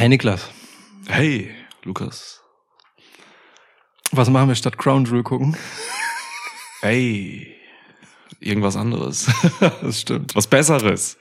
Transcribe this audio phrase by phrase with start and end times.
[0.00, 0.48] Hey Niklas,
[1.08, 1.50] Hey,
[1.84, 2.40] Lukas.
[4.12, 5.54] was machen wir statt Crown Jewel gucken?
[6.80, 7.54] Hey,
[8.40, 9.26] irgendwas anderes.
[9.82, 10.34] Das stimmt.
[10.34, 11.18] Was Besseres.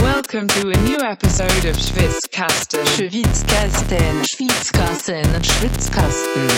[0.00, 2.84] Welcome to a new episode of Schwitzkasten.
[2.86, 6.48] Schwitzkasten, Schwitzkasten, Schwitzkasten,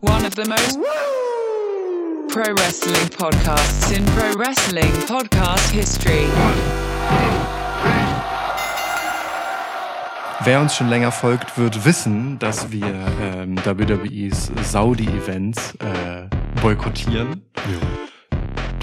[0.00, 0.76] One of the most
[2.30, 6.26] pro wrestling podcasts in pro wrestling podcast history.
[10.44, 12.86] Wer uns schon länger folgt, wird wissen, dass wir
[13.20, 16.28] ähm, WWEs Saudi-Events äh,
[16.62, 17.42] boykottieren.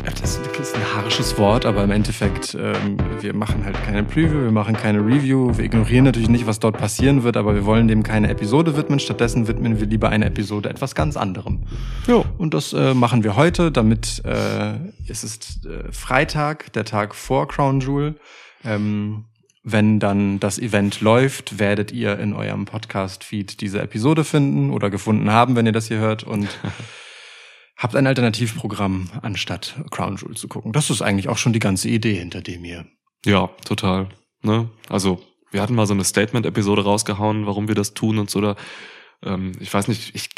[0.04, 4.52] Das ist ein harsches Wort, aber im Endeffekt, ähm, wir machen halt keine Preview, wir
[4.52, 8.04] machen keine Review, wir ignorieren natürlich nicht, was dort passieren wird, aber wir wollen dem
[8.04, 9.00] keine Episode widmen.
[9.00, 11.64] Stattdessen widmen wir lieber eine Episode etwas ganz anderem.
[12.06, 12.26] Jo.
[12.38, 14.74] Und das äh, machen wir heute, damit äh,
[15.08, 18.16] es ist äh, Freitag, der Tag vor Crown Jewel.
[18.66, 19.26] Ähm,
[19.68, 25.32] wenn dann das Event läuft, werdet ihr in eurem Podcast-Feed diese Episode finden oder gefunden
[25.32, 26.48] haben, wenn ihr das hier hört und
[27.78, 30.72] habt ein Alternativprogramm, anstatt Crown Jewel zu gucken.
[30.72, 32.86] Das ist eigentlich auch schon die ganze Idee hinter dem hier.
[33.26, 34.10] Ja, total.
[34.44, 34.70] Ne?
[34.88, 38.42] Also, wir hatten mal so eine Statement-Episode rausgehauen, warum wir das tun und so.
[38.42, 38.56] Da,
[39.24, 40.30] ähm, ich weiß nicht, ich,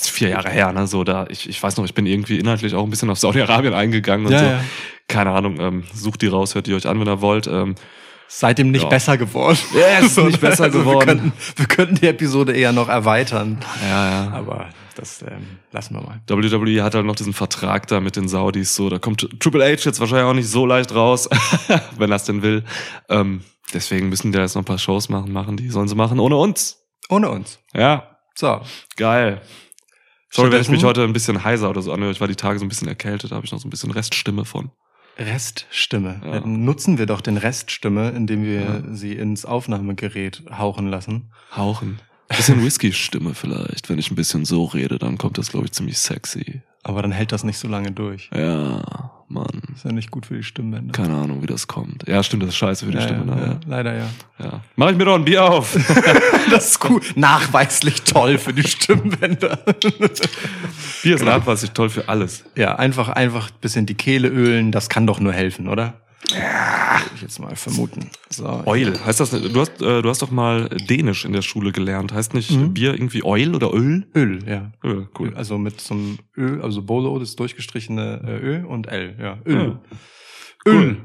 [0.00, 0.86] vier Jahre her, ne?
[0.86, 3.74] So, da, ich, ich weiß noch, ich bin irgendwie inhaltlich auch ein bisschen auf Saudi-Arabien
[3.74, 4.44] eingegangen und Ja, so.
[4.46, 4.64] ja.
[5.06, 7.46] Keine Ahnung, ähm, sucht die raus, hört die euch an, wenn ihr wollt.
[7.46, 7.74] Ähm,
[8.32, 8.88] Seitdem nicht Ja.
[8.88, 9.58] besser geworden.
[9.74, 11.00] Ja, es ist nicht besser geworden.
[11.08, 13.58] Wir könnten, wir könnten die Episode eher noch erweitern.
[13.82, 14.30] ja, ja.
[14.32, 16.20] Aber das ähm, lassen wir mal.
[16.28, 19.84] WWE hat halt noch diesen Vertrag da mit den Saudis, so, da kommt Triple H
[19.84, 21.28] jetzt wahrscheinlich auch nicht so leicht raus,
[21.98, 22.62] wenn er es denn will.
[23.08, 23.42] Ähm,
[23.74, 26.36] deswegen müssen die jetzt noch ein paar Shows machen, machen die, sollen sie machen, ohne
[26.36, 26.78] uns.
[27.08, 27.58] Ohne uns.
[27.74, 28.60] Ja, So.
[28.96, 29.40] geil.
[30.32, 32.12] Sorry, wenn ich mich heute ein bisschen heiser oder so anhöre.
[32.12, 33.90] Ich war die Tage so ein bisschen erkältet, da habe ich noch so ein bisschen
[33.90, 34.70] Reststimme von.
[35.20, 36.20] Reststimme.
[36.24, 36.40] Ja.
[36.46, 38.82] Nutzen wir doch den Reststimme, indem wir Ja.
[38.90, 41.30] sie ins Aufnahmegerät hauchen lassen.
[41.54, 41.98] Hauchen.
[42.28, 43.88] Bisschen Whisky-Stimme vielleicht.
[43.90, 46.62] Wenn ich ein bisschen so rede, dann kommt das, glaube ich, ziemlich sexy.
[46.82, 48.30] Aber dann hält das nicht so lange durch.
[48.34, 49.62] Ja, Mann.
[49.74, 50.92] Ist ja nicht gut für die Stimmbänder.
[50.92, 52.08] Keine Ahnung, wie das kommt.
[52.08, 53.26] Ja, stimmt, das ist scheiße für die ja, Stimme.
[53.26, 53.46] ja, ne?
[53.46, 54.06] ja, leider ja.
[54.38, 54.60] Ja.
[54.76, 55.76] Mach ich mir doch ein Bier auf.
[56.50, 57.00] Das ist cool.
[57.14, 59.58] Nachweislich toll für die Stimmbänder.
[61.02, 62.44] Bier ist nachweislich toll für alles.
[62.56, 65.94] ja, einfach, einfach ein bisschen die Kehle ölen, das kann doch nur helfen, oder?
[66.28, 67.00] Ja.
[67.02, 68.10] Würde ich jetzt mal vermuten.
[68.28, 68.44] So.
[68.66, 68.98] Oil.
[69.04, 72.12] Heißt das, du hast, äh, du hast doch mal Dänisch in der Schule gelernt.
[72.12, 72.74] Heißt nicht Mhm.
[72.74, 74.06] Bier irgendwie Oil oder Öl?
[74.14, 74.70] Öl, ja.
[74.84, 75.34] Öl, cool.
[75.34, 79.38] Also mit so einem Ö, also Bolo, das durchgestrichene äh, Ö und L, ja.
[79.46, 79.78] Öl.
[80.66, 80.98] Öl.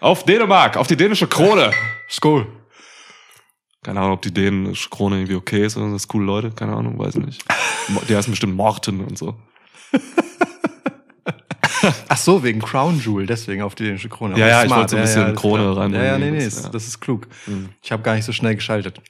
[0.00, 1.70] Auf Dänemark, auf die dänische Krone.
[2.10, 2.46] Skol.
[3.84, 6.50] Keine Ahnung, ob die dänische Krone irgendwie okay ist oder das coole Leute.
[6.50, 7.44] Keine Ahnung, weiß ich nicht.
[8.08, 9.36] Die heißen bestimmt Morten und so.
[12.08, 14.38] Ach so, wegen Crown Jewel, deswegen auf die dänische Krone.
[14.38, 14.78] Ja, Aber ja, ich smart.
[14.80, 15.76] wollte so ein bisschen ist Krone klar.
[15.78, 16.06] reinbringen.
[16.06, 16.70] Ja, ja, nee, nee, Das- ist, ja.
[16.70, 17.28] das ist klug.
[17.46, 17.68] Mhm.
[17.82, 19.00] Ich habe gar nicht so schnell geschaltet.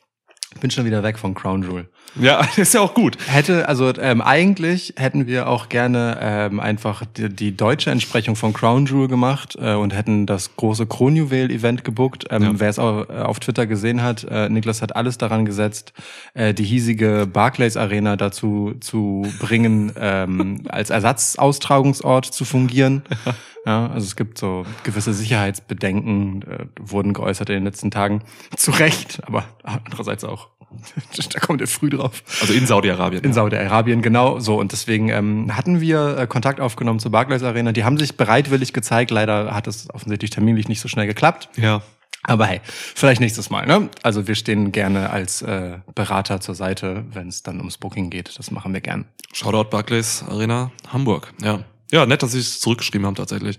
[0.60, 1.88] Bin schon wieder weg von Crown Jewel.
[2.18, 3.16] Ja, ist ja auch gut.
[3.28, 8.52] Hätte, also ähm, eigentlich hätten wir auch gerne ähm, einfach die, die deutsche Entsprechung von
[8.52, 12.26] Crown Jewel gemacht äh, und hätten das große Kronjuwel-Event gebuckt.
[12.30, 12.50] Ähm, Ja.
[12.54, 15.92] Wer es auch, äh, auf Twitter gesehen hat, äh, Niklas hat alles daran gesetzt,
[16.34, 23.02] äh, die hiesige Barclays Arena dazu zu bringen, ähm, als Ersatzaustragungsort zu fungieren.
[23.66, 28.22] Ja, also es gibt so gewisse Sicherheitsbedenken, äh, wurden geäußert in den letzten Tagen.
[28.56, 30.48] Zu Recht, aber andererseits auch.
[31.32, 32.22] da kommt ihr früh drauf.
[32.40, 33.24] Also in Saudi-Arabien.
[33.24, 34.58] In Saudi-Arabien, genau so.
[34.58, 37.72] Und deswegen ähm, hatten wir äh, Kontakt aufgenommen zur Barclays Arena.
[37.72, 39.10] Die haben sich bereitwillig gezeigt.
[39.10, 41.48] Leider hat es offensichtlich terminlich nicht so schnell geklappt.
[41.56, 41.82] ja.
[42.24, 43.64] Aber hey, vielleicht nächstes Mal.
[43.66, 43.88] Ne?
[44.02, 48.38] Also wir stehen gerne als äh, Berater zur Seite, wenn es dann ums Booking geht.
[48.38, 49.06] Das machen wir gern.
[49.32, 51.32] Shoutout Barclays Arena Hamburg.
[51.40, 51.60] Ja.
[51.90, 53.58] Ja, nett, dass sie es zurückgeschrieben haben tatsächlich.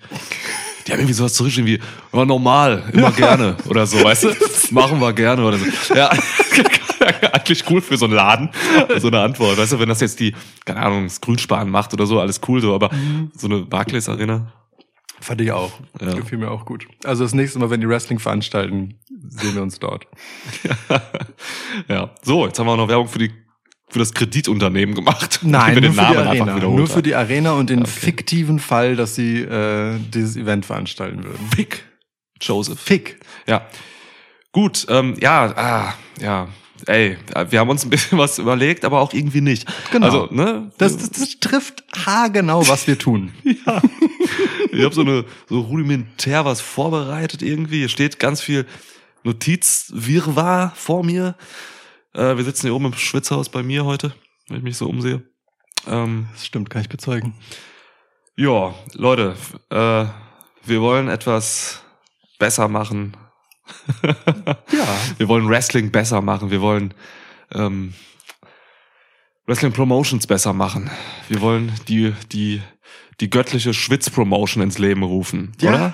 [0.85, 4.29] Die haben irgendwie sowas zurückgeschrieben wie, ja, normal, immer gerne oder so, weißt du?
[4.71, 5.65] Machen wir gerne oder so.
[5.95, 6.09] Ja,
[7.33, 8.49] eigentlich cool für so einen Laden,
[8.99, 9.57] so eine Antwort.
[9.57, 10.35] Weißt du, wenn das jetzt die,
[10.65, 12.91] keine Ahnung, das Grünsparen macht oder so, alles cool so, aber
[13.35, 14.51] so eine Barclays Arena,
[15.21, 15.71] Fand ich auch.
[15.99, 16.13] Ja.
[16.13, 16.87] Gefiel mir auch gut.
[17.03, 18.95] Also das nächste Mal, wenn die Wrestling veranstalten,
[19.27, 20.07] sehen wir uns dort.
[21.89, 22.11] ja.
[22.21, 23.31] So, jetzt haben wir auch noch Werbung für die,
[23.89, 25.39] für das Kreditunternehmen gemacht.
[25.43, 26.55] Nein, nur den für die Namen Arena.
[26.55, 31.23] wiederholt Nur für die Arena und den fiktiven Fall, dass sie äh, dieses Event veranstalten
[31.23, 31.49] würden.
[31.55, 31.83] Fick.
[32.41, 32.79] Joseph.
[32.79, 33.19] Fick.
[33.47, 33.67] Ja.
[34.51, 36.47] Gut, ähm, ja, ah, ja.
[36.85, 37.17] Ey,
[37.49, 39.67] wir haben uns ein bisschen was überlegt, aber auch irgendwie nicht.
[39.91, 40.05] Genau.
[40.05, 40.71] Also, ne?
[40.77, 43.31] Das, das, das trifft haargenau, was wir tun.
[43.43, 43.81] ja.
[44.71, 47.79] Ich habe so eine so rudimentär was vorbereitet irgendwie.
[47.79, 48.65] Hier steht ganz viel
[49.23, 51.35] Notizwirrwarr vor mir.
[52.13, 54.13] Äh, wir sitzen hier oben im Schwitzhaus bei mir heute,
[54.47, 55.23] wenn ich mich so umsehe.
[55.87, 57.33] Ähm, Das stimmt, kann ich bezeugen.
[58.35, 59.35] ja, Leute,
[59.69, 60.05] äh,
[60.65, 61.81] wir wollen etwas
[62.37, 63.15] besser machen
[64.03, 64.87] Ja.
[65.17, 66.51] Wir wollen Wrestling besser machen.
[66.51, 66.93] Wir wollen
[67.53, 67.93] ähm,
[69.45, 70.89] Wrestling Promotions besser machen.
[71.27, 72.61] Wir wollen die, die,
[73.19, 75.53] die göttliche Schwitz-Promotion ins Leben rufen.
[75.61, 75.93] Ja, Oder?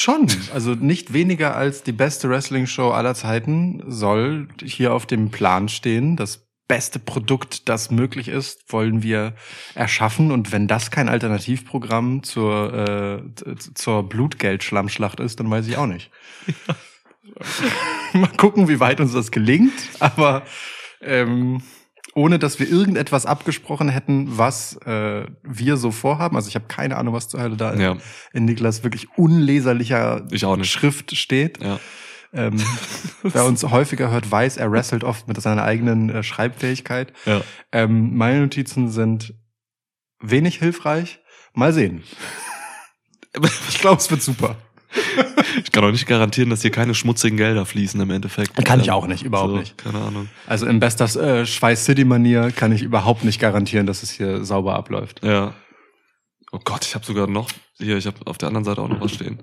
[0.00, 0.28] Schon.
[0.52, 6.16] Also nicht weniger als die beste Wrestling-Show aller Zeiten soll hier auf dem Plan stehen.
[6.16, 9.34] Das beste Produkt, das möglich ist, wollen wir
[9.74, 10.32] erschaffen.
[10.32, 16.10] Und wenn das kein Alternativprogramm zur, äh, zur Blutgeldschlammschlacht ist, dann weiß ich auch nicht.
[18.12, 19.72] Mal gucken, wie weit uns das gelingt.
[20.00, 20.42] Aber
[21.00, 21.62] ähm,
[22.16, 26.34] ohne dass wir irgendetwas abgesprochen hätten, was äh, wir so vorhaben.
[26.34, 27.98] Also ich habe keine Ahnung, was zur Hölle da Ja.
[28.32, 30.26] in Niklas wirklich unleserlicher.
[30.64, 31.62] Schrift steht.
[31.62, 31.78] Ja.
[32.32, 32.60] Ähm,
[33.22, 37.12] wer uns häufiger hört, weiß, er wrestelt oft mit seiner eigenen äh, Schreibfähigkeit.
[37.26, 37.42] Ja.
[37.70, 39.34] Ähm, meine Notizen sind
[40.18, 41.20] wenig hilfreich.
[41.52, 42.02] Mal sehen.
[43.68, 44.56] Ich glaube, es wird super.
[45.64, 48.54] Ich kann auch nicht garantieren, dass hier keine schmutzigen Gelder fließen im Endeffekt.
[48.64, 49.78] Kann ich Ähm, auch nicht, überhaupt so, nicht.
[49.78, 50.28] Keine Ahnung.
[50.46, 54.44] Also in bester äh, Schweiß City Manier kann ich überhaupt nicht garantieren, dass es hier
[54.44, 55.22] sauber abläuft.
[55.24, 55.54] Ja.
[56.52, 59.00] Oh Gott, ich habe sogar noch, hier, ich habe auf der anderen Seite auch noch
[59.00, 59.42] was stehen.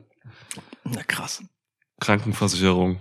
[0.83, 1.43] Na krass.
[1.99, 2.99] Krankenversicherung.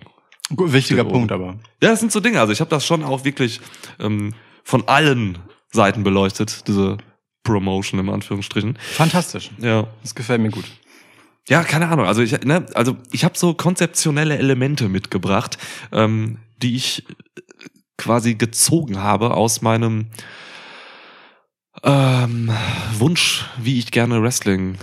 [0.54, 1.42] Gut, wichtiger Punkt oben.
[1.42, 1.52] aber.
[1.82, 2.40] Ja, das sind so Dinge.
[2.40, 3.60] Also ich habe das schon auch wirklich
[3.98, 4.34] ähm,
[4.64, 5.38] von allen
[5.72, 6.98] Seiten beleuchtet, diese
[7.42, 8.76] Promotion im Anführungsstrichen.
[8.78, 9.50] Fantastisch.
[9.58, 9.86] Ja.
[10.02, 10.64] Das gefällt mir gut.
[11.48, 12.06] Ja, keine Ahnung.
[12.06, 15.58] Also ich, ne, also ich habe so konzeptionelle Elemente mitgebracht,
[15.90, 17.04] ähm, die ich
[17.98, 20.10] quasi gezogen habe aus meinem
[21.82, 22.52] ähm,
[22.98, 24.78] Wunsch, wie ich gerne Wrestling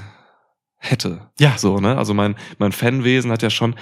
[0.77, 1.29] hätte.
[1.39, 1.57] Ja.
[1.57, 1.97] So, ne?
[1.97, 3.75] Also mein, mein Fanwesen hat ja schon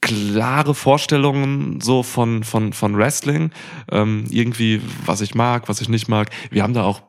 [0.00, 3.50] klare Vorstellungen so von, von, von Wrestling.
[3.90, 6.30] Ähm, irgendwie, was ich mag, was ich nicht mag.
[6.50, 7.02] Wir haben da auch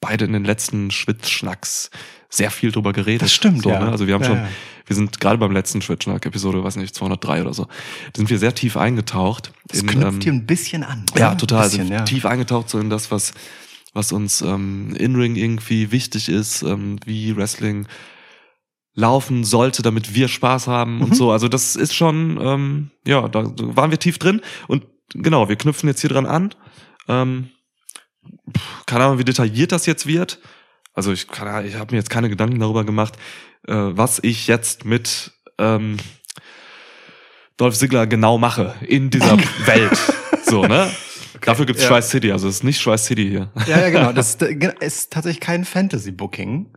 [0.00, 1.90] beide in den letzten Schwitzschnacks
[2.28, 3.22] sehr viel drüber geredet.
[3.22, 3.80] Das stimmt, so, ja.
[3.84, 3.90] Ne?
[3.90, 4.48] Also wir haben Ja, schon, ja.
[4.86, 7.66] wir sind gerade beim letzten Schwitzschnack-Episode, weiß nicht, 203 oder so,
[8.16, 9.52] sind wir sehr tief eingetaucht.
[9.68, 11.04] Das in, knüpft ähm, hier ein bisschen an.
[11.16, 11.64] ja, total.
[11.68, 13.32] Bisschen, also tief eingetaucht so in das, was,
[13.94, 17.86] was uns ähm, in-Ring irgendwie wichtig ist, ähm, wie Wrestling
[18.94, 21.02] laufen sollte, damit wir Spaß haben Mhm.
[21.02, 21.30] und so.
[21.30, 25.88] Also das ist schon, ähm, ja, da waren wir tief drin und genau, wir knüpfen
[25.88, 26.54] jetzt hier dran an.
[27.06, 27.50] Ähm,
[28.86, 30.40] keine Ahnung, wie detailliert das jetzt wird.
[30.96, 33.16] Also ich, kann, ich habe mir jetzt keine Gedanken darüber gemacht,
[33.68, 35.98] äh, was ich jetzt mit ähm,
[37.58, 39.98] Dolph Ziggler genau mache in dieser Welt.
[40.42, 40.90] So, ne?
[41.42, 41.88] Dafür gibt's ja.
[41.88, 43.52] Schweiß City, also es ist nicht Schweiß City hier.
[43.66, 44.12] Ja, ja, genau.
[44.14, 46.72] Das ist, äh, ist tatsächlich kein Fantasy-Booking.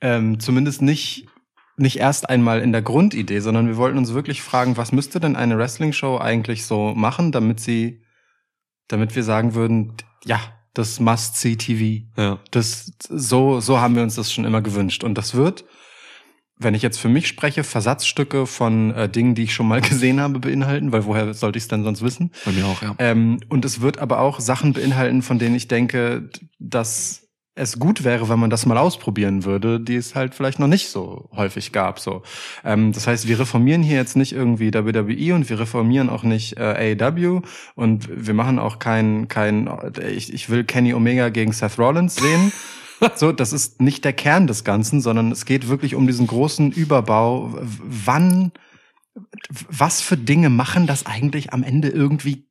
[0.00, 1.28] Ähm, zumindest nicht,
[1.76, 5.36] nicht erst einmal in der Grundidee, sondern wir wollten uns wirklich fragen, was müsste denn
[5.36, 8.02] eine Wrestling-Show eigentlich so machen, damit sie,
[8.88, 9.94] damit wir sagen würden,
[10.24, 10.40] ja,
[10.74, 12.06] das Must-See-TV.
[12.16, 12.38] Ja.
[12.50, 15.04] Das, so, so haben wir uns das schon immer gewünscht.
[15.04, 15.64] Und das wird,
[16.58, 20.20] wenn ich jetzt für mich spreche, Versatzstücke von äh, Dingen, die ich schon mal gesehen
[20.20, 22.32] habe, beinhalten, weil woher sollte ich es denn sonst wissen?
[22.44, 22.94] Bei mir auch, ja.
[22.98, 27.21] Ähm, und es wird aber auch Sachen beinhalten, von denen ich denke, dass
[27.54, 30.88] es gut wäre, wenn man das mal ausprobieren würde, die es halt vielleicht noch nicht
[30.88, 31.98] so häufig gab.
[31.98, 32.22] So,
[32.64, 36.56] ähm, das heißt, wir reformieren hier jetzt nicht irgendwie WWE und wir reformieren auch nicht
[36.56, 37.42] äh, AEW
[37.74, 39.70] und wir machen auch kein kein.
[40.16, 42.52] Ich, ich will Kenny Omega gegen Seth Rollins sehen.
[43.16, 46.70] So, das ist nicht der Kern des Ganzen, sondern es geht wirklich um diesen großen
[46.70, 47.52] Überbau.
[47.60, 48.52] Wann,
[49.68, 52.46] was für Dinge machen das eigentlich am Ende irgendwie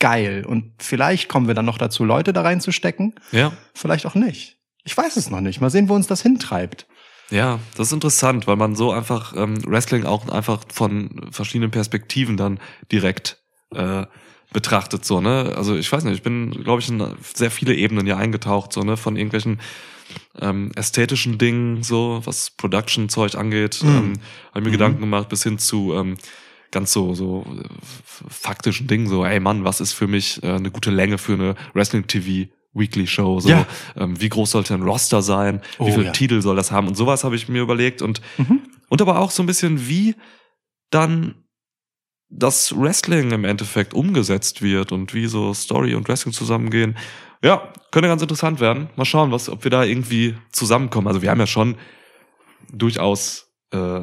[0.00, 0.44] geil?
[0.44, 3.14] Und vielleicht kommen wir dann noch dazu, Leute da reinzustecken.
[3.30, 3.52] Ja.
[3.74, 4.56] Vielleicht auch nicht.
[4.82, 5.60] Ich weiß es noch nicht.
[5.60, 6.86] Mal sehen, wo uns das hintreibt.
[7.30, 12.36] Ja, das ist interessant, weil man so einfach ähm, Wrestling auch einfach von verschiedenen Perspektiven
[12.36, 12.58] dann
[12.90, 13.38] direkt
[13.72, 14.06] äh,
[14.52, 15.54] betrachtet, so, ne?
[15.56, 18.80] Also ich weiß nicht, ich bin, glaube ich, in sehr viele Ebenen ja eingetaucht, so,
[18.80, 19.60] ne, von irgendwelchen
[20.40, 23.88] ähm, ästhetischen Dingen, so, was Production-Zeug angeht, Mhm.
[23.88, 24.12] ähm,
[24.50, 24.72] habe mir Mhm.
[24.72, 26.16] Gedanken gemacht, bis hin zu ähm,
[26.70, 27.68] ganz so, so äh,
[28.28, 31.54] faktischen Dingen, so, ey Mann, was ist für mich äh, eine gute Länge für eine
[31.74, 32.50] Wrestling-TV?
[32.72, 33.66] Weekly Show, so Ja.
[33.96, 36.12] ähm, wie groß sollte ein Roster sein, Oh, wie viele ja.
[36.12, 38.60] Titel soll das haben und sowas habe ich mir überlegt und Mhm.
[38.88, 40.14] und aber auch so ein bisschen wie
[40.90, 41.34] dann
[42.28, 46.96] das Wrestling im Endeffekt umgesetzt wird und wie so Story und Wrestling zusammengehen.
[47.42, 48.88] Ja, könnte ganz interessant werden.
[48.94, 51.08] Mal schauen, was, ob wir da irgendwie zusammenkommen.
[51.08, 51.76] Also wir haben ja schon
[52.72, 54.02] durchaus, äh,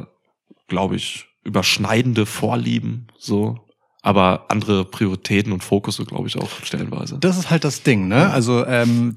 [0.66, 3.08] glaube ich, überschneidende Vorlieben.
[3.18, 3.58] So.
[4.02, 7.18] Aber andere Prioritäten und Fokus, so glaube ich auch stellenweise.
[7.20, 8.30] Das ist halt das Ding, ne?
[8.30, 9.16] Also ähm,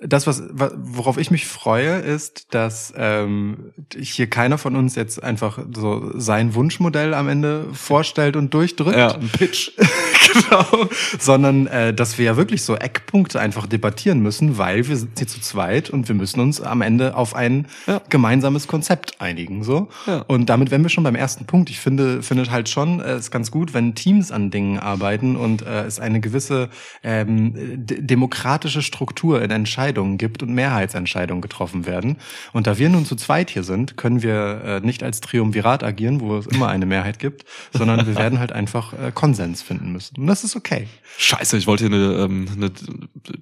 [0.00, 5.22] das, was, wa- worauf ich mich freue, ist, dass ähm, hier keiner von uns jetzt
[5.22, 8.96] einfach so sein Wunschmodell am Ende vorstellt und durchdrückt.
[8.96, 9.72] Ja, ein Pitch.
[10.32, 10.88] genau.
[11.18, 15.26] Sondern äh, dass wir ja wirklich so Eckpunkte einfach debattieren müssen, weil wir sind hier
[15.26, 18.00] zu zweit und wir müssen uns am Ende auf ein Ja.
[18.08, 19.64] gemeinsames Konzept einigen.
[19.64, 19.88] So.
[20.06, 20.20] Ja.
[20.28, 21.70] Und damit wären wir schon beim ersten Punkt.
[21.70, 25.62] Ich finde, finde halt schon, äh, ist ganz gut, wenn Teams an Dingen arbeiten und
[25.62, 26.68] äh, es eine gewisse
[27.02, 32.18] ähm, demokratische Struktur in Entscheidungen gibt und Mehrheitsentscheidungen getroffen werden.
[32.52, 36.20] Und da wir nun zu zweit hier sind, können wir äh, nicht als Triumvirat agieren,
[36.20, 40.20] wo es immer eine Mehrheit gibt, sondern wir werden halt einfach äh, Konsens finden müssen.
[40.20, 40.86] Und das ist okay.
[41.18, 42.70] Scheiße, ich wollte hier eine, ähm, eine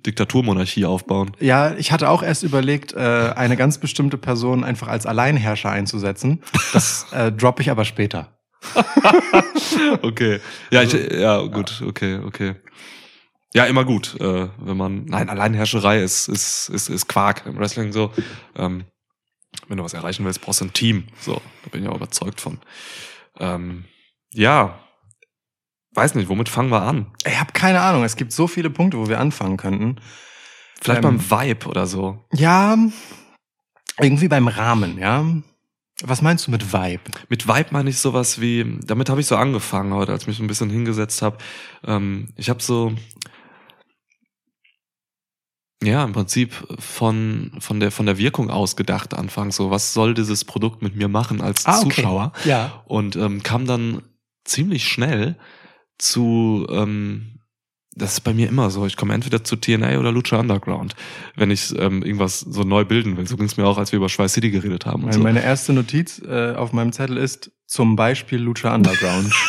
[0.06, 1.32] Diktaturmonarchie aufbauen.
[1.38, 6.42] Ja, ich hatte auch erst überlegt, äh, eine ganz bestimmte Person einfach als Alleinherrscher einzusetzen.
[6.72, 8.35] Das äh, droppe ich aber später.
[10.02, 10.40] Okay.
[10.70, 12.54] Ja, ich, ja, gut, okay, okay.
[13.54, 15.04] Ja, immer gut, äh, wenn man.
[15.06, 18.12] Nein, Alleinherrscherei ist, ist, ist, ist Quark im Wrestling so.
[18.54, 18.84] Ähm,
[19.68, 21.08] wenn du was erreichen willst, brauchst du ein Team.
[21.20, 22.58] So, da bin ich auch überzeugt von.
[23.38, 23.84] Ähm,
[24.32, 24.78] ja.
[25.94, 27.06] Weiß nicht, womit fangen wir an?
[27.24, 28.04] Ich habe keine Ahnung.
[28.04, 29.96] Es gibt so viele Punkte, wo wir anfangen könnten.
[30.80, 32.22] Vielleicht Ähm, beim Vibe oder so.
[32.34, 32.76] Ja,
[33.98, 35.24] irgendwie beim Rahmen, ja.
[36.02, 37.10] Was meinst du mit Vibe?
[37.28, 40.36] Mit Vibe meine ich sowas wie, damit habe ich so angefangen heute, als ich mich
[40.36, 41.38] so ein bisschen hingesetzt habe.
[41.84, 42.92] Ähm, ich habe so,
[45.82, 49.56] ja, im Prinzip von, von, der, von der Wirkung aus gedacht anfangs.
[49.56, 52.32] So, was soll dieses Produkt mit mir machen als Zuschauer?
[52.44, 52.82] Ja.
[52.86, 54.02] Und ähm, kam dann
[54.44, 55.36] ziemlich schnell
[55.96, 57.40] zu, ähm,
[57.96, 60.94] das ist bei mir immer so, ich komme entweder zu TNA oder Lucha Underground,
[61.34, 63.26] wenn ich ähm, irgendwas so neu bilden will.
[63.26, 65.00] So ging es mir auch, als wir über Schweiß City geredet haben.
[65.04, 65.22] Und Meine, so.
[65.22, 69.32] meine erste Notiz äh, auf meinem Zettel ist zum Beispiel Lucha Underground.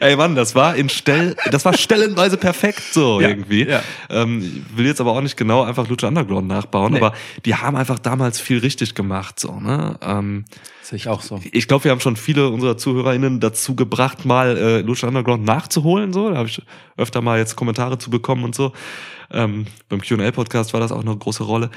[0.00, 3.64] Ey Mann, das war in Stell, das war stellenweise perfekt so Ja, irgendwie.
[3.66, 3.80] ja.
[4.10, 6.98] Ähm, ich will jetzt aber auch nicht genau einfach Lucha Underground nachbauen, Nee.
[6.98, 7.14] aber
[7.44, 9.58] die haben einfach damals viel richtig gemacht so.
[9.60, 9.96] Ne?
[10.02, 10.44] Ähm,
[10.88, 11.38] Sehe ich auch so.
[11.52, 16.14] ich glaube, wir haben schon viele unserer ZuhörerInnen dazu gebracht, mal äh, Lucha Underground nachzuholen.
[16.14, 16.62] So, da habe ich
[16.96, 18.72] öfter mal jetzt Kommentare zu bekommen und so.
[19.30, 21.70] Ähm, beim Q&A-Podcast war das auch eine große Rolle.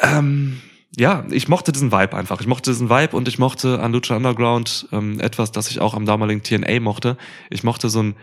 [0.00, 0.60] Ähm,
[0.96, 2.40] ja, ich mochte diesen Vibe einfach.
[2.40, 5.94] Ich mochte diesen Vibe und ich mochte an Lucha Underground ähm, etwas, das ich auch
[5.94, 7.16] am damaligen TNA mochte.
[7.50, 8.16] Ich mochte so einen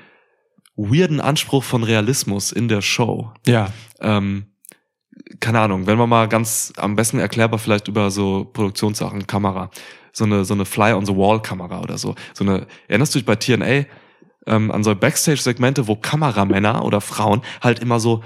[0.76, 3.72] weirden Anspruch von Realismus in der Show Ja.
[4.02, 4.48] ähm,
[5.40, 9.70] keine Ahnung, wenn man mal ganz am besten erklärbar vielleicht über so Produktionssachen, Kamera,
[10.12, 13.20] so eine so eine Fly on the Wall Kamera oder so, so eine erinnerst du
[13.20, 13.86] dich bei TNA
[14.48, 18.24] ähm, an so Backstage Segmente, wo Kameramänner oder Frauen halt immer so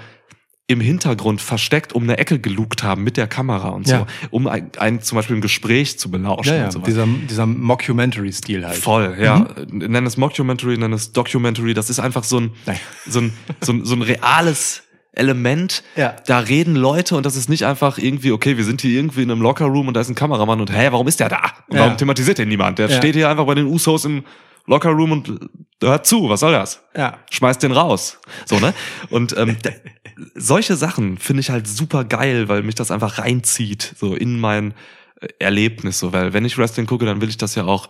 [0.66, 4.06] im Hintergrund versteckt um eine Ecke gelugt haben mit der Kamera und so, Ja.
[4.30, 6.64] um ein, ein zum Beispiel ein Gespräch zu belauschen Ja, ja.
[6.66, 6.86] und sowas.
[6.86, 8.76] Dieser, dieser Mockumentary-Stil halt.
[8.78, 9.46] Voll, ja.
[9.70, 11.74] Nenn es Mockumentary, nenn es Documentary.
[11.74, 12.78] Das ist einfach so ein, Nein.
[13.06, 14.83] so ein, so ein, so ein reales
[15.16, 15.82] Element.
[15.96, 16.16] Ja.
[16.26, 19.30] Da reden Leute und das ist nicht einfach irgendwie, okay, wir sind hier irgendwie in
[19.30, 21.52] einem Lockerroom und da ist ein Kameramann und hä, warum ist der da?
[21.68, 21.80] Und Ja.
[21.84, 22.78] warum thematisiert den niemand?
[22.78, 22.96] Der Ja.
[22.98, 24.24] steht hier einfach bei den Usos im
[24.66, 25.40] Lockerroom und
[25.82, 26.28] hört zu.
[26.30, 26.82] Was soll das?
[26.96, 27.18] Ja.
[27.30, 28.18] schmeißt den raus.
[28.46, 28.72] So, ne?
[29.10, 29.56] Und ähm,
[30.34, 34.72] solche Sachen finde ich halt super geil, weil mich das einfach reinzieht, so in mein
[35.20, 37.88] äh, Erlebnis, so, weil wenn ich Wrestling gucke, dann will ich das ja auch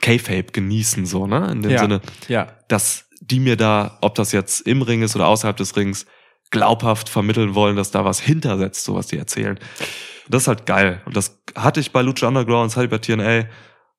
[0.00, 1.50] K-Fape genießen, so, ne?
[1.52, 1.78] In dem Ja.
[1.80, 2.48] Sinne, Ja.
[2.68, 6.04] dass die mir da, ob das jetzt im Ring ist oder außerhalb des Rings,
[6.54, 9.58] glaubhaft vermitteln wollen, dass da was hintersetzt, so was die erzählen.
[10.28, 11.02] Das ist halt geil.
[11.04, 13.48] Und das hatte ich bei Lucha Underground, das hatte ich bei TNA.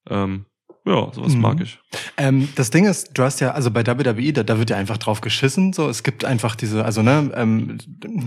[0.09, 0.45] Ähm,
[0.85, 1.41] ja, sowas Mhm.
[1.41, 1.79] mag ich.
[2.17, 4.97] Ähm, das Ding ist, du hast ja, also bei WWE, da, da wird ja einfach
[4.97, 5.73] drauf geschissen.
[5.73, 7.77] So, es gibt einfach diese, also ne, ähm,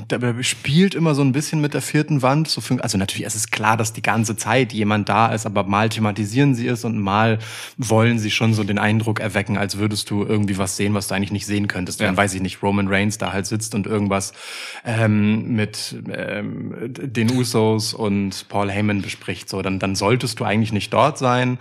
[0.09, 2.49] WWE spielt immer so ein bisschen mit der vierten Wand.
[2.49, 5.63] So für, also natürlich ist es klar, dass die ganze Zeit jemand da ist, aber
[5.65, 7.39] mal thematisieren sie es und mal
[7.77, 11.15] wollen sie schon so den Eindruck erwecken, als würdest du irgendwie was sehen, was du
[11.15, 12.01] eigentlich nicht sehen könntest.
[12.01, 12.17] Ja.
[12.17, 14.33] weiß ich nicht, Roman Reigns da halt sitzt und irgendwas
[14.85, 19.49] ähm, mit ähm, den Usos und Paul Heyman bespricht.
[19.49, 21.59] So, dann, dann solltest du eigentlich nicht dort sein.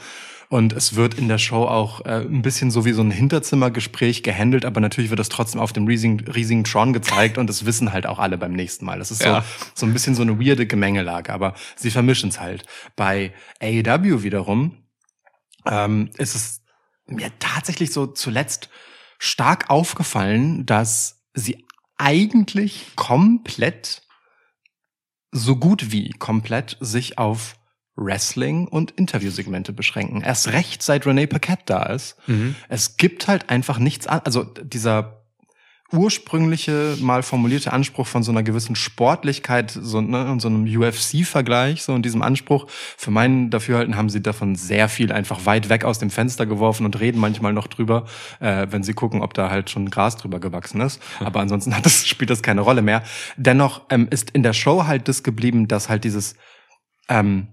[0.50, 4.24] Und es wird in der Show auch äh, ein bisschen so wie so ein Hinterzimmergespräch
[4.24, 7.92] gehandelt, aber natürlich wird das trotzdem auf dem riesigen, riesigen Tron gezeigt und das wissen
[7.92, 9.00] halt auch alle beim nächsten Mal.
[9.00, 9.42] Das ist Ja.
[9.42, 12.66] so, so ein bisschen so eine weirde Gemengelage, aber sie vermischen es halt.
[12.96, 14.78] Bei AEW wiederum
[15.66, 16.62] ähm, ist es
[17.08, 18.70] mir tatsächlich so zuletzt
[19.20, 21.66] stark aufgefallen, dass sie
[21.98, 24.04] eigentlich komplett,
[25.32, 27.56] so gut wie komplett, sich auf
[27.98, 30.22] Wrestling und Interviewsegmente beschränken.
[30.22, 32.16] Erst recht, seit Renee Paquette da ist.
[32.28, 32.56] Mhm.
[32.70, 35.18] Es gibt halt einfach nichts an, also dieser
[35.94, 41.84] ursprüngliche mal formulierte Anspruch von so einer gewissen Sportlichkeit so, ne, und so einem UFC-Vergleich,
[41.84, 45.86] so in diesem Anspruch, für meinen Dafürhalten haben sie davon sehr viel einfach weit weg
[45.86, 48.06] aus dem Fenster geworfen und reden manchmal noch drüber,
[48.42, 51.02] äh, wenn sie gucken, ob da halt schon Gras drüber gewachsen ist.
[51.22, 53.04] Aber ansonsten hat das, spielt das keine Rolle mehr.
[53.38, 56.36] Dennoch ähm, ist in der Show halt das geblieben, dass halt dieses
[57.08, 57.48] ähm,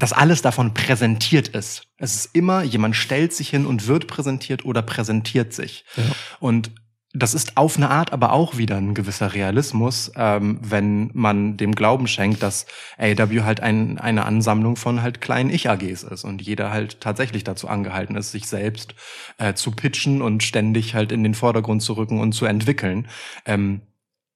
[0.00, 1.84] dass alles davon präsentiert ist.
[1.98, 5.84] Es ist immer, jemand stellt sich hin und wird präsentiert oder präsentiert sich.
[6.40, 6.72] Und
[7.12, 11.74] das ist auf eine Art aber auch wieder ein gewisser Realismus, ähm, wenn man dem
[11.74, 12.66] Glauben schenkt, dass
[12.98, 17.66] AW halt ein, eine Ansammlung von halt kleinen Ich-AGs ist und jeder halt tatsächlich dazu
[17.66, 18.94] angehalten ist, sich selbst
[19.38, 23.08] äh, zu pitchen und ständig halt in den Vordergrund zu rücken und zu entwickeln.
[23.44, 23.82] Ähm,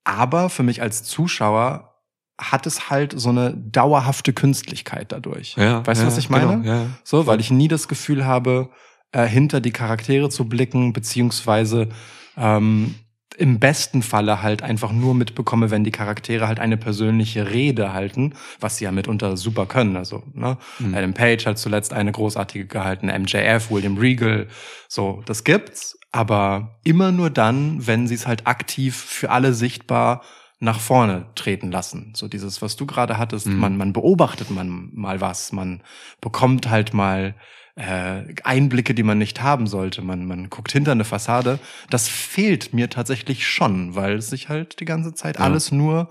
[0.03, 1.94] aber für mich als Zuschauer
[2.39, 5.55] hat es halt so eine dauerhafte Künstlichkeit dadurch.
[5.57, 6.63] Ja, weißt du, ja, was ich meine?
[6.63, 6.87] genau, ja.
[7.05, 8.71] So, weil ich nie das Gefühl habe,
[9.13, 11.89] äh, hinter die Charaktere zu blicken, beziehungsweise
[12.37, 12.97] ähm,
[13.37, 18.35] im besten Falle halt einfach nur mitbekomme, wenn die Charaktere halt eine persönliche Rede halten,
[18.61, 19.97] was sie ja mitunter super können.
[19.97, 20.59] Also, ne?
[20.79, 20.95] Mhm.
[20.95, 24.49] Adam Page hat zuletzt eine großartige gehalten, MJF, William Regal,
[24.89, 30.23] so, das gibt's, aber immer nur dann, wenn sie es halt aktiv für alle sichtbar
[30.65, 32.13] nach vorne treten lassen.
[32.17, 33.59] So dieses, was du gerade hattest, Mhm.
[33.59, 35.83] man, man beobachtet man mal was, man
[36.21, 37.35] bekommt halt mal
[37.77, 40.01] äh, Einblicke, die man nicht haben sollte.
[40.03, 41.59] Man, man guckt hinter eine Fassade.
[41.91, 45.45] Das fehlt mir tatsächlich schon, weil es sich halt die ganze Zeit Ja.
[45.45, 46.09] alles nur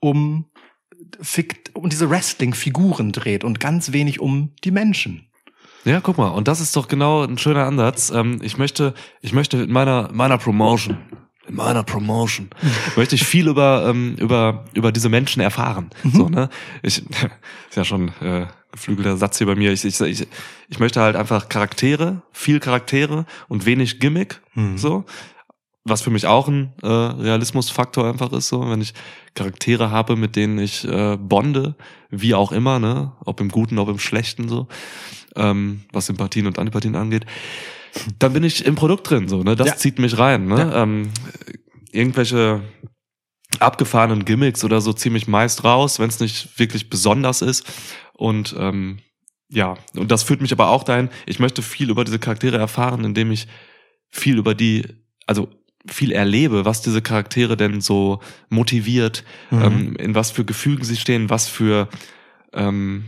[0.00, 0.44] um,
[1.22, 5.24] Fikt- um diese Wrestling-Figuren dreht und ganz wenig um die Menschen.
[5.84, 8.10] Ja, guck mal, und das ist doch genau ein schöner Ansatz.
[8.10, 10.98] Ähm, ich möchte, ich möchte in meiner, meiner Promotion,
[11.48, 12.50] in meiner Promotion,
[12.96, 15.90] möchte ich viel über, ähm, über, über diese Menschen erfahren.
[16.12, 16.48] So, ne?
[16.82, 19.72] Ich, ist ja schon, äh, geflügelter Satz hier bei mir.
[19.72, 20.26] Ich, ich, ich,
[20.68, 24.40] ich möchte halt einfach Charaktere, viel Charaktere und wenig Gimmick,
[24.76, 25.04] so.
[25.84, 28.92] Was für mich auch ein äh, Realismusfaktor einfach ist, so, wenn ich
[29.34, 31.76] Charaktere habe, mit denen ich äh, bonde,
[32.10, 34.68] wie auch immer, ne, ob im Guten, ob im Schlechten, so,
[35.34, 37.24] ähm, was Sympathien und Antipathien angeht,
[38.18, 39.76] dann bin ich im Produkt drin, so, ne, das Ja.
[39.76, 40.82] zieht mich rein, ne, Ja.
[40.82, 41.10] ähm,
[41.92, 42.62] irgendwelche
[43.60, 47.64] abgefahrenen Gimmicks oder so zieh mich meist raus, wenn es nicht wirklich besonders ist
[48.14, 48.98] und ähm,
[49.50, 53.04] ja, und das führt mich aber auch dahin, ich möchte viel über diese Charaktere erfahren,
[53.04, 53.46] indem ich
[54.10, 54.84] viel über die,
[55.26, 55.48] also
[55.86, 59.62] viel erlebe, was diese Charaktere denn so motiviert, Mhm.
[59.62, 61.88] ähm, in was für Gefügen sie stehen, was für
[62.52, 63.06] ähm,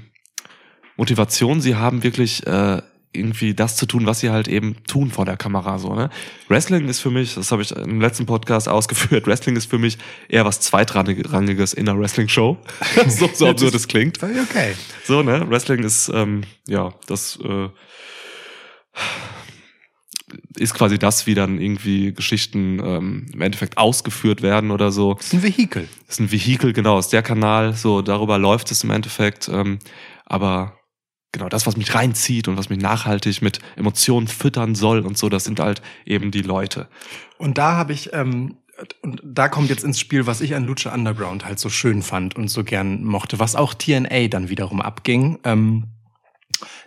[0.96, 2.80] Motivation sie haben, wirklich äh,
[3.12, 5.78] irgendwie das zu tun, was sie halt eben tun vor der Kamera.
[5.78, 6.10] So, ne?
[6.48, 9.98] Wrestling ist für mich, das habe ich im letzten Podcast ausgeführt, Wrestling ist für mich
[10.28, 12.58] eher was Zweitrangiges in einer Wrestling-Show.
[13.08, 14.22] so, so absurd es klingt.
[14.22, 14.74] Okay.
[15.04, 15.44] So, ne?
[15.48, 17.68] Wrestling ist, ähm, ja, das äh,
[20.56, 25.14] ist quasi das, wie dann irgendwie Geschichten ähm, im Endeffekt ausgeführt werden oder so.
[25.14, 25.88] Das ist ein Vehikel.
[26.06, 29.48] Das ist ein Vehikel, genau, ist der Kanal, so darüber läuft es im Endeffekt.
[29.48, 29.80] Ähm,
[30.26, 30.79] aber
[31.32, 35.28] genau das, was mich reinzieht und was mich nachhaltig mit Emotionen füttern soll und so,
[35.28, 36.88] das sind halt eben die Leute.
[37.38, 38.56] Und da habe ich, ähm,
[39.02, 42.36] und da kommt jetzt ins Spiel, was ich an Lucha Underground halt so schön fand
[42.36, 45.38] und so gern mochte, was auch TNA dann wiederum abging.
[45.44, 45.88] Ähm,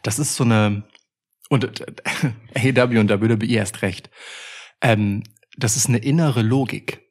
[0.02, 0.84] das ist so eine,
[1.50, 4.10] und äh, AEW und WWE erst recht,
[4.82, 5.24] ähm,
[5.58, 7.02] das ist eine innere Logik.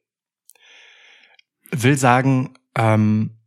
[1.71, 3.37] Will sagen, ähm,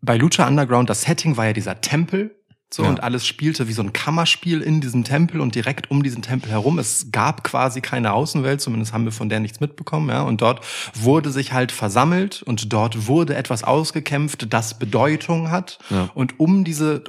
[0.00, 2.41] bei Lucha Underground, das Setting war ja dieser Tempel,
[2.72, 2.88] so, Ja.
[2.88, 6.50] und alles spielte wie so ein Kammerspiel in diesem Tempel und direkt um diesen Tempel
[6.50, 6.78] herum.
[6.78, 10.22] Es gab quasi keine Außenwelt, zumindest haben wir von der nichts mitbekommen, ja.
[10.22, 15.78] Und dort wurde sich halt versammelt und dort wurde etwas ausgekämpft, das Bedeutung hat.
[15.90, 16.08] Ja.
[16.14, 17.04] Und um diese,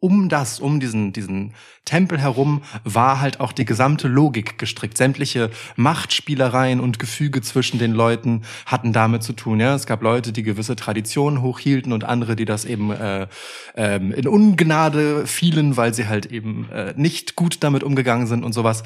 [0.00, 1.54] um das, um diesen, diesen
[1.84, 4.98] Tempel herum war halt auch die gesamte Logik gestrickt.
[4.98, 9.60] Sämtliche Machtspielereien und Gefüge zwischen den Leuten hatten damit zu tun.
[9.60, 13.28] Ja, es gab Leute, die gewisse Traditionen hochhielten und andere, die das eben äh,
[13.76, 18.52] ähm, in Ungnade fielen, weil sie halt eben äh, nicht gut damit umgegangen sind und
[18.52, 18.82] sowas.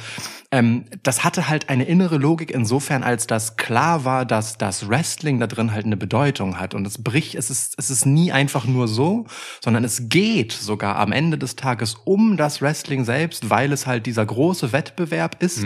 [0.53, 5.41] Ähm, das hatte halt eine innere Logik insofern, als das klar war, dass das Wrestling
[5.41, 8.67] da drin halt eine Bedeutung hat und es bricht, es ist, es ist nie einfach
[8.67, 9.27] nur so,
[9.65, 14.07] sondern es geht sogar am Ende des Tages um das Wrestling selbst, weil es halt
[14.07, 15.65] dieser große Wettbewerb ist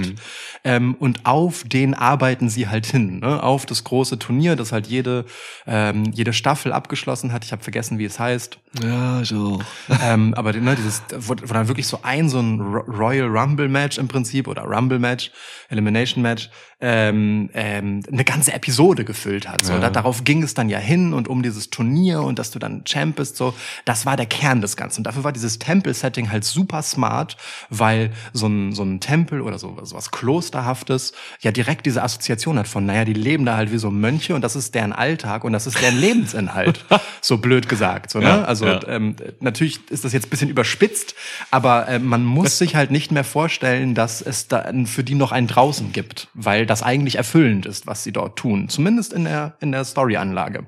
[0.65, 3.43] ähm, und auf den arbeiten sie halt hin, ne?
[3.43, 5.25] auf das große Turnier, das halt jede
[5.67, 7.45] ähm, jede Staffel abgeschlossen hat.
[7.45, 9.61] Ich habe vergessen, wie es heißt Ja, so.
[10.03, 13.69] ähm, aber ne, dieses, wo, wo dann wirklich so ein so ein Ro- Royal Rumble
[13.69, 15.31] Match im Prinzip oder Rumble Match,
[15.69, 19.65] Elimination Match, ähm, ähm, eine ganze Episode gefüllt hat.
[19.65, 19.81] So, Ja.
[19.81, 22.85] da, darauf ging es dann ja hin und um dieses Turnier und dass du dann
[22.85, 25.01] Champ bist, so, das war der Kern des Ganzen.
[25.01, 27.37] Und dafür war dieses Tempel-Setting halt super smart,
[27.71, 32.59] weil so ein, so ein Tempel oder so, so was Klosterhaftes ja direkt diese Assoziation
[32.59, 35.45] hat von, naja, die leben da halt wie so Mönche und das ist deren Alltag
[35.45, 36.85] und das ist deren Lebensinhalt.
[37.21, 38.11] so blöd gesagt.
[38.11, 38.27] So, ne?
[38.27, 38.81] Ja, also ja.
[38.89, 41.15] ähm, natürlich ist das jetzt ein bisschen überspitzt,
[41.51, 45.33] aber äh, man muss sich halt nicht mehr vorstellen, dass es da für die noch
[45.33, 48.69] einen draußen gibt, weil das eigentlich erfüllend ist, was sie dort tun.
[48.69, 50.67] Zumindest in der, in der Story-Anlage.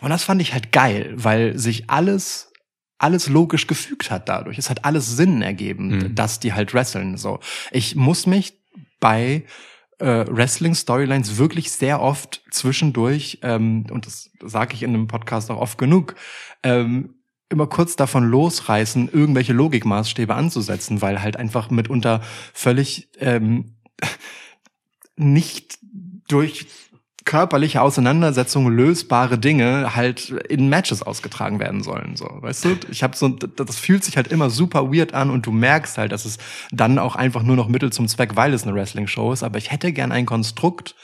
[0.00, 2.48] Und das fand ich halt geil, weil sich alles
[2.98, 4.58] alles logisch gefügt hat dadurch.
[4.58, 6.14] Es hat alles Sinn ergeben, Mhm.
[6.14, 7.16] dass die halt wresteln.
[7.16, 7.40] So,
[7.72, 8.60] ich muss mich
[9.00, 9.42] bei
[9.98, 15.60] äh, Wrestling-Storylines wirklich sehr oft zwischendurch, ähm, und das sage ich in einem Podcast auch
[15.60, 16.14] oft genug,
[16.62, 17.14] ähm,
[17.48, 22.20] immer kurz davon losreißen, irgendwelche Logikmaßstäbe anzusetzen, weil halt einfach mitunter
[22.54, 23.76] völlig ähm,
[25.16, 25.78] nicht
[26.28, 26.66] durch
[27.24, 32.76] körperliche Auseinandersetzung lösbare Dinge halt in Matches ausgetragen werden sollen so weißt du?
[32.90, 36.12] Ich habe so das fühlt sich halt immer super weird an und du merkst halt
[36.12, 36.38] dass es
[36.72, 39.42] dann auch einfach nur noch Mittel zum Zweck weil es eine Wrestling Show ist.
[39.42, 40.96] Aber ich hätte gern ein Konstrukt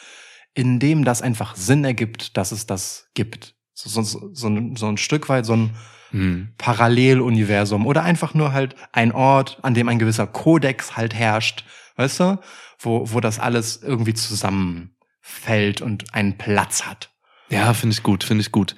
[0.55, 3.55] in dem das einfach Sinn ergibt dass es das gibt.
[3.75, 5.71] So, so, so, ein, so ein Stück weit so ein
[6.11, 6.55] Hm.
[6.57, 11.67] Paralleluniversum oder einfach nur halt ein Ort, an dem ein gewisser Kodex halt herrscht,
[11.97, 12.39] weißt du,
[12.79, 17.11] wo, wo das alles irgendwie zusammenfällt und einen Platz hat.
[17.51, 18.77] Ja, finde ich gut, finde ich gut.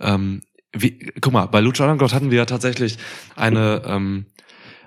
[0.00, 2.98] Ähm, wie, guck mal, bei Lucha Underground hatten wir ja tatsächlich
[3.34, 4.26] eine ähm,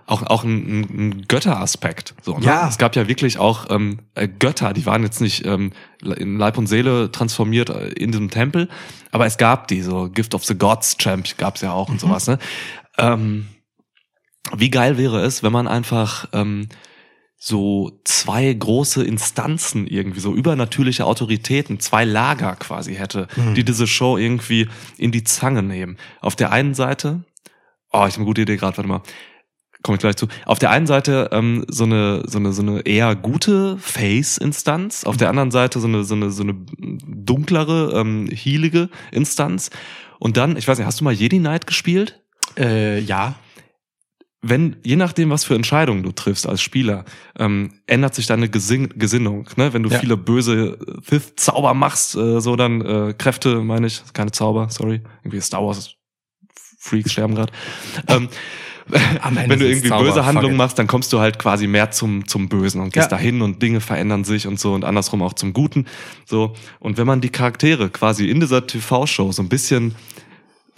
[0.09, 2.15] auch auch einen, einen Götteraspekt.
[2.21, 2.45] So, ne?
[2.45, 2.67] Ja.
[2.67, 6.57] Es gab ja wirklich auch ähm, äh, Götter, die waren jetzt nicht ähm, in Leib
[6.57, 8.69] und Seele transformiert äh, in diesem Tempel,
[9.11, 12.27] aber es gab die, so Gift of the Gods Champ gab's ja auch und sowas.
[12.27, 12.39] Ne?
[12.97, 13.47] Ähm,
[14.55, 16.69] wie geil wäre es, wenn man einfach ähm,
[17.41, 23.56] so zwei große Instanzen irgendwie, so übernatürliche Autoritäten, zwei Lager quasi hätte, Mhm.
[23.56, 25.97] die diese Show irgendwie in die Zange nehmen.
[26.19, 27.23] Auf der einen Seite,
[27.93, 29.02] oh, ich habe eine gute Idee gerade, warte mal,
[29.84, 30.28] komme ich gleich zu.
[30.45, 35.15] Auf der einen Seite ähm, so eine so eine so eine eher gute Face-Instanz, auf
[35.15, 36.56] der anderen Seite so eine so eine so eine
[37.08, 39.69] dunklere, ähm, healige Instanz.
[40.19, 42.21] Und dann, ich weiß nicht, hast du mal Jedi Knight gespielt?
[42.58, 43.36] Äh, ja.
[44.41, 47.04] Wenn, je nachdem, was für Entscheidungen du triffst als Spieler,
[47.38, 49.49] ähm, ändert sich deine Gesinn Gesinnung.
[49.58, 49.73] Ne?
[49.73, 49.99] Wenn du Ja.
[49.99, 50.78] viele böse
[51.10, 55.02] Sith-Zauber machst, äh, so dann äh, Kräfte, meine ich, keine Zauber, sorry.
[55.23, 55.93] Irgendwie Star Wars
[56.80, 57.52] Freaks sterben gerade.
[58.08, 58.30] ähm,
[58.89, 62.47] wenn du irgendwie Zauber, böse Handlungen machst, dann kommst du halt quasi mehr zum, zum
[62.49, 63.17] Bösen und gehst Ja.
[63.17, 65.86] dahin und Dinge verändern sich und so und andersrum auch zum Guten.
[66.25, 66.54] So.
[66.80, 69.93] Und wenn man die Charaktere quasi in dieser TV-Show so ein bisschen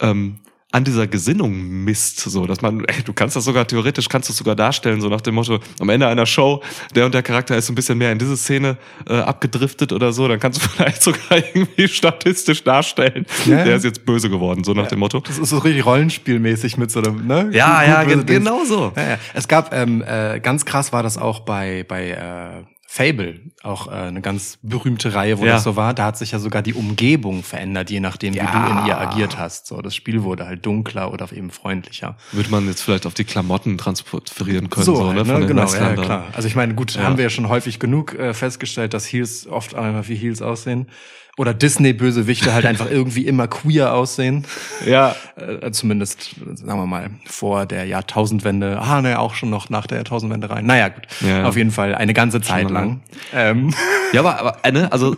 [0.00, 0.40] ähm,
[0.72, 1.52] an dieser Gesinnung
[1.84, 5.00] misst, so dass man, ey, du kannst das sogar theoretisch, kannst du es sogar darstellen,
[5.00, 6.62] so nach dem Motto, am Ende einer Show,
[6.94, 10.12] der und der Charakter ist so ein bisschen mehr in diese Szene äh, abgedriftet oder
[10.12, 13.64] so, dann kannst du vielleicht sogar irgendwie statistisch darstellen, Ja.
[13.64, 15.20] der ist jetzt böse geworden, so nach dem Motto.
[15.20, 17.50] Das ist so richtig rollenspielmäßig mit so einem, ne?
[17.52, 18.38] Ja, Gut, ja, gen- Dings.
[18.38, 18.92] genau so.
[18.96, 19.18] Ja, ja.
[19.34, 23.92] Es gab, ähm, äh, ganz krass war das auch bei, bei äh, Fable, auch äh,
[23.92, 25.52] eine ganz berühmte Reihe, wo Ja.
[25.54, 25.94] das so war.
[25.94, 28.52] Da hat sich ja sogar die Umgebung verändert, je nachdem, wie Ja.
[28.66, 29.66] du in ihr agiert hast.
[29.66, 32.18] So, das Spiel wurde halt dunkler oder eben freundlicher.
[32.32, 35.72] Würde man jetzt vielleicht auf die Klamotten transferieren können, so, halt, ne, von den genau,
[35.72, 36.26] ja, klar.
[36.34, 37.04] Also ich meine, gut, Ja.
[37.04, 40.88] haben wir ja schon häufig genug äh, festgestellt, dass Heels oft einfach wie Heels aussehen.
[41.38, 44.44] Oder Disney-Bösewichte halt einfach irgendwie immer queer aussehen.
[44.86, 48.78] Ja, Äh, zumindest, sagen wir mal, vor der Jahrtausendwende.
[48.80, 50.66] Ah, ne, auch schon noch nach der Jahrtausendwende rein.
[50.66, 51.04] Naja, gut.
[51.26, 51.44] Ja.
[51.44, 53.00] Auf jeden Fall eine ganze Zeit lang.
[53.32, 53.72] Ähm,
[54.12, 55.16] Ja, aber, aber äh, ne, also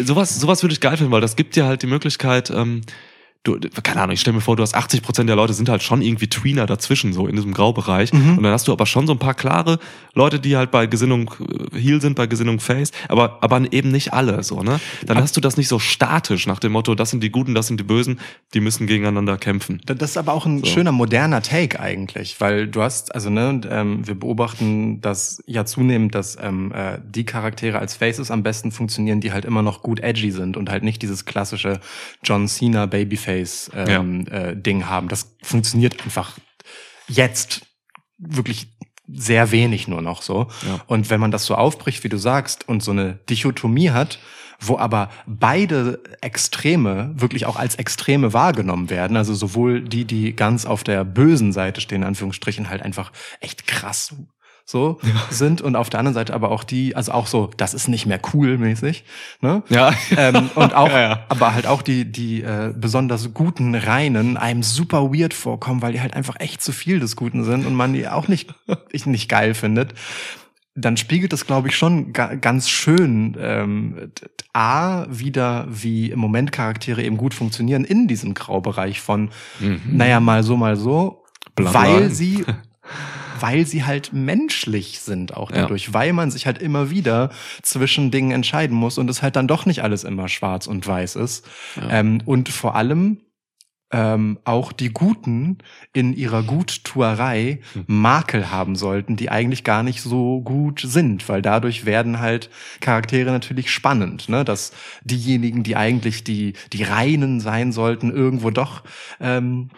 [0.00, 2.82] sowas, sowas würde ich geil finden, weil das gibt dir halt die Möglichkeit, ähm,
[3.44, 5.82] du, keine Ahnung, ich stell mir vor, du hast 80 Prozent der Leute sind halt
[5.82, 8.12] schon irgendwie Tweener dazwischen, so in diesem Graubereich.
[8.12, 9.78] Und dann hast du aber schon so ein paar klare
[10.14, 11.30] Leute, die halt bei Gesinnung
[11.72, 14.80] äh, Heal sind, bei Gesinnung Face, aber, aber eben nicht alle, so, ne?
[15.06, 17.68] Dann hast du das nicht so statisch nach dem Motto, das sind die Guten, das
[17.68, 18.18] sind die Bösen,
[18.54, 19.80] die müssen gegeneinander kämpfen.
[19.86, 23.48] Da- Das ist aber auch ein schöner moderner Take eigentlich, weil du hast, also ne,
[23.48, 28.42] und, ähm, wir beobachten das ja zunehmend, dass ähm, äh, die Charaktere als Faces am
[28.42, 31.80] besten funktionieren, die halt immer noch gut edgy sind und halt nicht dieses klassische
[32.24, 33.27] John Cena Babyface
[33.74, 35.08] ähm, äh, Ding haben.
[35.08, 36.38] Das funktioniert einfach
[37.08, 37.62] jetzt
[38.18, 38.68] wirklich
[39.06, 40.48] sehr wenig nur noch so.
[40.66, 40.80] Ja.
[40.86, 44.18] Und wenn man das so aufbricht, wie du sagst, und so eine Dichotomie hat,
[44.60, 50.66] wo aber beide Extreme wirklich auch als Extreme wahrgenommen werden, also sowohl die, die ganz
[50.66, 54.14] auf der bösen Seite stehen, in Anführungsstrichen, halt einfach echt krass
[54.70, 55.00] so
[55.30, 58.04] sind und auf der anderen Seite aber auch die, also auch so, das ist nicht
[58.04, 59.02] mehr cool mäßig,
[59.40, 59.62] ne?
[59.70, 59.94] Ja.
[60.14, 61.24] ähm, und auch, Ja, ja.
[61.30, 66.02] aber halt auch die, die äh, besonders guten Reinen einem super weird vorkommen, weil die
[66.02, 68.52] halt einfach echt zu viel des Guten sind und man die auch nicht,
[68.92, 69.94] ich nicht geil findet.
[70.74, 74.12] Dann spiegelt das, glaube ich, schon ga, ganz schön ähm,
[74.52, 79.80] A, wieder, wie im Moment Charaktere eben gut funktionieren in diesem Graubereich von, Mhm.
[79.92, 81.24] naja, mal so, mal so.
[81.56, 81.74] Bloodline.
[81.94, 82.44] weil sie
[83.40, 85.62] weil sie halt menschlich sind auch Ja.
[85.62, 87.30] dadurch, weil man sich halt immer wieder
[87.62, 91.16] zwischen Dingen entscheiden muss und es halt dann doch nicht alles immer schwarz und weiß
[91.16, 91.46] ist.
[91.88, 93.20] Ähm, und vor allem
[93.90, 95.58] ähm, auch die Guten
[95.94, 97.84] in ihrer Guttuerei Hm.
[97.86, 103.30] Makel haben sollten, die eigentlich gar nicht so gut sind, weil dadurch werden halt Charaktere
[103.30, 104.44] natürlich spannend, ne?
[104.44, 104.72] dass
[105.04, 108.82] diejenigen, die eigentlich die die Reinen sein sollten, irgendwo doch
[109.20, 109.70] ähm,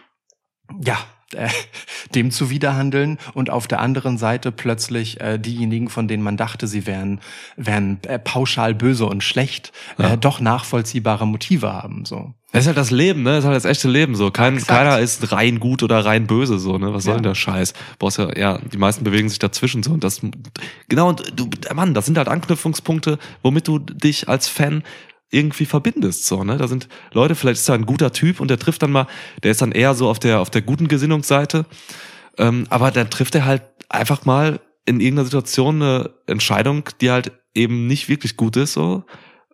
[0.83, 0.99] ja
[1.35, 1.49] äh,
[2.15, 6.87] dem zuwiderhandeln und auf der anderen Seite plötzlich äh, diejenigen, von denen man dachte, sie
[6.87, 7.21] wären
[7.57, 12.35] wären äh, pauschal böse und schlecht, äh, doch nachvollziehbare Motive haben so.
[12.53, 13.31] Das ist halt das Leben, ne?
[13.31, 14.33] Das ist halt das echte Leben so.
[14.33, 14.77] Kein, Exakt.
[14.77, 16.93] keiner ist rein gut oder rein böse so, ne?
[16.93, 17.17] Was soll Ja.
[17.19, 17.75] denn der Scheiß?
[18.01, 20.21] Brauchst ja, ja, die meisten bewegen sich dazwischen so und das
[20.89, 24.83] genau und du Mann, das sind halt Anknüpfungspunkte, womit du dich als Fan
[25.31, 26.57] irgendwie verbindest so, ne?
[26.57, 29.07] Da sind Leute, vielleicht ist er ein guter Typ und der trifft dann mal,
[29.43, 31.67] der ist dann eher so auf der auf der guten Gesinnungsseite,
[32.39, 37.33] ähm, aber dann trifft er halt einfach mal in irgendeiner Situation eine Entscheidung, die halt
[37.55, 39.05] eben nicht wirklich gut ist so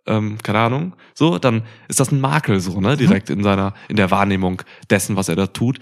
[0.07, 3.97] ähm, keine Ahnung, so, dann ist das ein Makel so, ne, direkt in seiner, in
[3.97, 5.79] der Wahrnehmung dessen, was er da tut.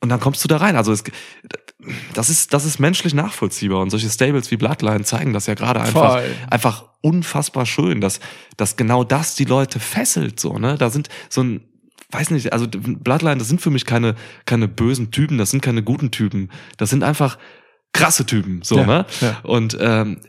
[0.00, 0.76] Und dann kommst du da rein.
[0.76, 1.02] Also es,
[2.14, 3.80] das ist, das ist menschlich nachvollziehbar.
[3.80, 6.34] Und solche Stables wie Bloodline zeigen das ja gerade einfach, Voll.
[6.50, 8.20] einfach unfassbar schön, dass,
[8.56, 10.78] dass genau das die Leute fesselt, so, ne.
[10.78, 11.60] Da sind so ein,
[12.10, 14.14] weiß nicht, also Bloodline, das sind für mich keine,
[14.46, 16.50] keine bösen Typen, das sind keine guten Typen.
[16.76, 17.38] Das sind einfach
[17.92, 19.06] krasse Typen, so, Ja, ne?
[19.20, 19.40] ja.
[19.42, 20.20] Und ähm,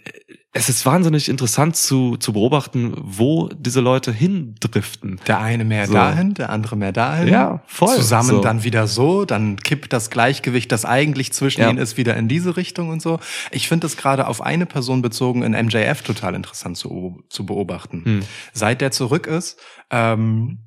[0.58, 5.20] es ist wahnsinnig interessant zu, zu beobachten, wo diese Leute hindriften.
[5.28, 5.94] Der eine mehr So.
[5.94, 7.28] dahin, der andere mehr dahin.
[7.28, 7.94] Ja, voll.
[7.94, 8.40] Zusammen So.
[8.40, 11.70] dann wieder so, dann kippt das Gleichgewicht, das eigentlich zwischen Ja.
[11.70, 13.20] ihnen ist, wieder in diese Richtung und so.
[13.52, 18.06] Ich finde das gerade auf eine Person bezogen in MJF total interessant zu, zu beobachten.
[18.06, 18.20] Hm.
[18.54, 20.60] Seit der zurück ist, ähm,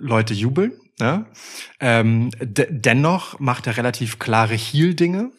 [0.00, 0.72] Leute jubeln.
[0.98, 1.26] Ja?
[1.78, 5.30] Ähm, de dennoch macht er relativ klare Heal-Dinge.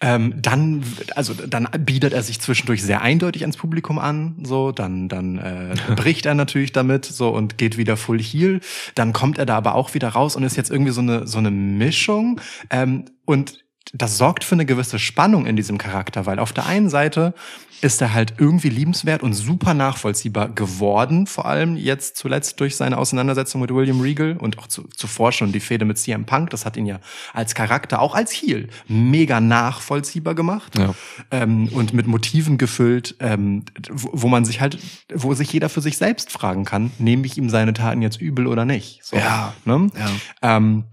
[0.00, 0.84] Ähm, dann,
[1.14, 5.74] also dann bietet er sich zwischendurch sehr eindeutig ans Publikum an, so dann dann äh,
[5.96, 8.60] bricht er natürlich damit so und geht wieder Full Heal.
[8.94, 11.38] Dann kommt er da aber auch wieder raus und ist jetzt irgendwie so eine so
[11.38, 16.52] eine Mischung ähm, und das sorgt für eine gewisse Spannung in diesem Charakter, weil auf
[16.52, 17.34] der einen Seite
[17.80, 22.96] ist er halt irgendwie liebenswert und super nachvollziehbar geworden, vor allem jetzt zuletzt durch seine
[22.96, 26.48] Auseinandersetzung mit William Regal und auch zu, zuvor schon die Fehde mit CM Punk.
[26.48, 26.98] Das hat ihn ja
[27.34, 30.94] als Charakter, auch als Heel, mega nachvollziehbar gemacht Ja.
[31.30, 34.78] ähm, und mit Motiven gefüllt, ähm, wo, wo man sich halt,
[35.12, 38.46] wo sich jeder für sich selbst fragen kann, nehme ich ihm seine Taten jetzt übel
[38.46, 39.00] oder nicht?
[39.04, 39.52] So, Ja.
[39.66, 39.90] Ne?
[40.42, 40.56] Ja.
[40.56, 40.84] Ähm,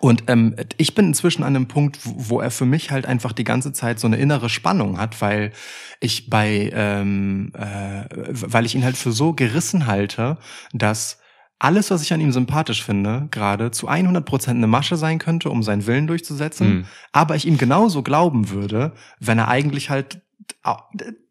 [0.00, 3.44] und ähm, ich bin inzwischen an einem Punkt, wo er für mich halt einfach die
[3.44, 5.52] ganze Zeit so eine innere Spannung hat, weil
[6.00, 10.38] ich bei, ähm, äh, weil ich ihn halt für so gerissen halte,
[10.72, 11.18] dass
[11.60, 15.50] alles, was ich an ihm sympathisch finde, gerade zu 100 Prozent eine Masche sein könnte,
[15.50, 16.84] um seinen Willen durchzusetzen, Mhm.
[17.12, 20.20] aber ich ihm genauso glauben würde, wenn er eigentlich halt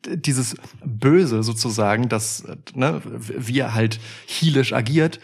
[0.06, 5.20] dieses Böse sozusagen, das, ne, wie er halt heelisch agiert,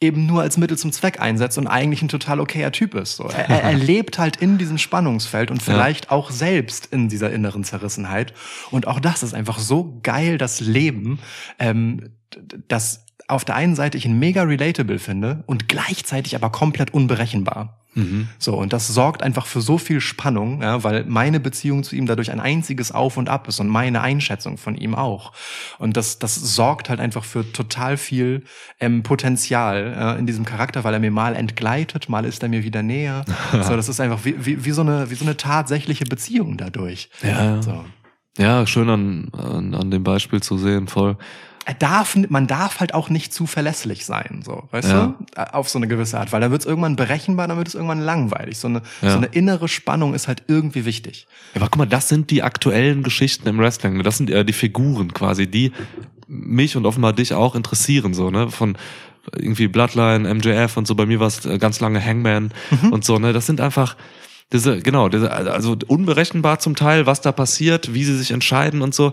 [0.00, 3.16] eben nur als Mittel zum Zweck einsetzt und eigentlich ein total okayer Typ ist.
[3.16, 3.24] So.
[3.24, 8.34] Er, er, lebt halt in diesem Spannungsfeld und vielleicht auch selbst in dieser inneren Zerrissenheit.
[8.70, 11.18] Und auch das ist einfach so geil, das Leben,
[11.58, 12.10] ähm,
[12.68, 17.80] dass auf der einen Seite ich ihn mega relatable finde und gleichzeitig aber komplett unberechenbar.
[17.96, 18.28] Mhm.
[18.38, 22.06] So, und das sorgt einfach für so viel Spannung, ja, weil meine Beziehung zu ihm
[22.06, 25.32] dadurch ein einziges Auf und Ab ist und meine Einschätzung von ihm auch.
[25.78, 28.44] Und das, das sorgt halt einfach für total viel
[28.80, 32.64] ähm, Potenzial äh, in diesem Charakter, weil er mir mal entgleitet, mal ist er mir
[32.64, 33.24] wieder näher.
[33.62, 37.08] so, das ist einfach wie, wie, wie, so eine, wie so eine tatsächliche Beziehung dadurch.
[37.22, 37.62] Ja.
[37.62, 37.84] So.
[38.36, 41.16] Ja, schön an, an, an dem Beispiel zu sehen, voll.
[41.66, 45.14] Er darf, man darf halt auch nicht zu verlässlich sein, so, weißt Ja.
[45.34, 45.54] du?
[45.54, 48.00] Auf so eine gewisse Art, weil dann wird es irgendwann berechenbar, dann wird es irgendwann
[48.00, 48.56] langweilig.
[48.58, 49.10] So eine, Ja.
[49.10, 51.26] so eine innere Spannung ist halt irgendwie wichtig.
[51.54, 54.00] Ja, aber guck mal, das sind die aktuellen Geschichten im Wrestling.
[54.04, 55.72] Das sind ja die Figuren quasi, die
[56.28, 58.48] mich und offenbar dich auch interessieren, so, ne?
[58.50, 58.78] Von
[59.36, 60.94] irgendwie Bloodline, MJF und so.
[60.94, 62.52] Bei mir war es äh, ganz lange Hangman
[62.92, 63.32] und so, ne?
[63.32, 63.96] Das sind einfach
[64.52, 68.94] diese, genau, diese, also unberechenbar zum Teil, was da passiert, wie sie sich entscheiden und
[68.94, 69.12] so.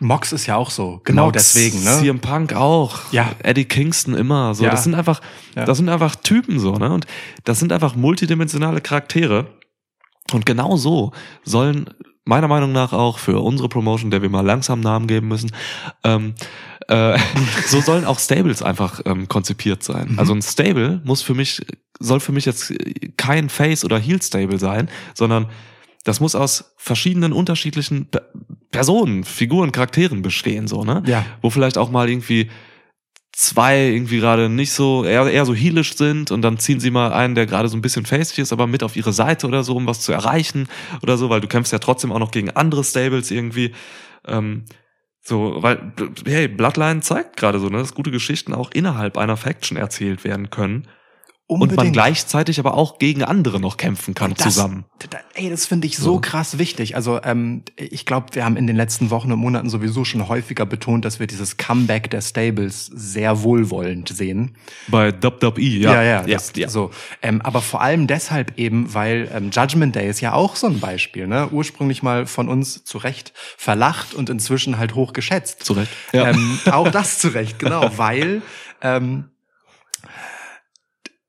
[0.00, 1.98] Mox ist ja auch so, genau Mox, deswegen, ne?
[1.98, 3.00] CM Punk auch.
[3.10, 3.32] Ja.
[3.42, 4.54] Eddie Kingston immer.
[4.54, 4.70] So, Ja.
[4.70, 5.20] das sind einfach,
[5.56, 5.64] Ja.
[5.64, 6.90] das sind einfach Typen so, ne?
[6.92, 7.06] Und
[7.44, 9.46] das sind einfach multidimensionale Charaktere.
[10.32, 11.12] Und genau so
[11.44, 11.88] sollen
[12.24, 15.50] meiner Meinung nach auch für unsere Promotion, der wir mal langsam Namen geben müssen,
[16.04, 16.34] ähm,
[16.88, 17.18] äh,
[17.66, 20.12] so sollen auch Stables einfach ähm, konzipiert sein.
[20.12, 20.18] Mhm.
[20.18, 21.62] Also ein Stable muss für mich,
[22.00, 22.72] soll für mich jetzt
[23.16, 25.46] kein Face oder Heel Stable sein, sondern
[26.04, 28.26] das muss aus verschiedenen unterschiedlichen Pe-
[28.70, 31.02] Personen, Figuren, Charakteren bestehen, so, ne?
[31.06, 31.24] Ja.
[31.42, 32.50] Wo vielleicht auch mal irgendwie
[33.32, 37.12] zwei irgendwie gerade nicht so, eher, eher so heelisch sind und dann ziehen sie mal
[37.12, 39.76] einen, der gerade so ein bisschen facig ist, aber mit auf ihre Seite oder so,
[39.76, 40.66] um was zu erreichen
[41.02, 43.74] oder so, weil du kämpfst ja trotzdem auch noch gegen andere Stables irgendwie.
[44.26, 44.64] Ähm,
[45.28, 45.92] so, weil,
[46.24, 50.48] hey, Bloodline zeigt gerade so, ne, dass gute Geschichten auch innerhalb einer Faction erzählt werden
[50.50, 50.88] können.
[51.48, 54.84] Und man gleichzeitig aber auch gegen andere noch kämpfen kann das, zusammen.
[55.08, 56.20] Da, ey, das finde ich so, So.
[56.20, 56.94] krass wichtig.
[56.94, 60.66] Also ähm, ich glaube, wir haben in den letzten Wochen und Monaten sowieso schon häufiger
[60.66, 64.58] betont, dass wir dieses Comeback der Stables sehr wohlwollend sehen.
[64.88, 66.02] Bei WWE, ja.
[66.02, 66.90] ja, ja, das, so.
[67.22, 70.80] Ähm, aber vor allem deshalb eben, weil ähm, Judgment Day ist ja auch so ein
[70.80, 71.26] Beispiel.
[71.26, 71.48] Ne?
[71.50, 75.64] Ursprünglich mal von uns zu Recht verlacht und inzwischen halt hoch geschätzt.
[75.64, 75.92] Zu Recht.
[76.12, 76.28] Ja.
[76.28, 78.42] Ähm, auch das zu Recht, genau, weil
[78.82, 79.30] ähm,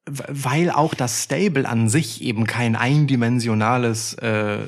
[0.09, 4.59] weil auch das Stable an sich eben kein eindimensionales äh,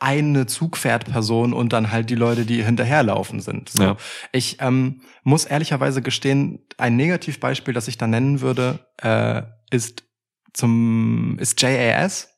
[0.00, 3.68] eine Zugpferdperson und dann halt die Leute, die hinterherlaufen sind.
[3.68, 3.82] So.
[3.82, 3.96] Ja.
[4.32, 10.04] Ich ähm, muss ehrlicherweise gestehen, ein Negativbeispiel, das ich da nennen würde, äh, ist
[10.52, 12.33] zum ist JAS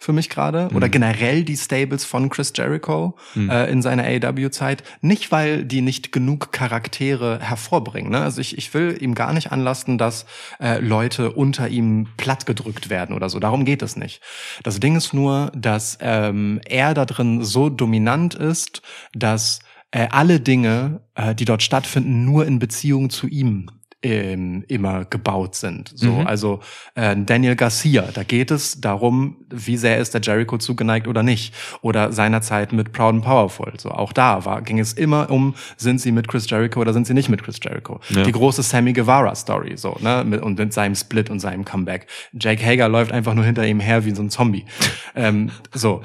[0.00, 0.92] für mich gerade oder Mhm.
[0.92, 3.50] generell die Stables von Chris Jericho Mhm.
[3.50, 4.82] äh, in seiner AEW-Zeit.
[5.02, 8.10] Nicht, weil die nicht genug Charaktere hervorbringen.
[8.10, 8.20] Ne?
[8.22, 10.24] Also ich, ich will ihm gar nicht anlasten, dass
[10.58, 13.38] äh, Leute unter ihm plattgedrückt werden oder so.
[13.40, 14.22] Darum geht es nicht.
[14.62, 18.80] Das Ding ist nur, dass ähm, er da drin so dominant ist,
[19.12, 19.58] dass
[19.90, 23.70] äh, alle Dinge, äh, die dort stattfinden, nur in Beziehung zu ihm
[24.02, 25.92] ähm, immer gebaut sind.
[25.94, 26.26] So, Mhm.
[26.26, 26.60] also
[26.94, 31.54] äh, Daniel Garcia, da geht es darum, wie sehr ist der Jericho zugeneigt oder nicht.
[31.82, 33.72] Oder seinerzeit mit Proud and Powerful.
[33.78, 37.06] So, auch da war, ging es immer um, sind sie mit Chris Jericho oder sind
[37.06, 38.00] sie nicht mit Chris Jericho.
[38.08, 38.22] Ja.
[38.22, 42.06] Die große Sammy Guevara Story, so, ne, mit, und mit seinem Split und seinem Comeback.
[42.32, 44.64] Jake Hager läuft einfach nur hinter ihm her wie so ein Zombie.
[45.14, 46.00] ähm, so.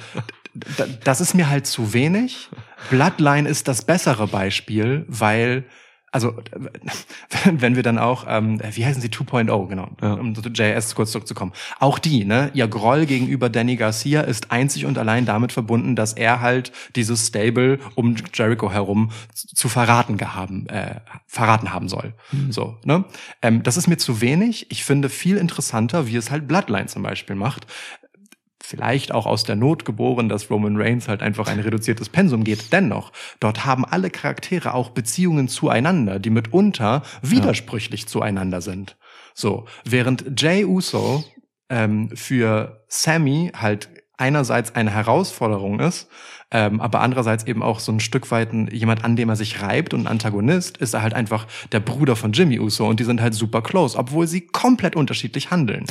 [1.03, 2.49] Das ist mir halt zu wenig.
[2.89, 5.65] Bloodline ist das bessere Beispiel, weil
[6.15, 6.34] also
[7.51, 10.13] wenn wir dann auch, ähm, wie heißen sie, 2.0, genau, Ja.
[10.13, 11.51] um zu JS kurz zurückzukommen.
[11.80, 16.13] Auch die, ne, ihr Groll gegenüber Danny Garcia ist einzig und allein damit verbunden, dass
[16.13, 22.13] er halt dieses Stable um Jericho herum zu verraten gehaben, äh, verraten haben soll.
[22.49, 23.04] So, ne?
[23.41, 24.71] Ähm, das ist mir zu wenig.
[24.71, 27.67] Ich finde viel interessanter, wie es halt Bloodline zum Beispiel macht
[28.65, 32.73] vielleicht auch aus der Not geboren, dass Roman Reigns halt einfach ein reduziertes Pensum geht.
[32.73, 38.97] Dennoch, dort haben alle Charaktere auch Beziehungen zueinander, die mitunter widersprüchlich zueinander sind.
[39.34, 41.23] So, während Jay Uso
[41.69, 46.10] ähm, für Sammy halt einerseits eine Herausforderung ist,
[46.51, 49.62] ähm, aber andererseits eben auch so ein Stück weit ein, jemand, an dem er sich
[49.62, 53.03] reibt und ein Antagonist, ist er halt einfach der Bruder von Jimmy Uso und die
[53.03, 55.86] sind halt super close, obwohl sie komplett unterschiedlich handeln.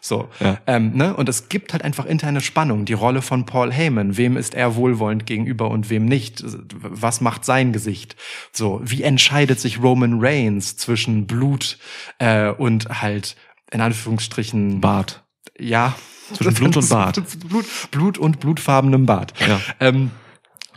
[0.00, 0.58] So, Ja.
[0.66, 1.16] ähm, ne?
[1.16, 2.84] Und es gibt halt einfach interne Spannung.
[2.84, 6.44] Die Rolle von Paul Heyman, wem ist er wohlwollend gegenüber und wem nicht?
[6.44, 8.14] Was macht sein Gesicht?
[8.52, 11.78] So, wie entscheidet sich Roman Reigns zwischen Blut
[12.18, 13.36] äh, und halt
[13.72, 15.24] in Anführungsstrichen Bart.
[15.58, 15.94] ja.
[16.34, 17.22] Zwischen Blut und Bart.
[17.48, 19.32] Blut, Blut und blutfarbenem Bart.
[19.46, 19.60] Ja.
[19.80, 20.10] Ähm,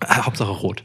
[0.01, 0.83] äh, Hauptsache rot.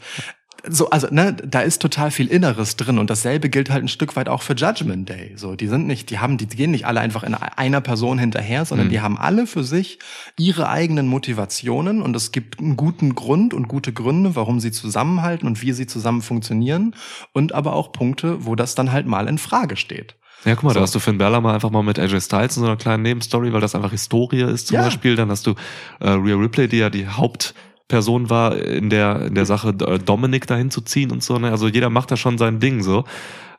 [0.66, 4.16] So, also, ne, da ist total viel Inneres drin und dasselbe gilt halt ein Stück
[4.16, 5.35] weit auch für Judgment Day.
[5.37, 8.64] So, die sind nicht, die haben, die gehen nicht alle einfach in einer Person hinterher,
[8.64, 8.90] sondern Mhm.
[8.92, 9.98] die haben alle für sich
[10.38, 15.46] ihre eigenen Motivationen und es gibt einen guten Grund und gute Gründe, warum sie zusammenhalten
[15.46, 16.94] und wie sie zusammen funktionieren
[17.35, 20.16] und aber auch Punkte, wo das dann halt mal in Frage steht.
[20.44, 20.74] Ja, guck mal, So.
[20.74, 23.02] da hast du Finn Balor mal einfach mal mit AJ Styles in so einer kleinen
[23.02, 24.83] Nebenstory, weil das einfach Historie ist zum Ja.
[24.85, 25.16] Beispiel.
[25.16, 25.54] Dann hast du
[26.00, 30.46] äh, Rhea Ripley, die ja die Hauptperson war in der in der Sache äh, Dominic
[30.46, 31.38] dahin zu ziehen und so.
[31.38, 31.50] Ne?
[31.50, 33.04] Also jeder macht da schon sein Ding so.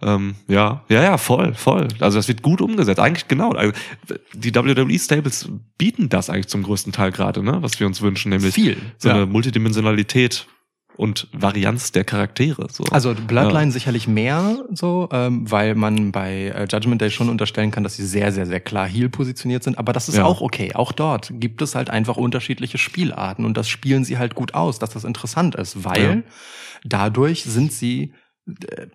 [0.02, 1.88] Ähm, ja, ja, ja, voll, voll.
[2.02, 3.00] Also das wird gut umgesetzt.
[3.00, 3.52] Eigentlich genau.
[3.52, 3.72] Also,
[4.34, 7.58] die WWE Stables bieten das eigentlich zum größten Teil gerade, ne?
[7.62, 8.78] Was wir uns wünschen, nämlich Viel.
[8.98, 9.16] so ja.
[9.16, 10.48] eine Multidimensionalität
[10.98, 12.68] und Varianz der Charaktere.
[12.72, 12.84] So.
[12.92, 17.84] Also Bloodline sicherlich mehr so, ähm, weil man bei äh, Judgment Day schon unterstellen kann,
[17.84, 19.78] dass sie sehr, sehr, sehr klar heel positioniert sind.
[19.78, 20.24] Aber das ist Ja.
[20.26, 20.74] auch okay.
[20.74, 24.80] Auch dort gibt es halt einfach unterschiedliche Spielarten und das spielen sie halt gut aus,
[24.80, 26.24] dass das interessant ist, weil Ja.
[26.84, 28.14] dadurch sind sie
[28.48, 28.88] äh,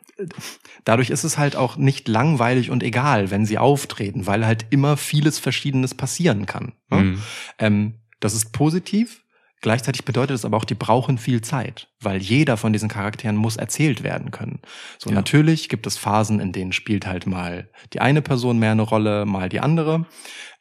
[0.85, 4.97] Dadurch ist es halt auch nicht langweilig und egal, wenn sie auftreten, weil halt immer
[4.97, 6.73] vieles Verschiedenes passieren kann.
[6.91, 6.99] ne?
[7.03, 7.23] Mhm.
[7.59, 9.25] Ähm, das ist positiv.
[9.62, 13.57] Gleichzeitig bedeutet es aber auch, die brauchen viel Zeit, weil jeder von diesen Charakteren muss
[13.57, 14.61] erzählt werden können.
[14.99, 15.16] So Ja.
[15.16, 19.27] natürlich gibt es Phasen, in denen spielt halt mal die eine Person mehr eine Rolle,
[19.27, 20.07] mal die andere.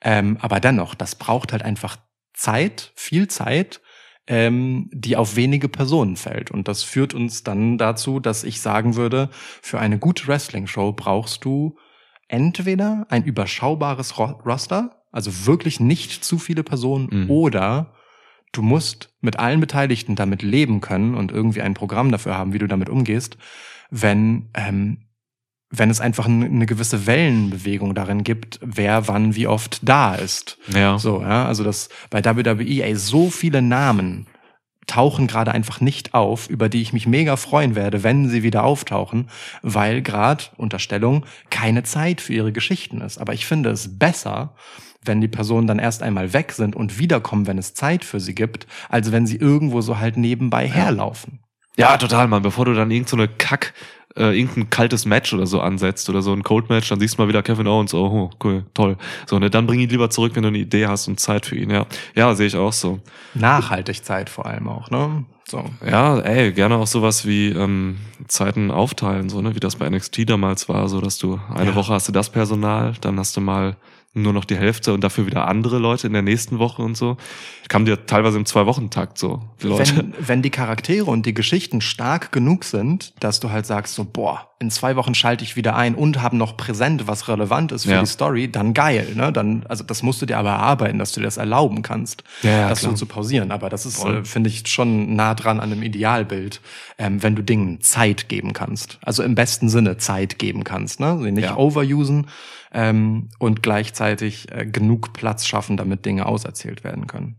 [0.02, 1.98] Ähm, aber dennoch, das braucht halt einfach
[2.34, 3.82] Zeit, viel Zeit,
[4.28, 6.52] ähm, die auf wenige Personen fällt.
[6.52, 9.30] Und das führt uns dann dazu, dass ich sagen würde,
[9.62, 11.78] für eine gute Wrestling-Show brauchst du
[12.28, 17.32] entweder ein überschaubares Ro Roster, also wirklich nicht zu viele Personen, Mhm.
[17.32, 17.94] oder
[18.52, 22.60] du musst mit allen Beteiligten damit leben können und irgendwie ein Programm dafür haben, wie
[22.60, 23.38] du damit umgehst,
[23.90, 25.10] wenn ähm,
[25.72, 30.58] wenn es einfach eine gewisse Wellenbewegung darin gibt, wer wann wie oft da ist.
[30.74, 30.98] Ja.
[30.98, 34.26] So, ja, also das bei WWE, ey, so viele Namen
[34.88, 38.64] tauchen gerade einfach nicht auf, über die ich mich mega freuen werde, wenn sie wieder
[38.64, 39.30] auftauchen,
[39.62, 43.20] weil gerade, Unterstellung, keine Zeit für ihre Geschichten ist.
[43.20, 44.56] Aber ich finde es besser,
[45.04, 48.36] wenn die Personen dann erst einmal weg sind und wiederkommen, wenn es Zeit für sie
[48.36, 51.40] gibt, als wenn sie irgendwo so halt nebenbei herlaufen.
[51.78, 52.42] Ja, total, Mann.
[52.42, 53.74] Bevor du dann irgend so eine Kack,
[54.18, 57.22] äh, irgendein kaltes Match oder so ansetzt oder so ein Cold Match, dann siehst du
[57.22, 58.98] mal wieder Kevin Owens, oh, oh, cool, toll.
[59.28, 61.56] So, ne, dann bring ihn lieber zurück, wenn du eine Idee hast und Zeit für
[61.56, 61.86] ihn, ja.
[62.16, 63.00] Ja, sehe ich auch so.
[63.34, 65.24] Nachhaltig Zeit vor allem auch, ne?
[65.48, 65.64] So.
[65.86, 67.98] Ja, ey, gerne auch sowas wie ähm,
[68.28, 71.76] Zeiten aufteilen, so, ne, wie das bei NXT damals war, so dass du eine Ja.
[71.76, 73.78] Woche hast du das Personal, dann hast du mal
[74.14, 77.18] nur noch die Hälfte und dafür wieder andere Leute in der nächsten Woche und so.
[77.68, 79.96] Kam dir teilweise im Zwei-Wochen-Takt so, die Leute.
[79.98, 84.06] Wenn, wenn die Charaktere und die Geschichten stark genug sind, dass du halt sagst so,
[84.12, 87.84] boah, in zwei Wochen schalte ich wieder ein und haben noch präsent, was relevant ist
[87.86, 88.00] für Ja.
[88.02, 89.32] die Story, dann geil, ne?
[89.32, 92.68] Dann, also das musst du dir aber erarbeiten, dass du dir das erlauben kannst, Ja,
[92.68, 92.92] das klar.
[92.92, 93.52] so zu pausieren.
[93.52, 96.62] Aber das ist, äh, finde ich, schon nah dran an einem Idealbild,
[96.98, 98.98] ähm, wenn du Dingen Zeit geben kannst.
[99.04, 101.20] Also im besten Sinne Zeit geben kannst, ne?
[101.22, 102.26] Sie nicht overusen
[102.72, 107.38] ähm, und gleichzeitig äh, genug Platz schaffen, damit Dinge auserzählt werden können.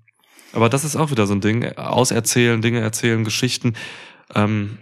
[0.52, 1.64] Aber das ist auch wieder so ein Ding.
[1.76, 3.74] Auserzählen, Dinge erzählen, Geschichten.
[4.34, 4.78] Ähm,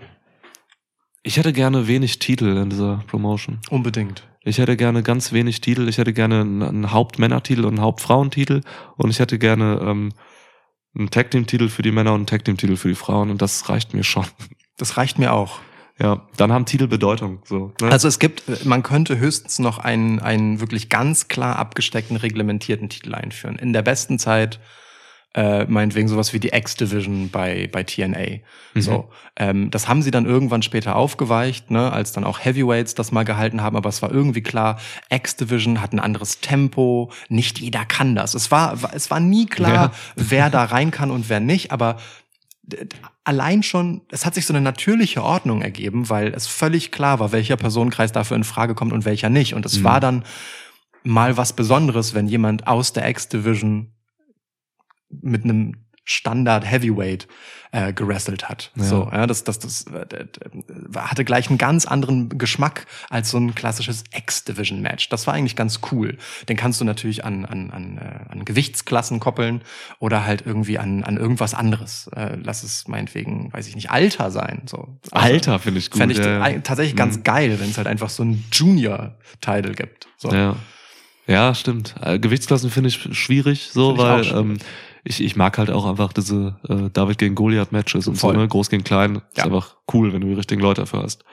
[1.22, 3.58] ich hätte gerne wenig Titel in dieser Promotion.
[3.68, 4.26] Unbedingt.
[4.42, 5.88] Ich hätte gerne ganz wenig Titel.
[5.88, 8.62] Ich hätte gerne einen, Hauptmännertitel und einen Hauptfrauentitel.
[8.96, 10.12] Und ich hätte gerne ähm,
[10.96, 13.30] einen Tag-Team-Titel für die Männer und einen Tag-Team-Titel für die Frauen.
[13.30, 14.24] Und das reicht mir schon.
[14.78, 15.60] Das reicht mir auch.
[16.00, 17.40] Ja, dann haben Titel Bedeutung.
[17.44, 17.90] So, ne?
[17.90, 23.14] Also es gibt, man könnte höchstens noch einen, einen wirklich ganz klar abgesteckten, reglementierten Titel
[23.14, 23.56] einführen.
[23.56, 24.60] In der besten Zeit,
[25.34, 28.38] äh, meinetwegen sowas wie die X-Division bei, bei TNA.
[28.74, 28.80] Mhm.
[28.80, 33.12] So, ähm, das haben sie dann irgendwann später aufgeweicht, ne, als dann auch Heavyweights das
[33.12, 34.78] mal gehalten haben, aber es war irgendwie klar,
[35.10, 38.34] X-Division hat ein anderes Tempo, nicht jeder kann das.
[38.34, 39.92] Es war, es war nie klar, Ja.
[40.16, 41.98] wer da rein kann und wer nicht, aber
[43.24, 47.32] allein schon, es hat sich so eine natürliche Ordnung ergeben, weil es völlig klar war,
[47.32, 49.54] welcher Personenkreis dafür in Frage kommt und welcher nicht.
[49.54, 49.84] Und es Mhm.
[49.84, 50.24] war dann
[51.04, 53.92] mal was Besonderes, wenn jemand aus der X-Division
[55.08, 57.28] mit einem Standard Heavyweight
[57.70, 58.70] äh, gerasselt hat.
[58.76, 58.84] Ja.
[58.84, 60.24] So, ja, das, das, das äh,
[60.96, 65.10] hatte gleich einen ganz anderen Geschmack als so ein klassisches X-Division-Match.
[65.10, 66.16] Das war eigentlich ganz cool.
[66.48, 69.60] Den kannst du natürlich an, an, an, äh, an Gewichtsklassen koppeln
[69.98, 72.08] oder halt irgendwie an, an irgendwas anderes.
[72.16, 74.62] Äh, lass es meinetwegen, weiß ich nicht, Alter sein.
[74.64, 74.98] So.
[75.10, 76.00] Alter finde ich gut.
[76.00, 76.50] Fände ich ja.
[76.60, 77.24] tatsächlich ganz Mhm.
[77.24, 80.08] geil, wenn es halt einfach so ein Junior-Title gibt.
[80.16, 80.32] So.
[80.32, 80.56] Ja.
[81.26, 81.94] Ja, stimmt.
[82.00, 84.58] Äh, Gewichtsklassen finde ich schwierig, so, ich weil ähm,
[85.08, 88.34] ich, ich mag halt auch einfach diese äh, David gegen Goliath-Matches und Voll.
[88.34, 88.48] so, ne?
[88.48, 89.14] Groß gegen klein.
[89.14, 89.20] Ja.
[89.36, 91.24] Ist einfach cool, wenn du die richtigen Leute dafür hast.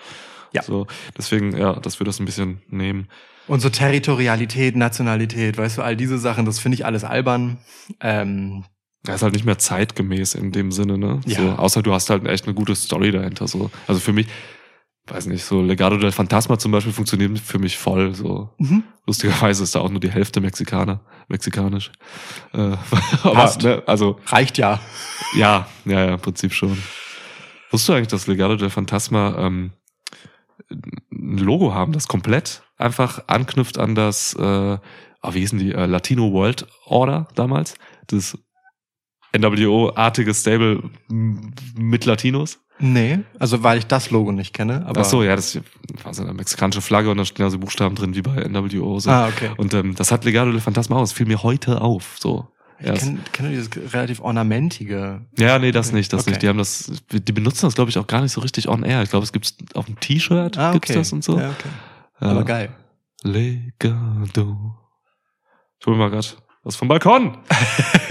[0.54, 0.64] Ja.
[0.64, 3.08] So, deswegen, ja, dass wir das ein bisschen nehmen.
[3.48, 7.58] Und so Territorialität, Nationalität, weißt du, all diese Sachen, das finde ich alles albern.
[8.00, 8.64] Ähm,
[9.06, 11.20] Ja, ist halt nicht mehr zeitgemäß in dem Sinne, ne?
[11.26, 11.38] Ja.
[11.42, 13.48] So, außer du hast halt echt eine gute Story dahinter.
[13.48, 13.70] So.
[13.88, 14.28] Also für mich,
[15.08, 18.16] weiß nicht, so Legado del Fantasma zum Beispiel funktioniert für mich voll.
[18.16, 18.50] So.
[18.58, 18.84] mhm.
[19.06, 21.92] Lustigerweise ist da auch nur die Hälfte Mexikaner, mexikanisch.
[22.54, 22.76] Äh,
[23.24, 24.80] aber, ne, also reicht ja.
[25.36, 26.78] Ja, ja, ja, im Prinzip schon.
[27.70, 29.74] Wusstest du eigentlich, dass Legado del Phantasma ähm,
[30.72, 35.86] ein Logo haben, das komplett einfach anknüpft an das, äh, ah, wie hießen die, äh,
[35.86, 37.76] Latino World Order damals?
[38.08, 38.38] Das
[39.38, 42.60] NWO-artige Stable mit Latinos?
[42.80, 44.86] Nee, also weil ich das Logo nicht kenne.
[44.86, 45.58] Aber Ach so, ja, das
[46.04, 49.00] war so eine mexikanische Flagge und da stehen also Buchstaben drin wie bei NWO.
[49.00, 49.10] So.
[49.10, 49.52] Ah, okay.
[49.56, 52.18] Und ähm, das hat Legado del Phantasma aus, fiel mir heute auf.
[52.20, 52.48] So.
[52.78, 55.22] Ich kenne kenn dieses relativ ornamentige.
[55.40, 56.32] Ja, nee, das nicht, das Okay.
[56.32, 56.42] nicht.
[56.42, 59.02] Die haben das, die benutzen das, glaube ich, auch gar nicht so richtig on air.
[59.04, 61.00] Ich glaube, es gibt's auf dem T-Shirt, Ah, gibt's okay.
[61.00, 61.40] das und so.
[61.40, 61.70] Ja, okay.
[62.20, 62.28] Ja.
[62.32, 62.76] Aber geil.
[63.24, 64.76] Legado.
[65.80, 67.38] Ich hol mal grad was vom Balkon.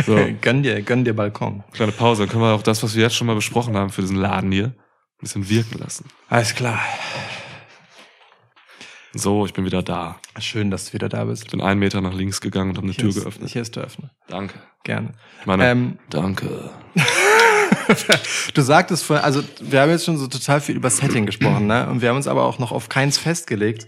[0.07, 1.65] So, gönn dir, gönn dir Balkon.
[1.73, 2.23] kleine Pause.
[2.25, 4.53] Dann können wir auch das, was wir jetzt schon mal besprochen haben für diesen Laden
[4.53, 4.75] hier, ein
[5.21, 6.05] bisschen wirken lassen.
[6.29, 6.79] Alles klar.
[9.15, 10.17] So, ich bin wieder da.
[10.41, 11.45] Schön, dass du wieder da bist.
[11.45, 13.49] Ich bin einen Meter nach links gegangen und habe eine Tür ist, geöffnet.
[13.49, 14.11] Hier ist der Öffner.
[14.29, 14.59] Danke.
[14.83, 15.13] Gerne.
[15.41, 16.71] Ich meine, Ähm, danke.
[18.55, 21.89] du sagtest vorhin, also wir haben jetzt schon so total viel über Setting gesprochen, ne?
[21.89, 23.87] Und wir haben uns aber auch noch auf keins festgelegt.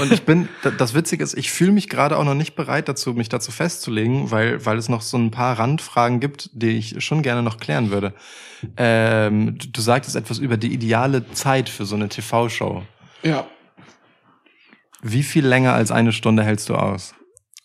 [0.00, 3.14] Und ich bin, das Witzige ist, ich fühle mich gerade auch noch nicht bereit dazu,
[3.14, 7.22] mich dazu festzulegen, weil, weil es noch so ein paar Randfragen gibt, die ich schon
[7.22, 8.14] gerne noch klären würde.
[8.76, 12.82] Ähm, du, du sagtest etwas über die ideale Zeit für so eine TV-Show.
[13.22, 13.46] Ja.
[15.02, 17.14] Wie viel länger als eine Stunde hältst du aus?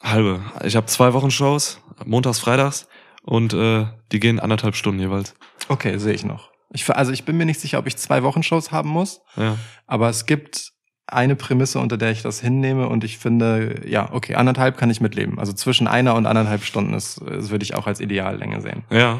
[0.01, 0.41] Halbe.
[0.63, 2.87] Ich habe zwei Wochen Shows, montags, freitags
[3.23, 5.35] und äh, die gehen anderthalb Stunden jeweils.
[5.71, 6.51] Okay, sehe ich noch.
[6.73, 9.21] Ich, also ich bin mir nicht sicher, ob ich zwei Wochen Shows haben muss.
[9.37, 9.57] Ja.
[9.87, 10.73] Aber es gibt
[11.07, 14.99] eine Prämisse, unter der ich das hinnehme und ich finde, ja, okay, anderthalb kann ich
[14.99, 15.39] mitleben.
[15.39, 18.83] Also zwischen einer und anderthalb Stunden ist, das würde ich auch als Ideallänge sehen.
[18.89, 19.19] Ja.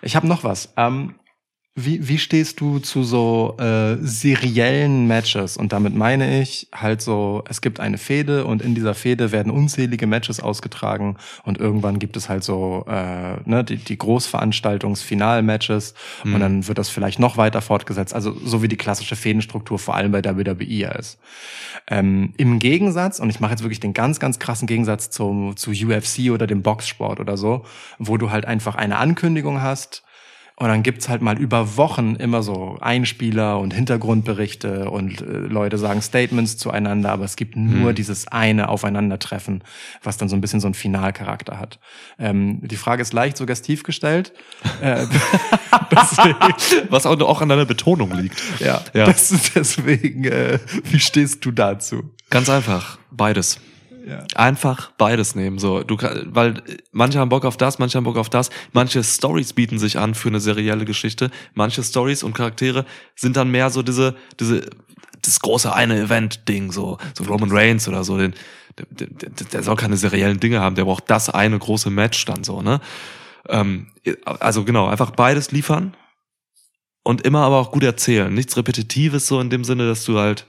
[0.00, 0.72] Ich habe noch was.
[0.76, 1.16] Ähm,
[1.76, 5.56] wie, wie stehst du zu so äh, seriellen Matches?
[5.56, 9.52] Und damit meine ich halt so, es gibt eine Fehde und in dieser Fehde werden
[9.52, 15.94] unzählige Matches ausgetragen und irgendwann gibt es halt so äh, ne, die, die Großveranstaltungs-Final-Matches
[16.24, 16.34] Mhm.
[16.34, 18.14] und dann wird das vielleicht noch weiter fortgesetzt.
[18.14, 21.18] Also so wie die klassische Fädenstruktur vor allem bei WWE ja ist.
[21.88, 25.70] Ähm, Im Gegensatz, und ich mache jetzt wirklich den ganz, ganz krassen Gegensatz zum, zu
[25.70, 27.64] UFC oder dem Boxsport oder so,
[27.98, 30.02] wo du halt einfach eine Ankündigung hast,
[30.60, 35.78] und dann gibt's halt mal über Wochen immer so Einspieler und Hintergrundberichte und äh, Leute
[35.78, 39.64] sagen Statements zueinander, aber es gibt nur dieses eine Aufeinandertreffen,
[40.02, 41.80] was dann so ein bisschen so einen Finalcharakter hat.
[42.18, 44.34] Ähm, die Frage ist leicht suggestiv gestellt.
[44.82, 45.06] äh,
[46.90, 48.40] Was auch, auch an deiner Betonung liegt.
[48.60, 49.06] ja, Ja.
[49.06, 52.10] Das ist deswegen, äh, wie stehst du dazu?
[52.28, 52.98] Ganz einfach.
[53.10, 53.58] Beides.
[54.34, 55.82] Einfach beides nehmen, so.
[55.82, 55.96] Du,
[56.26, 58.50] weil manche haben Bock auf das, manche haben Bock auf das.
[58.72, 61.30] Manche Stories bieten sich an für eine serielle Geschichte.
[61.54, 62.84] Manche Stories und Charaktere
[63.14, 64.68] sind dann mehr so diese, diese,
[65.22, 68.34] das große eine Event-Ding, so, so Roman Reigns oder so, den,
[68.78, 72.44] der, der, der soll keine seriellen Dinge haben, der braucht das eine große Match dann
[72.44, 72.80] so, ne?
[73.48, 73.88] Ähm,
[74.24, 75.96] also genau, einfach beides liefern
[77.02, 78.32] und immer aber auch gut erzählen.
[78.32, 80.46] Nichts Repetitives so in dem Sinne, dass du halt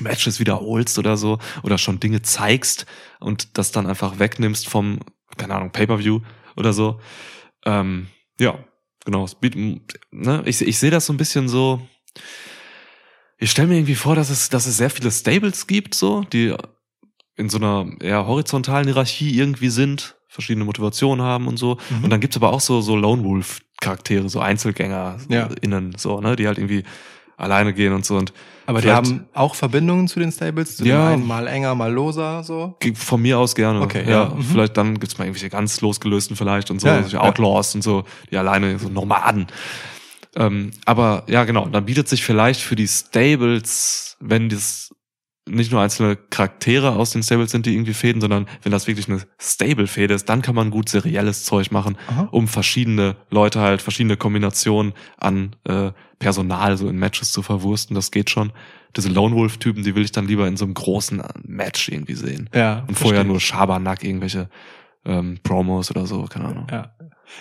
[0.00, 2.86] Matches wiederholst oder so oder schon Dinge zeigst
[3.20, 5.00] und das dann einfach wegnimmst vom,
[5.36, 6.20] keine Ahnung, Pay-Per-View
[6.56, 7.00] oder so.
[7.64, 8.58] Ähm, ja,
[9.04, 9.24] genau.
[9.24, 9.36] es
[10.10, 10.42] Ne?
[10.46, 11.86] Ich, ich sehe das so ein bisschen so.
[13.38, 16.54] Ich stelle mir irgendwie vor, dass es, dass es sehr viele Stables gibt, so, die
[17.36, 21.78] in so einer eher horizontalen Hierarchie irgendwie sind, verschiedene Motivationen haben und so.
[21.88, 22.04] Mhm.
[22.04, 25.48] Und dann gibt's aber auch so, so Lone Wolf Charaktere, so Einzelgänger Ja.
[25.62, 26.84] innen, so, ne, die halt irgendwie
[27.40, 28.32] alleine gehen und so und
[28.66, 31.08] Aber die haben auch Verbindungen zu den Stables, zu Ja.
[31.08, 32.76] dem einen mal enger, mal loser, so.
[32.94, 33.80] Von mir aus gerne.
[33.80, 34.10] Okay, ja.
[34.10, 34.42] ja, mhm.
[34.42, 37.20] Vielleicht dann gibt's mal irgendwelche ganz losgelösten vielleicht und so, Ja, ja.
[37.20, 39.46] Outlaws und so, die alleine so Nomaden.
[40.36, 44.94] Ähm, aber ja, genau, dann bietet sich vielleicht für die Stables, wenn das
[45.50, 49.08] nicht nur einzelne Charaktere aus den Stables sind, die irgendwie fäden, sondern wenn das wirklich
[49.08, 52.28] eine Stable-Fäde ist, dann kann man gut serielles Zeug machen, Aha.
[52.30, 57.94] um verschiedene Leute halt, verschiedene Kombinationen an äh, Personal so in Matches zu verwursten.
[57.94, 58.52] Das geht schon.
[58.96, 62.50] Diese Lone Wolf-Typen, die will ich dann lieber in so einem großen Match irgendwie sehen.
[62.54, 62.84] Ja.
[62.86, 63.40] Und vorher verstehe nur.
[63.40, 64.48] Schabernack, irgendwelche
[65.04, 66.66] ähm, Promos oder so, keine Ahnung.
[66.70, 66.92] Ja.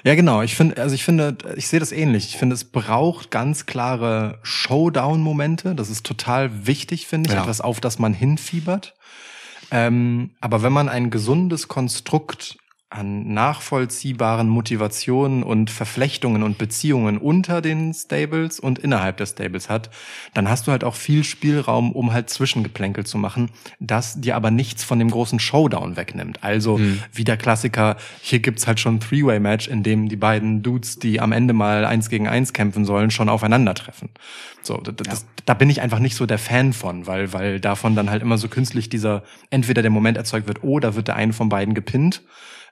[0.03, 0.41] Ja, genau.
[0.41, 2.27] Ich finde, also ich finde, ich sehe das ähnlich.
[2.29, 5.75] Ich finde, es braucht ganz klare Showdown-Momente.
[5.75, 7.35] Das ist total wichtig, finde ich.
[7.35, 7.41] Ja.
[7.41, 8.95] Etwas, auf das man hinfiebert.
[9.71, 12.57] Ähm, aber wenn man ein gesundes Konstrukt
[12.91, 19.91] an nachvollziehbaren Motivationen und Verflechtungen und Beziehungen unter den Stables und innerhalb der Stables hat,
[20.33, 24.49] dann hast du halt auch viel Spielraum, um halt Zwischengeplänkel zu machen, das dir aber
[24.49, 26.43] nichts von dem großen Showdown wegnimmt.
[26.43, 27.03] Also Mhm.
[27.13, 31.19] wie der Klassiker, hier gibt's halt schon ein Three-Way-Match, in dem die beiden Dudes, die
[31.21, 34.09] am Ende mal eins gegen eins kämpfen sollen, schon aufeinandertreffen.
[34.63, 37.95] So, das, das, da bin ich einfach nicht so der Fan von, weil, weil davon
[37.95, 41.15] dann halt immer so künstlich dieser, entweder der Moment erzeugt wird, oh, da wird der
[41.15, 42.23] eine von beiden gepinnt,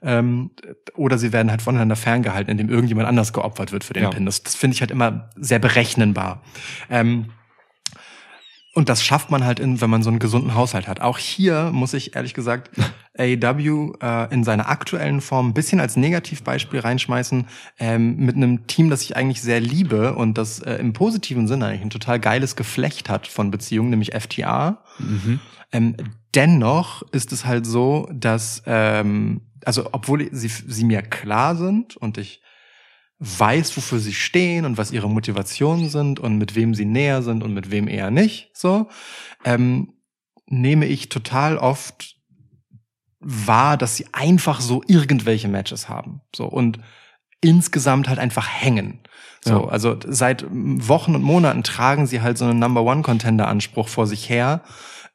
[0.02, 0.52] ähm,
[0.96, 4.10] oder sie werden halt voneinander ferngehalten, indem irgendjemand anders geopfert wird für den Ja.
[4.10, 4.26] Pin.
[4.26, 6.42] Das, das finde ich halt immer sehr berechnenbar.
[6.90, 7.30] Ähm,
[8.78, 11.02] und das schafft man halt, in, wenn man so einen gesunden Haushalt hat.
[11.02, 12.70] Auch hier muss ich ehrlich gesagt
[13.18, 17.48] AEW äh, in seiner aktuellen Form ein bisschen als Negativbeispiel reinschmeißen,
[17.80, 21.66] ähm, mit einem Team, das ich eigentlich sehr liebe und das äh, im positiven Sinne
[21.66, 24.84] eigentlich ein total geiles Geflecht hat von Beziehungen, nämlich FTA.
[25.00, 25.40] Mhm.
[25.72, 25.96] Ähm,
[26.36, 32.18] dennoch ist es halt so, dass, ähm, also obwohl sie, sie mir klar sind und
[32.18, 32.42] ich
[33.20, 37.44] weiß, wofür sie stehen und was ihre Motivationen sind und mit wem sie näher sind
[37.44, 38.88] und mit wem eher nicht, so,
[39.44, 39.94] ähm,
[40.46, 42.16] nehme ich total oft
[43.20, 46.80] wahr, dass sie einfach so irgendwelche Matches haben, so und
[47.42, 49.02] insgesamt halt einfach hängen.
[49.42, 49.68] So, Ja.
[49.68, 54.08] also seit Wochen und Monaten tragen sie halt so einen Number One Contender Anspruch vor
[54.08, 54.62] sich her,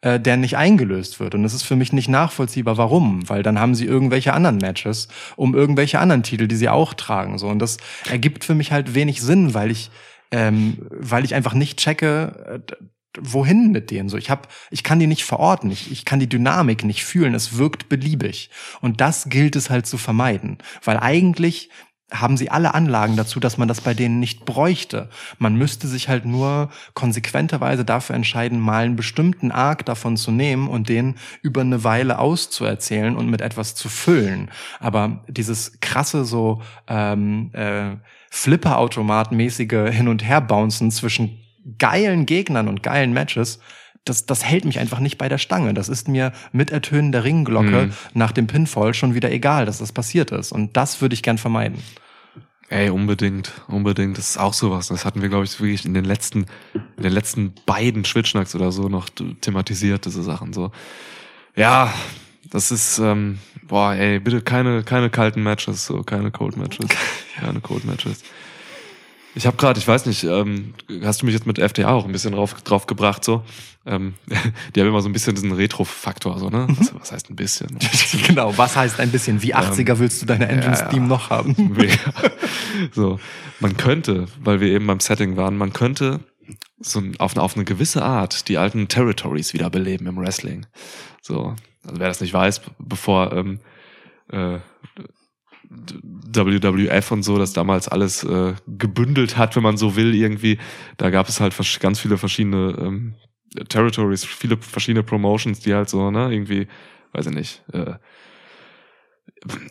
[0.03, 1.35] äh, der nicht eingelöst wird.
[1.35, 5.09] Und es ist für mich nicht nachvollziehbar, warum, weil dann haben sie irgendwelche anderen Matches
[5.37, 7.39] um irgendwelche anderen Titel, die sie auch tragen.
[7.39, 7.79] So und das
[8.11, 9.91] ergibt für mich halt wenig Sinn, weil ich,
[10.33, 12.63] ähm, weil ich einfach nicht checke.
[12.69, 12.75] Äh,
[13.21, 16.31] wohin mit denen so ich habe ich kann die nicht verorten ich, ich kann die
[16.31, 18.49] Dynamik nicht fühlen es wirkt beliebig
[18.81, 21.69] und das gilt es halt zu vermeiden weil eigentlich
[22.13, 25.09] haben sie alle Anlagen dazu, dass man das bei denen nicht bräuchte.
[25.39, 30.69] Man müsste sich halt nur konsequenterweise dafür entscheiden, mal einen bestimmten Arc davon zu nehmen
[30.69, 34.51] und den über eine Weile auszuerzählen und mit etwas zu füllen.
[34.79, 37.97] Aber dieses krasse so ähm, äh,
[38.31, 41.39] Flipper-Automat-mäßige Hin- und Her-Bouncen zwischen
[41.79, 43.61] geilen Gegnern und geilen Matches,
[44.05, 45.75] das, das hält mich einfach nicht bei der Stange.
[45.75, 47.93] Das ist mir mit Ertönen der Ringglocke Mhm.
[48.15, 50.51] nach dem Pinfall schon wieder egal, dass das passiert ist.
[50.53, 51.79] Und das würde ich gern vermeiden.
[52.69, 54.17] Ey, unbedingt, unbedingt.
[54.17, 54.89] Das ist auch sowas.
[54.89, 56.47] Das hatten wir, glaube ich, wirklich in den letzten,
[56.97, 59.09] in den letzten beiden Schwitschnacks oder so noch
[59.43, 60.73] thematisiert, diese Sachen so.
[61.55, 61.93] Ja,
[62.51, 63.39] das ist, ähm,
[63.69, 66.87] boah, ey, bitte keine, keine kalten Matches, so, keine Cold Matches.
[67.39, 68.23] keine Cold Matches.
[69.35, 72.13] Ich habe gerade, ich weiß nicht, ähm, hast du mich jetzt mit FDA auch ein
[72.13, 73.43] bisschen drauf, drauf gebracht, so?
[73.87, 74.15] Ähm,
[74.75, 76.67] die haben immer so ein bisschen diesen Retro-Faktor, so, ne?
[76.79, 77.79] Was, was heißt ein bisschen?
[78.27, 79.41] genau, was heißt ein bisschen?
[79.43, 80.87] Wie 80er willst du deine Engine Ähm, ja.
[80.89, 81.55] Steam noch haben?
[81.77, 82.13] Mega.
[82.93, 83.19] So,
[83.61, 86.21] man könnte, weil wir eben beim Setting waren, man könnte
[86.81, 90.67] so auf, eine- auf eine gewisse Art die alten Territories wiederbeleben im Wrestling.
[91.23, 91.55] So,
[91.85, 93.61] also wer das nicht weiß, bevor ähm,
[94.31, 94.59] äh,
[96.35, 100.59] WWF und so das damals alles äh, gebündelt hat, wenn man so will, irgendwie,
[100.97, 103.15] da gab es halt ganz viele verschiedene ähm,
[103.69, 106.69] Territories, viele verschiedene Promotions, die halt so, ne, irgendwie,
[107.13, 107.95] weiß ich nicht, äh,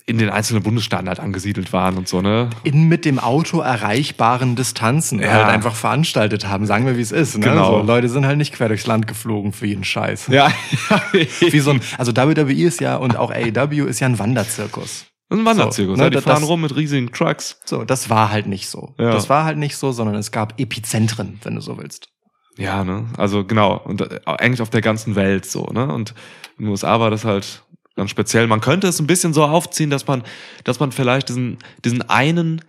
[0.06, 2.49] in den einzelnen Bundesstaaten halt angesiedelt waren und so, ne?
[2.64, 5.32] In mit dem Auto erreichbaren Distanzen Ja.
[5.32, 6.66] halt einfach veranstaltet haben.
[6.66, 7.38] Sagen wir, wie es ist.
[7.38, 7.45] Ne?
[7.45, 7.80] Genau.
[7.80, 10.28] So, Leute sind halt nicht quer durchs Land geflogen für jeden Scheiß.
[10.28, 10.52] Ja.
[11.39, 15.06] Wie so ein, also WWE ist ja und auch AEW ist ja ein Wanderzirkus.
[15.40, 15.98] Ein Wanderzirkus.
[15.98, 17.60] So, ne, ja, die das- fahren rum mit riesigen Trucks.
[17.66, 18.94] So, das war halt nicht so.
[18.98, 19.12] Ja.
[19.12, 22.10] Das war halt nicht so, sondern es gab Epizentren, wenn du so willst.
[22.58, 23.06] Ja, ne?
[23.18, 23.78] Also genau.
[23.78, 25.92] Und äh, eigentlich auf der ganzen Welt so, ne?
[25.92, 26.14] Und
[26.58, 27.64] in den USA war das halt
[27.96, 28.48] ganz speziell.
[28.48, 30.24] Man könnte es ein bisschen so aufziehen, dass man,
[30.64, 32.62] dass man vielleicht diesen, diesen einen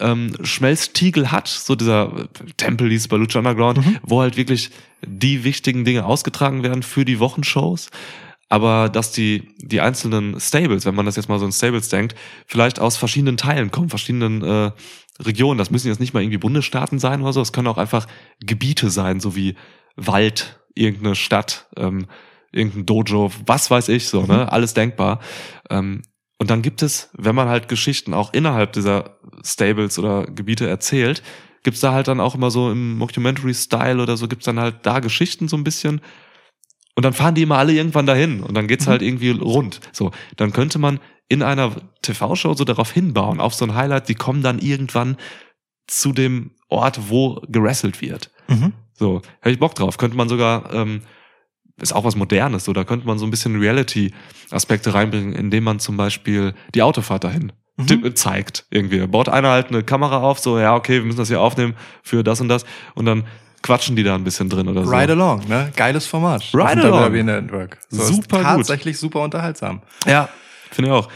[0.00, 2.26] ähm, Schmelztiegel hat, so dieser äh,
[2.56, 4.70] Tempel hieß es bei Lucha Underground, wo halt wirklich
[5.06, 7.90] die wichtigen Dinge ausgetragen werden für die Wochenshows.
[8.48, 12.14] Aber dass die, die einzelnen Stables, wenn man das jetzt mal so in Stables denkt,
[12.46, 14.70] vielleicht aus verschiedenen Teilen kommen, verschiedenen äh,
[15.20, 15.58] Regionen.
[15.58, 17.40] Das müssen jetzt nicht mal irgendwie Bundesstaaten sein oder so.
[17.40, 18.06] Es können auch einfach
[18.40, 19.54] Gebiete sein, so wie
[19.96, 22.06] Wald, irgendeine Stadt, ähm,
[22.52, 24.50] irgendein Dojo, was weiß ich so, ne?
[24.50, 25.20] Alles denkbar.
[25.70, 26.02] Ähm,
[26.38, 31.22] und dann gibt es, wenn man halt Geschichten auch innerhalb dieser Stables oder Gebiete erzählt,
[31.62, 34.98] gibt's da halt dann auch immer so im Mockumentary-Style oder so, gibt's dann halt da
[34.98, 36.00] Geschichten so ein bisschen.
[36.96, 39.80] Und dann fahren die immer alle irgendwann dahin und dann geht's halt irgendwie rund.
[39.92, 41.72] So, dann könnte man in einer
[42.02, 45.16] TV-Show so darauf hinbauen, auf so ein Highlight, die kommen dann irgendwann
[45.86, 48.30] zu dem Ort, wo gerasselt wird.
[48.48, 48.72] Mhm.
[48.92, 49.98] So, hätte ich Bock drauf.
[49.98, 51.00] Könnte man sogar, ähm,
[51.80, 55.80] ist auch was Modernes, so, da könnte man so ein bisschen Reality-Aspekte reinbringen, indem man
[55.80, 58.14] zum Beispiel die Autofahrt dahin Mhm.
[58.14, 58.66] zeigt.
[58.70, 59.04] Irgendwie.
[59.08, 61.74] Baut einer halt eine Kamera auf, so, ja, okay, wir müssen das hier aufnehmen
[62.04, 62.64] für das und das.
[62.94, 63.24] Und dann
[63.64, 64.90] quatschen die da ein bisschen drin oder so.
[64.90, 65.72] Ride Along, ne?
[65.74, 66.42] Geiles Format.
[66.52, 67.12] Ride Along.
[67.12, 67.78] WWE Network.
[67.88, 68.44] So, ist Super gut.
[68.44, 69.80] Tatsächlich super unterhaltsam.
[70.06, 70.28] Ja,
[70.70, 71.08] finde ich auch.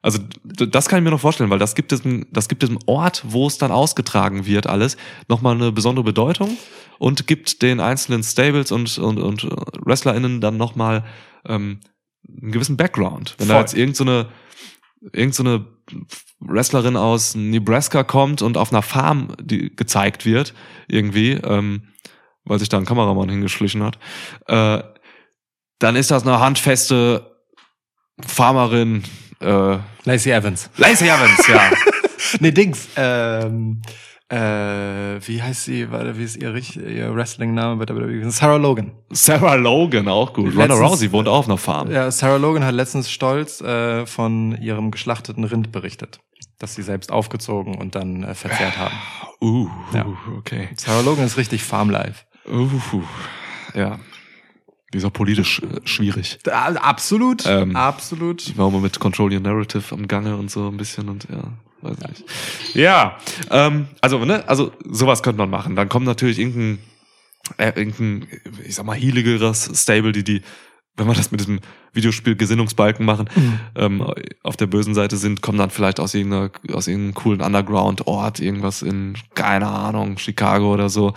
[0.00, 3.24] Also das kann ich mir noch vorstellen, weil das gibt es, das gibt diesem Ort,
[3.26, 4.96] wo es dann ausgetragen wird, alles
[5.26, 6.56] nochmal eine besondere Bedeutung
[7.00, 9.48] und gibt den einzelnen Stables und und und äh,
[9.84, 11.04] WrestlerInnen dann nochmal
[11.46, 11.80] ähm,
[12.28, 13.34] einen gewissen Background.
[13.38, 13.62] Wenn da Voll.
[13.62, 14.28] jetzt irgendeine
[15.12, 15.66] irgend so eine
[16.40, 20.54] Wrestlerin aus Nebraska kommt und auf einer Farm die gezeigt wird
[20.86, 21.88] irgendwie, ähm,
[22.44, 23.98] weil sich da ein Kameramann hingeschlichen hat,
[24.46, 24.82] äh,
[25.78, 27.36] dann ist das eine handfeste
[28.20, 29.04] Farmerin,
[29.40, 30.70] äh, Lacey Evans.
[30.76, 31.70] Lacey Evans, ja.
[32.40, 32.88] Nee, Dings.
[32.96, 33.80] Ähm,
[34.30, 34.36] äh,
[35.26, 35.90] wie heißt sie?
[35.90, 38.30] Warte, wie ist ihr, ihr Wrestling-Name bei WWE?
[38.30, 38.92] Sarah Logan.
[39.10, 40.54] Sarah Logan, auch gut.
[40.54, 41.90] Ronda Rousey wohnt auch auf einer Farm.
[41.90, 46.20] Ja, Sarah Logan hat letztens stolz äh, von ihrem geschlachteten Rind berichtet,
[46.58, 48.94] das sie selbst aufgezogen und dann äh, verzehrt haben.
[49.40, 50.04] Uh, Ja.
[50.36, 50.68] okay.
[50.76, 52.24] Sarah Logan ist richtig Farmlife.
[52.46, 53.02] Uh,
[53.74, 53.98] ja.
[54.92, 56.38] Die ist auch politisch äh, schwierig.
[56.44, 58.46] Da, absolut, Ähm, absolut.
[58.46, 61.44] Ich war immer mit Control Your Narrative am Gange und so ein bisschen und ja,
[61.82, 62.24] weiß nicht.
[62.74, 63.18] Ja,
[63.50, 65.76] ähm, also, ne, also sowas könnte man machen.
[65.76, 66.78] Dann kommt natürlich irgendein,
[67.56, 68.26] äh, irgendein,
[68.66, 70.42] ich sag mal, healigeres Stable, die die,
[70.96, 71.60] wenn wir das mit diesem
[71.92, 73.30] Videospiel Gesinnungsbalken machen,
[73.76, 74.04] ähm,
[74.42, 78.82] auf der bösen Seite sind, kommen dann vielleicht aus irgendeiner, aus irgendeinem coolen Underground-Ort, irgendwas
[78.82, 81.14] in, keine Ahnung, Chicago oder so,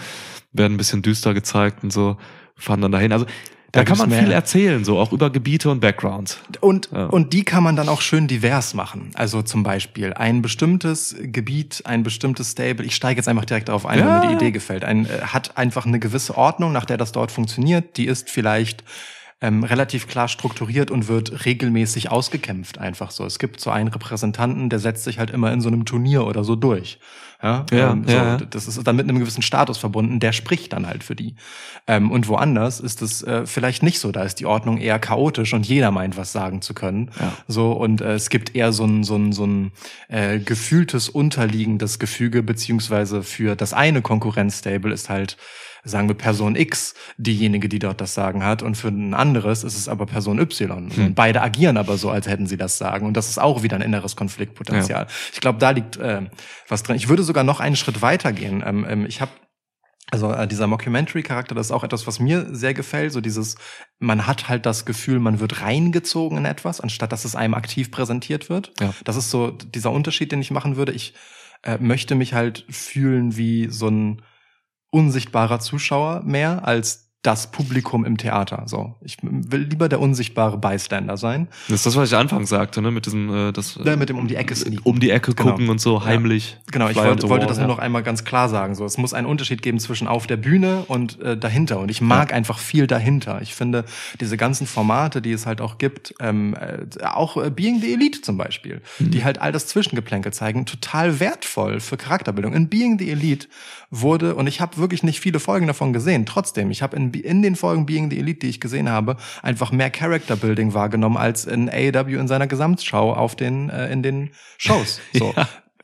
[0.52, 2.18] werden ein bisschen düster gezeigt und so,
[2.56, 3.12] fahren dann dahin.
[3.12, 3.26] Also,
[3.72, 4.20] da, Da kann man mehr.
[4.24, 6.40] viel erzählen, so auch über Gebiete und Backgrounds.
[6.60, 7.06] Und, Ja.
[7.06, 9.12] und die kann man dann auch schön divers machen.
[9.14, 12.86] Also zum Beispiel ein bestimmtes Gebiet, ein bestimmtes Stable.
[12.86, 14.06] Ich steige jetzt einfach direkt darauf ein, Ja.
[14.22, 14.84] wenn mir die Idee gefällt.
[14.84, 17.96] Ein, äh, hat einfach eine gewisse Ordnung, nach der das dort funktioniert.
[17.98, 18.84] Die ist vielleicht
[19.42, 22.78] ähm, relativ klar strukturiert und wird regelmäßig ausgekämpft.
[22.78, 23.26] Einfach so.
[23.26, 26.44] Es gibt so einen Repräsentanten, der setzt sich halt immer in so einem Turnier oder
[26.44, 27.00] so durch.
[27.42, 28.38] Ja, Ja, ähm, so, ja.
[28.38, 31.36] Das ist dann mit einem gewissen Status verbunden, der spricht dann halt für die.
[31.88, 35.56] Ähm, und woanders ist es äh, vielleicht nicht so, da ist die Ordnung eher chaotisch
[35.56, 37.10] und jeder meint, was sagen zu können.
[37.20, 37.34] Ja.
[37.48, 39.72] So, und äh, es gibt eher so ein, so ein, so ein
[40.08, 45.38] äh, gefühltes, unterliegendes Gefüge, beziehungsweise für das eine Konkurrenzstable ist halt
[45.84, 49.78] sagen wir Person X diejenige, die dort das Sagen hat und für ein anderes ist
[49.78, 50.92] es aber Person Y.
[50.92, 51.06] Hm.
[51.06, 53.76] Und beide agieren aber so, als hätten sie das Sagen und das ist auch wieder
[53.76, 55.08] ein inneres Konfliktpotenzial.
[55.34, 56.22] Ich glaube, da liegt äh,
[56.68, 56.96] was drin.
[56.96, 58.64] Ich würde sogar noch einen Schritt weiter gehen.
[58.66, 59.32] Ähm, ähm, ich habe
[60.12, 63.14] also äh, dieser Mockumentary-Charakter, das ist auch etwas, was mir sehr gefällt.
[63.14, 63.56] So dieses,
[63.98, 67.92] man hat halt das Gefühl, man wird reingezogen in etwas, anstatt dass es einem aktiv
[67.92, 68.74] präsentiert wird.
[68.82, 68.94] Ja.
[69.06, 70.92] Das ist so dieser Unterschied, den ich machen würde.
[70.92, 71.14] Ich
[71.64, 74.22] äh, möchte mich halt fühlen wie so ein
[74.92, 78.64] unsichtbarer Zuschauer mehr als das Publikum im Theater.
[78.66, 82.82] So, ich will lieber der unsichtbare Bystander sein, Das ist das, was ich anfangs sagte,
[82.82, 82.90] ne?
[82.90, 84.80] Mit diesem, äh, das der mit dem um die Ecke sneaken.
[84.84, 85.52] um die Ecke Genau.
[85.52, 86.58] gucken und so heimlich.
[86.72, 87.68] Genau, ich wollte, wollte das ja.
[87.68, 88.74] nur noch einmal ganz klar sagen.
[88.74, 91.80] So, es muss einen Unterschied geben zwischen auf der Bühne und äh, dahinter.
[91.80, 93.40] Und ich mag einfach viel dahinter.
[93.44, 93.86] Ich finde
[94.20, 98.22] diese ganzen Formate, die es halt auch gibt, ähm, äh, auch äh, Being the Elite
[98.22, 99.12] zum Beispiel, Mhm.
[99.12, 102.56] die halt all das Zwischengeplänkel zeigen, total wertvoll für Charakterbildung.
[102.56, 103.48] In Being the Elite
[103.92, 107.42] wurde, und ich habe wirklich nicht viele Folgen davon gesehen, trotzdem, ich habe in, in
[107.42, 111.46] den Folgen Being the Elite, die ich gesehen habe, einfach mehr Character Building wahrgenommen als
[111.46, 115.00] in AEW in seiner Gesamtschau auf den, äh, in den Shows.
[115.14, 115.36] So.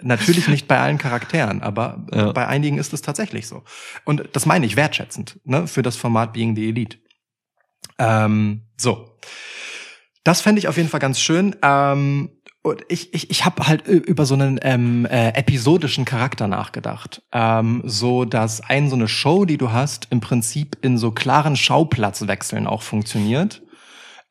[0.03, 2.31] Natürlich nicht bei allen Charakteren, aber äh, Ja.
[2.31, 3.63] bei einigen ist es tatsächlich so.
[4.05, 6.97] Und das meine ich wertschätzend, ne, für das Format Being the Elite.
[7.97, 9.17] Ähm, so.
[10.23, 11.55] Das fände ich auf jeden Fall ganz schön.
[11.63, 12.29] Ähm,
[12.69, 17.21] und ich, ich, ich habe halt über so einen ähm, äh, episodischen Charakter nachgedacht.
[17.31, 21.55] Ähm, so dass ein so eine Show, die du hast, im Prinzip in so klaren
[21.55, 23.61] Schauplatzwechseln auch funktioniert.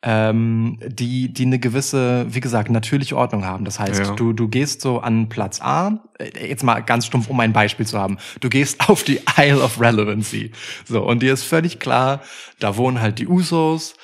[0.03, 3.65] Ähm, die, die eine gewisse, wie gesagt, natürliche Ordnung haben.
[3.65, 4.11] Das heißt, Ja.
[4.13, 7.99] du, du gehst so an Platz A, jetzt mal ganz stumpf, um ein Beispiel zu
[7.99, 8.17] haben.
[8.39, 10.51] Du gehst auf die Isle of Relevancy.
[10.85, 12.21] So, und dir ist völlig klar,
[12.59, 13.95] da wohnen halt die Usos,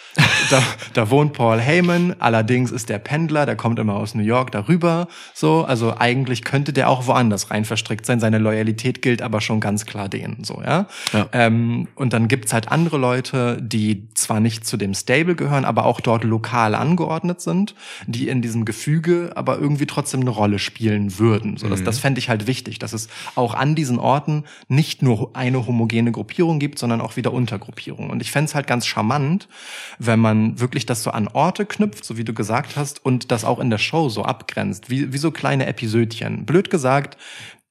[0.51, 0.61] da,
[0.93, 5.07] da wohnt Paul Heyman, allerdings ist der Pendler, der kommt immer aus New York darüber.
[5.33, 8.19] So, also eigentlich könnte der auch woanders rein verstrickt sein.
[8.19, 10.43] Seine Loyalität gilt aber schon ganz klar denen.
[10.43, 10.87] So, ja.
[11.13, 11.27] Ja.
[11.31, 15.85] Ähm, und dann gibt's halt andere Leute, die zwar nicht zu dem Stable gehören, aber
[15.85, 17.73] auch dort lokal angeordnet sind,
[18.05, 21.57] die in diesem Gefüge aber irgendwie trotzdem eine Rolle spielen würden.
[21.57, 25.31] So, das, das fände ich halt wichtig, dass es auch an diesen Orten nicht nur
[25.37, 28.11] eine homogene Gruppierung gibt, sondern auch wieder Untergruppierungen.
[28.11, 29.47] Und ich fände es halt ganz charmant,
[29.99, 33.45] wenn man wirklich das so an Orte knüpft, so wie du gesagt hast, und das
[33.45, 36.45] auch in der Show so abgrenzt, wie, wie so kleine Episödchen.
[36.45, 37.17] Blöd gesagt,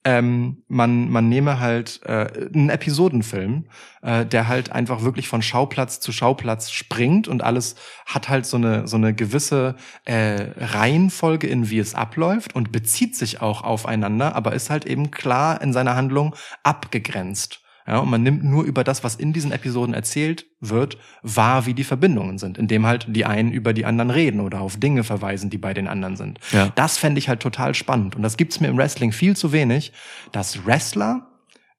[0.05, 3.67] ähm, man, man nehme halt äh, einen Episodenfilm,
[4.03, 7.77] äh, der halt einfach wirklich von Schauplatz zu Schauplatz springt und alles
[8.07, 13.17] hat halt so eine, so eine gewisse äh, Reihenfolge in wie es abläuft und bezieht
[13.17, 16.35] sich auch aufeinander, aber ist halt eben klar in seiner Handlung
[16.65, 17.62] abgegrenzt.
[17.87, 21.75] Ja, und man nimmt nur über das, was in diesen Episoden erzählt wird, wahr, wie
[21.75, 25.51] die Verbindungen sind, indem halt die einen über die anderen reden oder auf Dinge verweisen,
[25.51, 26.39] die bei den anderen sind.
[26.53, 26.71] Ja.
[26.75, 28.15] Das fände ich halt total spannend.
[28.15, 29.93] Und das gibt's mir im Wrestling viel zu wenig,
[30.31, 31.29] dass Wrestler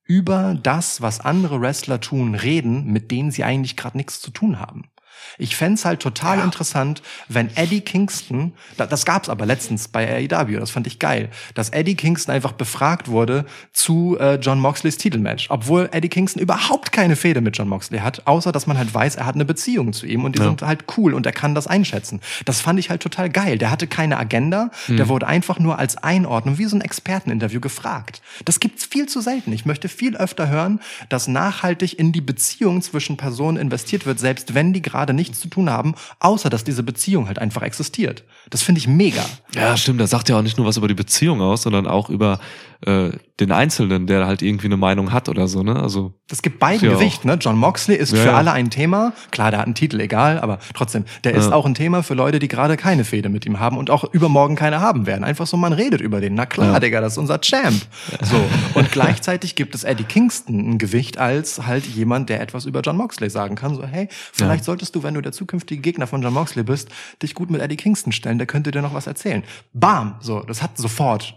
[0.06, 4.60] über das, was andere Wrestler tun, reden, mit denen sie eigentlich gerade nichts zu tun
[4.60, 4.90] haben.
[5.38, 10.60] Ich fänd's halt total interessant, wenn Eddie Kingston, da- das gab's aber letztens bei AEW,
[10.60, 15.48] das fand ich geil, dass Eddie Kingston einfach befragt wurde zu äh, John Moxleys Titelmatch,
[15.50, 19.16] obwohl Eddie Kingston überhaupt keine Fehde mit John Moxley hat, außer dass man halt weiß,
[19.16, 20.46] er hat eine Beziehung zu ihm und die Ja.
[20.46, 22.22] sind halt cool und er kann das einschätzen.
[22.46, 23.58] Das fand ich halt total geil.
[23.58, 28.22] Der hatte keine Agenda, der wurde einfach nur als Einordnung, wie so ein Experteninterview gefragt.
[28.46, 29.52] Das gibt's viel zu selten.
[29.54, 30.80] Ich möchte viel öfter hören,
[31.10, 35.48] dass nachhaltig in die Beziehung zwischen Personen investiert wird, selbst wenn die gerade nichts zu
[35.48, 38.24] tun haben, außer dass diese Beziehung halt einfach existiert.
[38.50, 39.24] Das finde ich mega.
[39.56, 40.02] Ja, stimmt.
[40.02, 42.40] Das sagt ja auch nicht nur was über die Beziehung aus, sondern auch über
[42.86, 45.76] äh, den Einzelnen, der halt irgendwie eine Meinung hat oder so, ne?
[45.76, 47.38] Also Das gibt beiden Ja, Gewicht, ne?
[47.40, 49.14] John Moxley ist Ja, für alle ein Thema.
[49.32, 52.40] Klar, der hat einen Titel, egal, aber trotzdem, der ist auch ein Thema für Leute,
[52.40, 55.24] die gerade keine Fehde mit ihm haben und auch übermorgen keine haben werden.
[55.24, 56.36] Einfach so, man redet über den.
[56.36, 56.80] Na klar.
[56.80, 57.82] Digga, das ist unser Champ.
[58.22, 58.38] So.
[58.74, 62.98] Und gleichzeitig gibt es Eddie Kingston ein Gewicht als halt jemand, der etwas über John
[62.98, 63.76] Moxley sagen kann.
[63.76, 66.90] So, hey, vielleicht solltest du, wenn du der zukünftige Gegner von John Moxley bist,
[67.22, 69.44] dich gut mit Eddie Kingston stellen, der könnte dir noch was erzählen.
[69.74, 70.16] Bam!
[70.20, 71.36] So, das hat sofort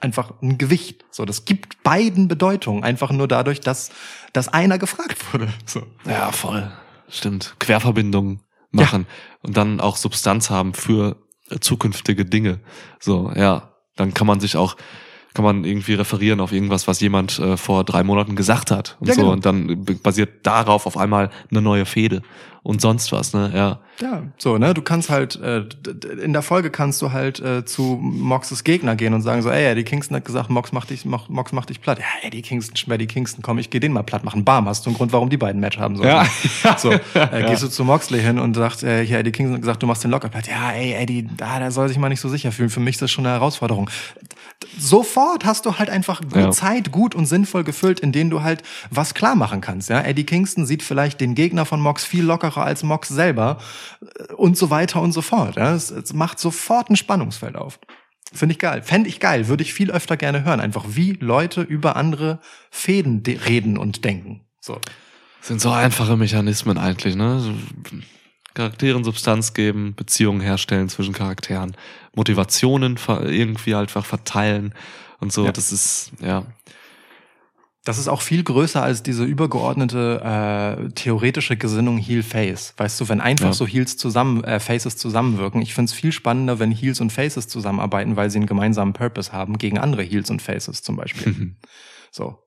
[0.00, 1.04] einfach ein Gewicht.
[1.10, 3.90] So, das gibt beiden Bedeutungen, einfach nur dadurch, dass,
[4.32, 5.48] dass einer gefragt wurde.
[5.66, 5.82] So.
[6.06, 6.70] ja, voll.
[7.08, 7.54] Stimmt.
[7.58, 8.40] Querverbindungen
[8.70, 9.06] machen
[9.42, 11.16] und dann auch Substanz haben für
[11.60, 12.60] zukünftige Dinge.
[12.98, 14.76] So, ja, dann kann man sich auch
[15.34, 19.08] kann man irgendwie referieren auf irgendwas, was jemand äh, vor drei Monaten gesagt hat und
[19.08, 19.22] Ja, so.
[19.22, 19.32] genau.
[19.32, 22.22] Und dann basiert darauf auf einmal eine neue Fehde
[22.62, 23.50] und sonst was, ne?
[23.54, 23.78] Ja.
[24.00, 24.72] Ja, so, ne?
[24.74, 25.64] Du kannst halt, äh,
[26.22, 29.64] in der Folge kannst du halt äh, zu Moxes Gegner gehen und sagen so, ey,
[29.66, 31.98] Eddie Kingston hat gesagt, Mox macht dich, Mox, Mox macht dich platt.
[31.98, 34.44] Ja, Eddie Kingston, Eddie Kingston, komm, ich geh den mal platt machen.
[34.44, 36.08] Bam, hast du einen Grund, warum die beiden Match haben sollen.
[36.08, 36.26] Ja.
[36.78, 39.82] So, äh, gehst du zu Moxley hin und sagst, äh, hier, Eddie Kingston hat gesagt,
[39.82, 40.48] du machst den locker platt.
[40.48, 42.70] Ja, ey, Eddie, da, der soll sich mal nicht so sicher fühlen.
[42.70, 43.90] Für mich ist das schon eine Herausforderung.
[44.78, 46.50] Sofort hast du halt einfach Ja.
[46.50, 49.90] Zeit gut und sinnvoll gefüllt, in denen du halt was klar machen kannst.
[49.90, 53.58] Ja, Eddie Kingston sieht vielleicht den Gegner von Mox viel lockerer als Mox selber
[54.00, 55.56] äh, und so weiter und so fort.
[55.56, 57.78] Ja, es, es macht sofort ein Spannungsfeld auf.
[58.34, 58.82] Finde ich geil.
[58.82, 59.48] Fände ich geil.
[59.48, 60.60] Würde ich viel öfter gerne hören.
[60.60, 62.40] Einfach wie Leute über andere
[62.70, 64.40] Fäden de- reden und denken.
[64.60, 64.78] So.
[65.42, 67.54] sind so einfache Mechanismen eigentlich, ne?
[68.54, 71.76] Charakteren Substanz geben, Beziehungen herstellen zwischen Charakteren,
[72.14, 74.74] Motivationen irgendwie einfach verteilen
[75.20, 75.46] und so.
[75.46, 75.52] Ja.
[75.52, 76.44] Das ist, ja.
[77.84, 80.20] Das ist auch viel größer als diese übergeordnete
[80.86, 82.74] äh, theoretische Gesinnung Heel-Face.
[82.76, 83.52] Weißt du, wenn einfach Ja.
[83.52, 85.60] so Heels zusammen, äh, Faces zusammenwirken.
[85.62, 89.58] Ich find's viel spannender, wenn Heels und Faces zusammenarbeiten, weil sie einen gemeinsamen Purpose haben,
[89.58, 91.56] gegen andere Heels und Faces zum Beispiel.
[92.12, 92.38] so.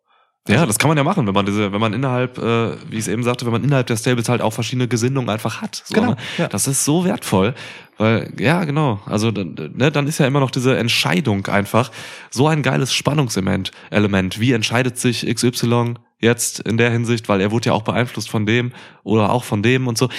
[0.48, 3.00] Ja, das kann man ja machen, wenn man diese, wenn man innerhalb, äh, wie ich
[3.00, 5.82] es eben sagte, wenn man innerhalb der Stables halt auch verschiedene Gesinnungen einfach hat.
[5.86, 6.18] So, Genau, ne?
[6.38, 6.48] ja.
[6.48, 7.56] Das ist so wertvoll,
[7.98, 9.00] weil ja genau.
[9.08, 11.90] Also dann, ne, dann ist ja immer noch diese Entscheidung einfach
[12.30, 13.72] so ein geiles Spannungselement.
[13.90, 14.40] Element.
[14.40, 18.46] Wie entscheidet sich XY jetzt in der Hinsicht, weil er wurde ja auch beeinflusst von
[18.46, 18.72] dem
[19.04, 20.10] oder auch von dem und so.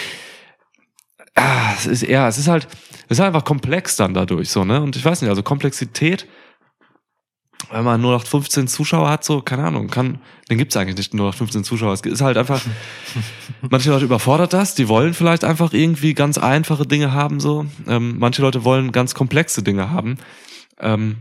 [1.37, 2.66] Ah, es ist ja, es ist halt,
[3.09, 4.81] es ist einfach komplex dann dadurch so ne.
[4.81, 6.27] Und ich weiß nicht, also Komplexität
[7.71, 10.19] wenn man nur noch 15 Zuschauer hat, so, keine Ahnung, kann,
[10.51, 11.93] den gibt's eigentlich nicht nur noch 15 Zuschauer.
[11.93, 12.61] Es ist halt einfach,
[13.71, 17.67] manche Leute überfordert das, die wollen vielleicht einfach irgendwie ganz einfache Dinge haben, so.
[17.87, 20.19] Ähm, manche Leute wollen ganz komplexe Dinge haben.
[20.79, 21.17] Ähm,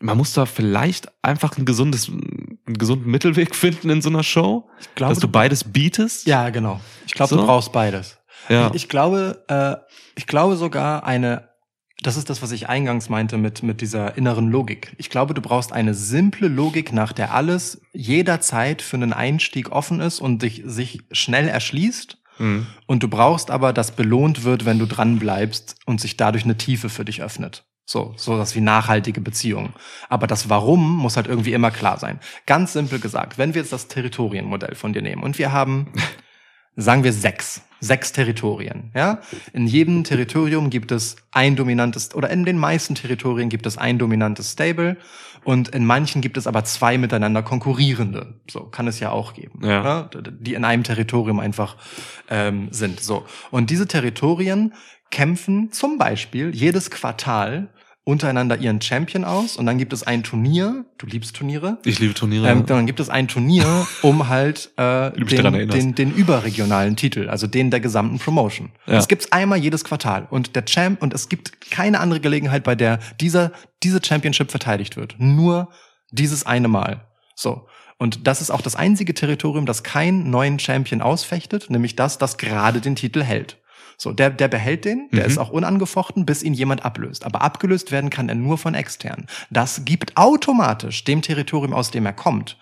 [0.00, 4.68] man muss da vielleicht einfach ein gesundes, einen gesunden Mittelweg finden in so einer Show,
[4.94, 6.26] glaube, dass du beides bietest.
[6.26, 6.80] Ja, genau.
[7.06, 7.36] Ich glaube, So?
[7.36, 8.16] du brauchst beides.
[8.48, 8.68] Ja.
[8.68, 9.74] Ich, ich glaube, äh,
[10.14, 11.47] ich glaube sogar eine,
[12.02, 14.94] das ist das, was ich eingangs meinte mit, mit dieser inneren Logik.
[14.98, 20.00] Ich glaube, du brauchst eine simple Logik, nach der alles jederzeit für einen Einstieg offen
[20.00, 22.18] ist und dich, sich schnell erschließt.
[22.38, 22.66] Mhm.
[22.86, 26.56] Und du brauchst aber, dass belohnt wird, wenn du dran bleibst und sich dadurch eine
[26.56, 27.64] Tiefe für dich öffnet.
[27.84, 29.72] So, so das wie nachhaltige Beziehungen.
[30.08, 32.20] Aber das Warum muss halt irgendwie immer klar sein.
[32.46, 35.90] Ganz simpel gesagt, wenn wir jetzt das Territorienmodell von dir nehmen und wir haben,
[36.78, 39.20] sagen wir sechs, sechs Territorien, ja?
[39.52, 43.98] In jedem Territorium gibt es ein dominantes, oder in den meisten Territorien gibt es ein
[43.98, 44.96] dominantes Stable
[45.44, 48.34] und in manchen gibt es aber zwei miteinander konkurrierende.
[48.48, 49.60] So, kann es ja auch geben.
[49.62, 50.08] Ja.
[50.40, 51.76] Die in einem Territorium einfach
[52.30, 53.00] ähm, sind.
[53.00, 53.24] So.
[53.50, 54.72] Und diese Territorien
[55.10, 57.68] kämpfen zum Beispiel jedes Quartal
[58.08, 62.14] untereinander ihren Champion aus und dann gibt es ein Turnier, du liebst Turniere, Ich liebe
[62.14, 62.48] Turniere.
[62.48, 67.46] ähm, dann gibt es ein Turnier, um halt äh, den, den, den überregionalen Titel, also
[67.46, 68.70] den der gesamten Promotion.
[68.86, 68.94] Ja.
[68.94, 72.74] Das gibt's einmal jedes Quartal und der Champ und es gibt keine andere Gelegenheit, bei
[72.74, 73.52] der dieser
[73.82, 75.16] diese Championship verteidigt wird.
[75.18, 75.68] Nur
[76.10, 77.06] dieses eine Mal.
[77.34, 77.68] So.
[77.98, 82.38] Und das ist auch das einzige Territorium, das keinen neuen Champion ausfechtet, nämlich das, das
[82.38, 83.58] gerade den Titel hält.
[84.00, 85.30] So, der, der behält den, der Mhm.
[85.30, 87.26] ist auch unangefochten, bis ihn jemand ablöst.
[87.26, 89.26] Aber abgelöst werden kann er nur von extern.
[89.50, 92.56] Das gibt automatisch dem Territorium, aus dem er kommt,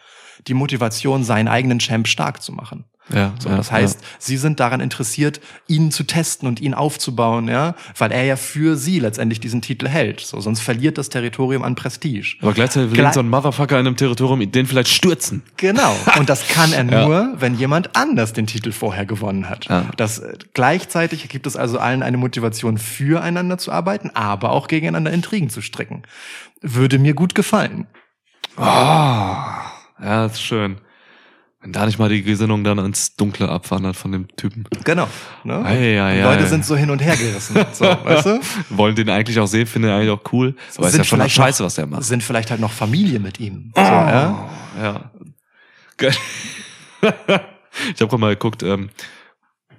[0.46, 2.84] die Motivation, seinen eigenen Champ stark zu machen.
[3.12, 7.46] Ja, So, ja, das heißt, sie sind daran interessiert, ihn zu testen und ihn aufzubauen,
[7.48, 10.20] ja, weil er ja für sie letztendlich diesen Titel hält.
[10.20, 12.36] So, sonst verliert das Territorium an Prestige.
[12.42, 15.42] Aber gleichzeitig will Gle- so ein Motherfucker in einem Territorium den vielleicht stürzen.
[15.56, 15.94] Genau.
[16.18, 17.06] Und das kann er Ja.
[17.06, 19.66] nur, wenn jemand anders den Titel vorher gewonnen hat.
[19.66, 19.86] Ja.
[19.96, 25.12] Das äh, gleichzeitig gibt es also allen eine Motivation, füreinander zu arbeiten, aber auch gegeneinander
[25.12, 26.02] Intrigen zu stricken.
[26.60, 27.86] Würde mir gut gefallen.
[28.56, 29.60] Ah,
[30.02, 30.78] ja, das ist schön.
[31.68, 34.64] Da nicht mal die Gesinnung dann ins Dunkle abwandert von dem Typen.
[34.84, 35.08] Genau.
[35.44, 35.64] Ne?
[35.64, 36.22] Ei, ei, Die ei.
[36.22, 37.56] Leute sind so hin und her gerissen.
[37.72, 38.40] So, weißt du?
[38.70, 40.54] Wollen den eigentlich auch sehen, finden den eigentlich auch cool.
[40.76, 42.04] Aber ist ja schon vielleicht scheiße, noch, was der macht.
[42.04, 43.72] Sind vielleicht halt noch Familie mit ihm.
[43.74, 44.48] So, ja?
[44.80, 45.10] Ja.
[47.94, 48.88] Ich habe gerade mal geguckt, ähm,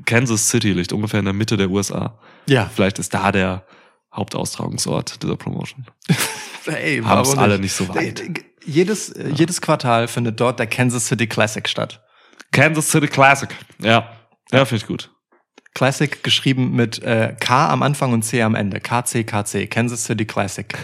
[0.05, 2.19] Kansas City liegt ungefähr in der Mitte der USA.
[2.45, 2.69] ja.
[2.73, 3.65] Vielleicht ist da der
[4.13, 5.85] Hauptaustragungsort dieser Promotion.
[6.67, 8.23] Ey, Haben es alle nicht so Äh, weit.
[8.67, 12.03] Jedes, äh, jedes Quartal findet dort der Kansas City Classic statt.
[12.51, 13.49] Kansas City Classic.
[13.79, 14.13] Ja.
[14.51, 15.09] Ja, finde ich gut.
[15.73, 18.79] Classic geschrieben mit äh, K am Anfang und C am Ende.
[18.79, 19.69] KC, KC.
[19.69, 20.75] Kansas City Classic.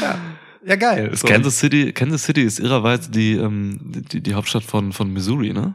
[0.00, 0.18] ja.
[0.64, 1.14] ja, geil.
[1.14, 1.26] So.
[1.26, 5.74] Kansas City, Kansas City ist irrerweise die, ähm, die, die Hauptstadt von, von Missouri, ne?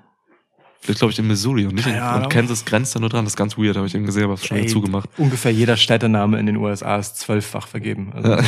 [0.87, 2.29] Liegt, glaube ich, in Missouri und nicht in und.
[2.29, 3.23] Kansas grenzt da nur dran.
[3.23, 5.07] Das ist ganz weird, habe ich eben gesehen, aber schon wieder Ey, zugemacht.
[5.17, 8.11] Ungefähr jeder Städtename in den USA ist zwölffach vergeben.
[8.15, 8.37] Also, Ja.
[8.41, 8.45] ja,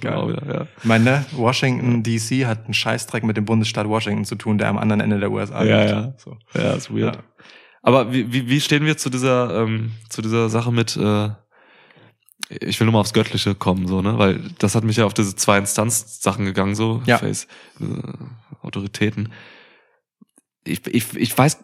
[0.00, 0.42] Genau, egal.
[0.44, 0.66] wieder, ja.
[0.78, 4.68] Ich meine, ne, Washington DC hat einen Scheißdreck mit dem Bundesstaat Washington zu tun, der
[4.70, 5.90] am anderen Ende der USA Ja, liegt.
[5.92, 6.14] ja.
[6.18, 6.36] So.
[6.54, 7.14] Ja, ist weird.
[7.16, 7.22] Ja.
[7.82, 11.28] Aber wie, wie, wie stehen wir zu dieser, ähm, zu dieser Sache mit, äh,
[12.60, 14.18] ich will nur mal aufs Göttliche kommen, so, ne?
[14.18, 17.18] Weil das hat mich ja auf diese zwei Instanz-Sachen gegangen, so, Ja.
[17.18, 17.46] Face,
[17.80, 17.84] äh,
[18.66, 19.30] Autoritäten.
[20.64, 21.58] Ich, ich, ich weiß,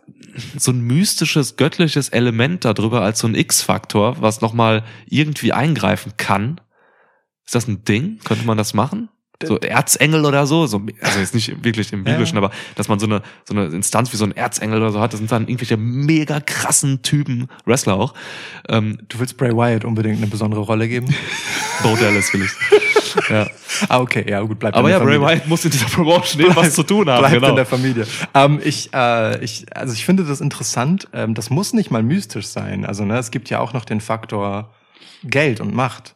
[0.56, 6.60] so ein mystisches, göttliches Element darüber als so ein X-Faktor, was nochmal irgendwie eingreifen kann.
[7.46, 8.18] Ist das ein Ding?
[8.24, 9.08] Könnte man das machen?
[9.40, 12.10] So Erzengel oder so, so also jetzt nicht wirklich im Ja.
[12.10, 14.98] Biblischen, aber dass man so eine so eine Instanz wie so ein Erzengel oder so
[15.00, 18.14] hat, das sind dann irgendwelche mega krassen Typen, Wrestler auch.
[18.68, 21.06] Ähm, Du willst Bray Wyatt unbedingt eine besondere Rolle geben?
[21.84, 22.50] Bo Dallas will ich.
[23.30, 23.46] ja.
[23.88, 25.36] ah, okay, ja, gut, bleibt Aber in ja, der Bray Familie.
[25.40, 27.48] Wyatt muss in dieser Promotion irgendwas zu tun haben, Bleibt genau.
[27.50, 28.06] in der Familie.
[28.34, 31.08] Ähm, ich, äh, ich, also ich finde das interessant.
[31.12, 32.84] Ähm, das muss nicht mal mystisch sein.
[32.84, 34.72] Also ne, es gibt ja auch noch den Faktor
[35.24, 36.14] Geld und Macht.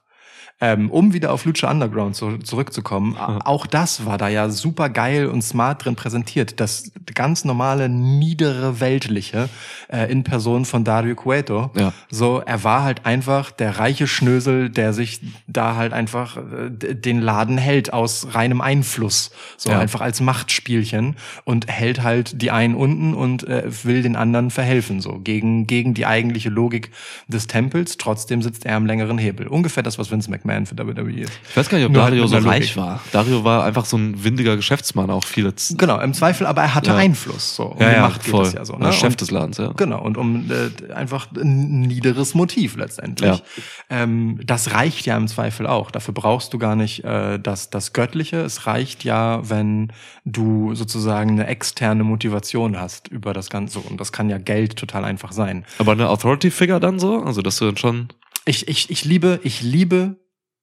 [0.60, 4.90] Ähm, um wieder auf Lucha Underground zu, zurückzukommen, a- auch das war da ja super
[4.90, 6.60] geil und smart drin präsentiert.
[6.60, 9.48] Das ganz normale, niedere Weltliche
[9.88, 11.70] äh, in Person von Dario Cueto.
[11.76, 11.92] Ja.
[12.10, 17.20] So, er war halt einfach der reiche Schnösel, der sich da halt einfach äh, den
[17.20, 19.30] Laden hält aus reinem Einfluss.
[19.56, 19.78] So Ja.
[19.78, 25.00] einfach als Machtspielchen und hält halt die einen unten und äh, will den anderen verhelfen.
[25.00, 26.90] So gegen, gegen die eigentliche Logik
[27.28, 27.96] des Tempels.
[27.96, 29.46] Trotzdem sitzt er am längeren Hebel.
[29.46, 31.32] Ungefähr das, was Vince McMahon für WWE ist.
[31.48, 33.00] Ich weiß gar nicht, ob Nur Dario so reich war.
[33.12, 35.52] Dario war einfach so ein windiger Geschäftsmann, auch viele.
[35.76, 36.96] Genau, im Zweifel, aber er hatte Ja.
[37.02, 37.56] Einfluss.
[37.56, 37.64] So.
[37.66, 38.46] Um ja, die ja, Macht geht voll.
[38.46, 38.74] es ja so.
[38.76, 38.92] Der Ne?
[38.92, 39.72] Chef Und- des Ladens, ja.
[39.76, 43.42] Genau, und um äh, einfach ein niederes Motiv letztendlich.
[43.90, 45.90] Ähm, das reicht ja im Zweifel auch.
[45.90, 48.38] Dafür brauchst du gar nicht äh, das, das Göttliche.
[48.38, 49.92] Es reicht ja, wenn
[50.24, 53.80] du sozusagen eine externe Motivation hast über das Ganze.
[53.80, 55.64] Und das kann ja Geld total einfach sein.
[55.78, 57.22] Aber eine Authority-Figure dann so?
[57.22, 58.08] Also, dass du dann schon,
[58.44, 60.16] Ich, ich, ich liebe, ich liebe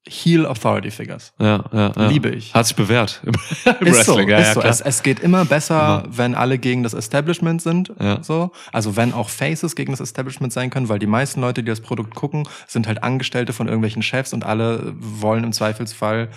[0.07, 1.33] Heel Authority Figures.
[1.39, 2.07] ja, ja, ja.
[2.07, 2.53] Liebe ich.
[2.53, 3.33] Hat sich bewährt im,
[3.81, 4.29] im Ist so, Wrestling.
[4.29, 4.61] ja, ist ja, so.
[4.61, 7.93] Es, es geht immer besser, wenn alle gegen das Establishment sind.
[7.99, 8.23] Ja.
[8.23, 8.51] So.
[8.71, 11.81] Also wenn auch Faces gegen das Establishment sein können, weil die meisten Leute, die das
[11.81, 16.29] Produkt gucken, sind halt Angestellte von irgendwelchen Chefs und alle wollen im Zweifelsfall,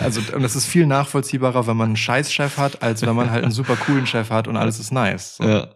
[0.00, 3.42] also und das ist viel nachvollziehbarer, wenn man einen Scheißchef hat, als wenn man halt
[3.44, 5.36] einen super coolen Chef hat und alles ist nice.
[5.36, 5.44] So.
[5.44, 5.68] ja.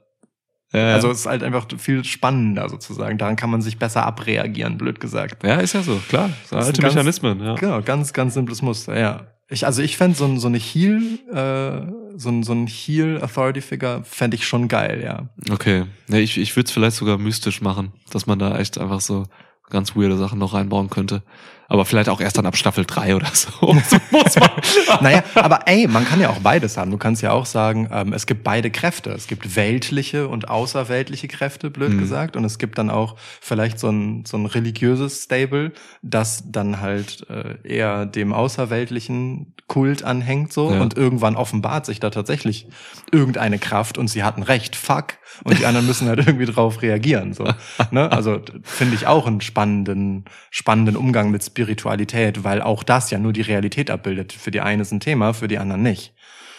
[0.72, 0.94] Ja, ja.
[0.94, 3.16] Also es ist halt einfach viel spannender sozusagen.
[3.18, 5.42] Daran kann man sich besser abreagieren, blöd gesagt.
[5.44, 6.30] ja, ist ja so, klar.
[6.48, 7.54] So Das alte ganz- Mechanismen, ja.
[7.54, 9.26] Genau, ganz, ganz simples Muster, ja.
[9.50, 11.00] Ich, also ich fände so, ein- so eine Heal,
[11.32, 15.28] äh, so, ein- so ein Heal Authority Figure fände ich schon geil, ja.
[15.50, 15.86] Okay.
[16.06, 19.24] Nee, ich ich würde es vielleicht sogar mystisch machen, dass man da echt einfach so
[19.70, 21.22] ganz weirde Sachen noch reinbauen könnte.
[21.70, 23.50] Aber vielleicht auch erst dann ab Staffel 3 oder so.
[23.60, 24.50] so muss man.
[25.02, 26.90] Naja, aber ey, man kann ja auch beides haben.
[26.90, 29.10] Du kannst ja auch sagen, ähm, es gibt beide Kräfte.
[29.10, 31.98] Es gibt weltliche und außerweltliche Kräfte, blöd Mhm.
[31.98, 32.36] gesagt.
[32.36, 37.26] Und es gibt dann auch vielleicht so ein, so ein religiöses Stable, das dann halt
[37.28, 40.72] äh, eher dem außerweltlichen Kult anhängt so.
[40.72, 40.80] Ja.
[40.80, 42.66] Und irgendwann offenbart sich da tatsächlich
[43.12, 45.14] irgendeine Kraft und sie hatten recht, fuck.
[45.44, 47.34] Und die anderen müssen halt irgendwie drauf reagieren.
[47.34, 47.44] So.
[47.90, 48.10] Ne?
[48.10, 53.32] Also finde ich auch einen spannenden, spannenden Umgang mit Spiritualität, weil auch das ja nur
[53.32, 54.32] die Realität abbildet.
[54.32, 56.12] Für die eine ist ein Thema, für die anderen nicht.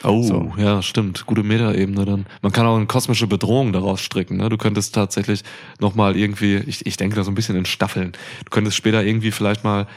[0.04, 0.54] Oh, So.
[0.58, 1.26] ja, stimmt.
[1.26, 2.26] Gute Metaebene dann.
[2.42, 4.38] Man kann auch eine kosmische Bedrohung daraus stricken.
[4.38, 4.50] Ne?
[4.50, 5.44] Du könntest tatsächlich
[5.80, 8.12] nochmal irgendwie, ich, ich denke da so ein bisschen in Staffeln.
[8.46, 9.88] Du könntest später irgendwie vielleicht mal,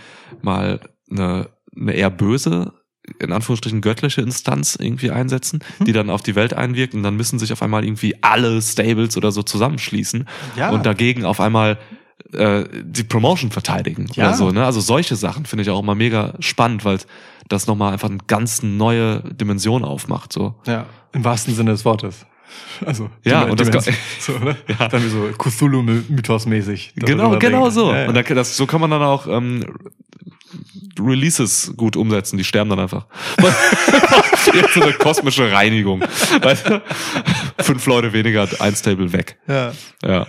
[0.41, 0.81] mal
[1.11, 2.73] eine, eine eher böse,
[3.19, 5.87] in Anführungsstrichen göttliche Instanz irgendwie einsetzen, Hm.
[5.87, 9.17] die dann auf die Welt einwirkt und dann müssen sich auf einmal irgendwie alle Stables
[9.17, 10.71] oder so zusammenschließen Ja.
[10.71, 11.79] und dagegen auf einmal
[12.33, 14.29] äh, die Promotion verteidigen Ja.
[14.29, 14.51] oder so.
[14.51, 14.65] Ne?
[14.65, 16.99] Also solche Sachen finde ich auch immer mega spannend, weil
[17.49, 20.33] das nochmal einfach eine ganz neue Dimension aufmacht.
[20.33, 20.55] So.
[20.67, 20.87] Ja.
[21.13, 22.25] Im wahrsten Sinne des Wortes.
[22.85, 23.87] Also, Ja, und das
[24.21, 24.57] so, ne?
[24.79, 24.89] Ja.
[24.89, 26.93] Dann so Cthulhu-Mythos-mäßig.
[26.97, 27.75] Genau, darüber genau reden.
[27.75, 27.93] so.
[27.93, 28.09] Ja, ja.
[28.09, 29.65] Und dann, das, so kann man dann auch ähm,
[31.01, 32.37] Releases gut umsetzen.
[32.37, 33.07] Die sterben dann einfach.
[34.55, 36.03] Jetzt so eine kosmische Reinigung.
[36.43, 36.83] Weißt du?
[37.61, 39.39] Fünf Leute weniger, ein Stable weg.
[39.49, 39.73] ja.
[40.05, 40.27] Ja.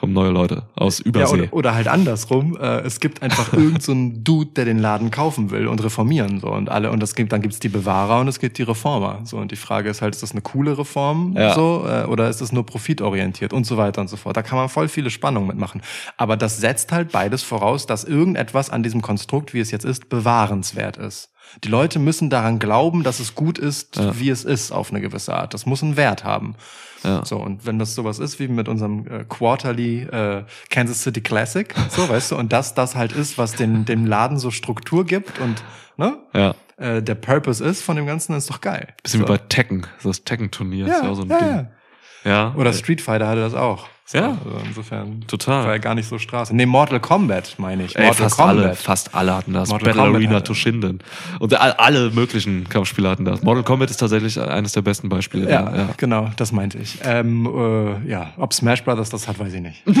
[0.00, 1.42] Kommen neue Leute aus Ja, Übersee.
[1.42, 2.56] oder, oder halt andersrum.
[2.58, 6.40] Äh, es gibt einfach irgendeinen so einen Dude, der den Laden kaufen will und reformieren
[6.40, 9.20] so und alle und es gibt dann gibt's die Bewahrer und es gibt die Reformer
[9.24, 11.54] so und die Frage ist halt, ist das eine coole Reform Ja.
[11.54, 14.36] so äh, oder ist das nur profitorientiert und so weiter und so fort.
[14.36, 15.82] Da kann man voll viele Spannungen mitmachen.
[16.16, 20.08] Aber das setzt halt beides voraus, dass irgendetwas an diesem Konstrukt, wie es jetzt ist,
[20.08, 21.30] bewahrenswert ist.
[21.64, 24.18] Die Leute müssen daran glauben, dass es gut ist, Ja.
[24.18, 25.54] wie es ist, auf eine gewisse Art.
[25.54, 26.54] Das muss einen Wert haben.
[27.02, 27.24] Ja.
[27.24, 31.74] So, und wenn das sowas ist wie mit unserem äh, Quarterly äh, Kansas City Classic,
[31.88, 35.38] so, weißt du, und das das halt ist, was den, dem Laden so Struktur gibt
[35.38, 35.62] und
[35.96, 36.54] ne, ja.
[36.76, 38.88] äh, der Purpose ist von dem Ganzen, ist doch geil.
[39.02, 39.26] Bisschen so.
[39.26, 39.86] wie bei Tekken.
[40.02, 41.48] Das Tekken-Turnier ist ja ja, auch so ein ja, Ding.
[41.48, 41.66] ja.
[42.24, 42.54] Ja.
[42.56, 43.86] Oder Street Fighter hatte das auch.
[44.04, 44.36] So, Ja.
[44.44, 45.64] Also insofern Total.
[45.66, 46.54] war ja gar nicht so Straße.
[46.54, 47.94] Nee, Mortal Kombat meine ich.
[47.96, 49.68] Ey, Mortal fast alle, fast alle hatten das.
[49.68, 50.98] Mortal Battle Kombat Arena hatte- Toshinden.
[51.38, 53.42] Und all- alle möglichen Kampfspiele hatten das.
[53.42, 55.48] Mortal Kombat ist tatsächlich eines der besten Beispiele.
[55.48, 55.88] Ja, ja.
[55.96, 56.98] genau, das meinte ich.
[57.04, 59.82] Ähm, äh, ja, ob Smash Brothers das hat, weiß ich nicht.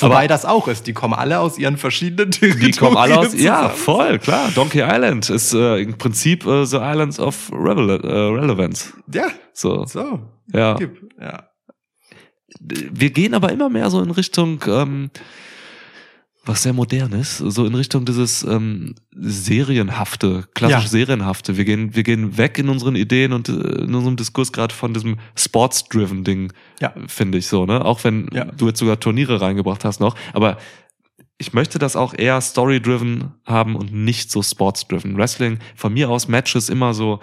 [0.00, 0.86] Wobei das auch ist.
[0.86, 2.72] Die kommen alle aus ihren verschiedenen Territorien.
[2.72, 3.74] Die kommen alle aus, ja, zusammen.
[3.76, 4.48] voll, klar.
[4.54, 8.06] Donkey Island ist äh, im Prinzip äh, The Islands of Revel äh,
[8.40, 8.92] Relevance.
[9.12, 10.20] Ja, So, so.
[10.52, 10.74] ja.
[10.74, 11.48] Gib, ja.
[12.60, 15.10] Wir gehen aber immer mehr so in Richtung, ähm,
[16.46, 20.88] was sehr modern ist, so in Richtung dieses ähm, serienhafte, klassisch Ja.
[20.88, 21.56] serienhafte.
[21.56, 24.92] Wir gehen, wir gehen weg in unseren Ideen und äh, in unserem Diskurs gerade von
[24.92, 26.92] diesem Sports-driven Ding, Ja.
[27.06, 27.82] finde ich so, ne?
[27.84, 28.44] Auch wenn Ja.
[28.44, 30.58] du jetzt sogar Turniere reingebracht hast noch, aber
[31.38, 35.16] ich möchte das auch eher story-driven haben und nicht so sports-driven.
[35.16, 37.20] Wrestling, von mir aus Matches immer so,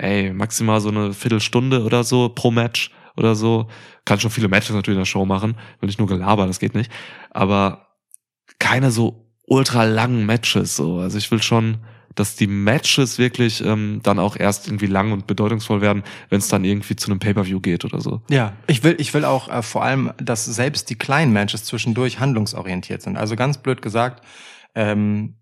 [0.00, 3.68] ey, maximal so eine Viertelstunde oder so pro Match oder so.
[4.04, 6.74] Kann schon viele Matches natürlich in der Show machen, will ich nur Gelaber, das geht
[6.74, 6.90] nicht.
[7.30, 7.86] Aber
[8.58, 10.98] keine so ultra langen Matches, so.
[10.98, 11.78] Also ich will schon,
[12.14, 16.48] dass die Matches wirklich ähm, dann auch erst irgendwie lang und bedeutungsvoll werden, wenn es
[16.48, 18.22] dann irgendwie zu einem Pay-Per-View geht oder so.
[18.30, 22.20] Ja, ich will, ich will auch äh, vor allem, dass selbst die kleinen Matches zwischendurch
[22.20, 23.16] handlungsorientiert sind.
[23.16, 24.24] Also ganz blöd gesagt,
[24.74, 25.36] ähm,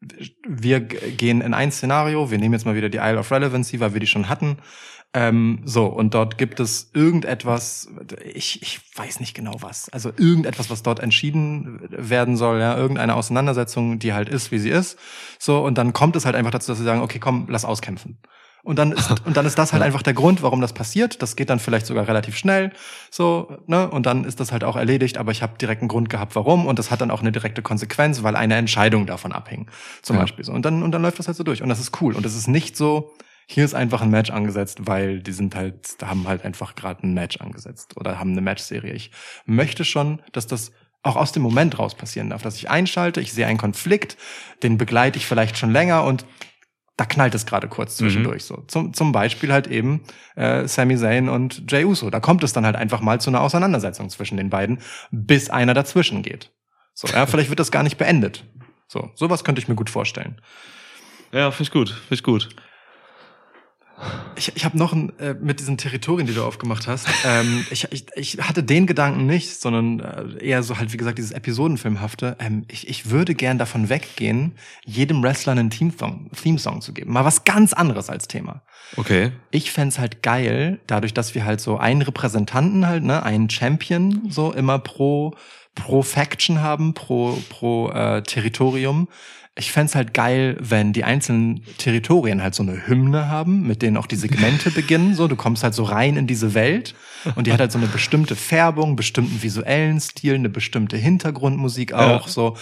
[0.00, 3.94] wir gehen in ein Szenario, wir nehmen jetzt mal wieder die Isle of Relevancy, weil
[3.94, 4.58] wir die schon hatten.
[5.14, 7.88] Ähm, so, und dort gibt es irgendetwas,
[8.22, 13.14] ich, ich weiß nicht genau was, also irgendetwas, was dort entschieden werden soll, ja, irgendeine
[13.14, 14.98] Auseinandersetzung, die halt ist, wie sie ist.
[15.38, 18.18] So, und dann kommt es halt einfach dazu, dass sie sagen, okay, komm, lass auskämpfen.
[18.62, 21.22] Und dann ist, und dann ist das halt einfach der Grund, warum das passiert.
[21.22, 22.72] Das geht dann vielleicht sogar relativ schnell,
[23.10, 23.90] so, ne?
[23.90, 26.66] Und dann ist das halt auch erledigt, aber ich habe direkt einen Grund gehabt, warum.
[26.66, 29.70] Und das hat dann auch eine direkte Konsequenz, weil eine Entscheidung davon abhing.
[30.02, 30.22] Zum Ja.
[30.22, 30.52] Beispiel so.
[30.52, 31.62] Und dann, und dann läuft das halt so durch.
[31.62, 32.14] Und das ist cool.
[32.14, 33.12] Und es ist nicht so,
[33.46, 37.06] hier ist einfach ein Match angesetzt, weil die sind halt, da haben halt einfach gerade
[37.06, 38.92] ein Match angesetzt oder haben eine Matchserie.
[38.92, 39.10] Ich
[39.46, 43.32] möchte schon, dass das auch aus dem Moment raus passieren darf, dass ich einschalte, ich
[43.32, 44.18] sehe einen Konflikt,
[44.62, 46.26] den begleite ich vielleicht schon länger und
[46.98, 48.64] da knallt es gerade kurz zwischendurch so.
[48.66, 50.02] Zum, zum Beispiel halt eben
[50.34, 52.10] äh, Sami Zayn und Jey Uso.
[52.10, 54.80] Da kommt es dann halt einfach mal zu einer Auseinandersetzung zwischen den beiden,
[55.12, 56.50] bis einer dazwischen geht.
[56.94, 58.44] So, ja, vielleicht wird das gar nicht beendet.
[58.88, 60.40] So, sowas könnte ich mir gut vorstellen.
[61.30, 62.48] Ja, finde ich gut, finde ich gut.
[64.36, 67.06] Ich, ich habe noch ein, äh, mit diesen Territorien, die du aufgemacht hast.
[67.24, 71.18] ähm, ich, ich, ich hatte den Gedanken nicht, sondern äh, eher so halt, wie gesagt,
[71.18, 72.36] dieses Episodenfilmhafte.
[72.38, 74.52] Ähm, ich, ich würde gern davon weggehen,
[74.84, 77.12] jedem Wrestler einen Theme-Song Theme -Song zu geben.
[77.12, 78.62] Mal was ganz anderes als Thema.
[78.96, 79.32] Okay.
[79.50, 84.22] Ich fänd's halt geil, dadurch, dass wir halt so einen Repräsentanten halt, ne, einen Champion
[84.30, 85.34] so immer pro,
[85.74, 89.08] pro Faction haben, pro, pro äh, Territorium.
[89.58, 93.96] Ich fänd's halt geil, wenn die einzelnen Territorien halt so eine Hymne haben, mit denen
[93.96, 95.14] auch die Segmente beginnen.
[95.14, 96.94] So, du kommst halt so rein in diese Welt
[97.34, 102.26] und die hat halt so eine bestimmte Färbung, bestimmten visuellen Stil, eine bestimmte Hintergrundmusik auch.
[102.26, 102.32] Ja.
[102.32, 102.56] So,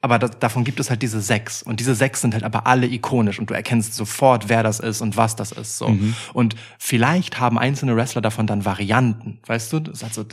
[0.00, 1.62] aber das, davon gibt es halt diese sechs.
[1.62, 5.00] Und diese sechs sind halt aber alle ikonisch und du erkennst sofort, wer das ist
[5.00, 5.78] und was das ist.
[5.78, 5.88] So.
[5.88, 6.14] Mhm.
[6.32, 9.80] Und vielleicht haben einzelne Wrestler davon dann Varianten, weißt du?
[9.80, 10.24] Das hat so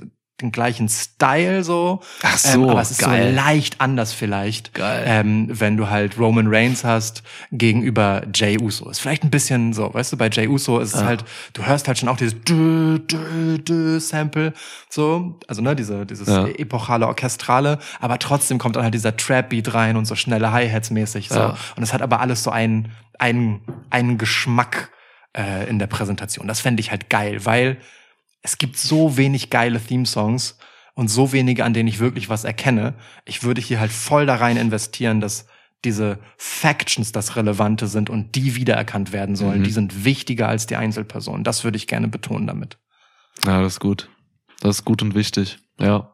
[0.42, 2.02] den gleichen Style so.
[2.24, 3.30] Ach so, ähm, aber es ist geil.
[3.30, 4.74] so leicht anders vielleicht.
[4.74, 5.04] Geil.
[5.06, 7.22] Ähm, wenn du halt Roman Reigns hast
[7.52, 8.90] gegenüber Jay Uso.
[8.90, 11.06] Ist vielleicht ein bisschen so, weißt du, bei Jay Uso ist es Ja.
[11.06, 11.24] halt,
[11.54, 14.54] du hörst halt schon auch dieses dü, dü, dü Sample,
[14.90, 16.48] so, also ne, diese, dieses Ja.
[16.48, 21.30] epochale Orchestrale, aber trotzdem kommt dann halt dieser Trap-Beat rein und so schnelle Hi-Hats mäßig,
[21.30, 21.36] so.
[21.36, 21.58] Ja.
[21.76, 23.62] Und es hat aber alles so einen, einen,
[23.92, 24.90] einen Geschmack
[25.38, 26.48] äh, in der Präsentation.
[26.48, 27.78] Das fände ich halt geil, weil
[28.44, 30.58] es gibt so wenig geile Theme-Songs
[30.94, 32.94] und so wenige, an denen ich wirklich was erkenne.
[33.26, 35.48] Ich würde hier halt voll da rein investieren, dass
[35.84, 39.60] diese Factions das Relevante sind und die wiedererkannt werden sollen.
[39.60, 39.64] Mhm.
[39.64, 41.44] Die sind wichtiger als die Einzelpersonen.
[41.44, 42.78] Das würde ich gerne betonen damit.
[43.46, 44.10] Ja, das ist gut.
[44.60, 45.58] Das ist gut und wichtig.
[45.80, 46.12] Ja.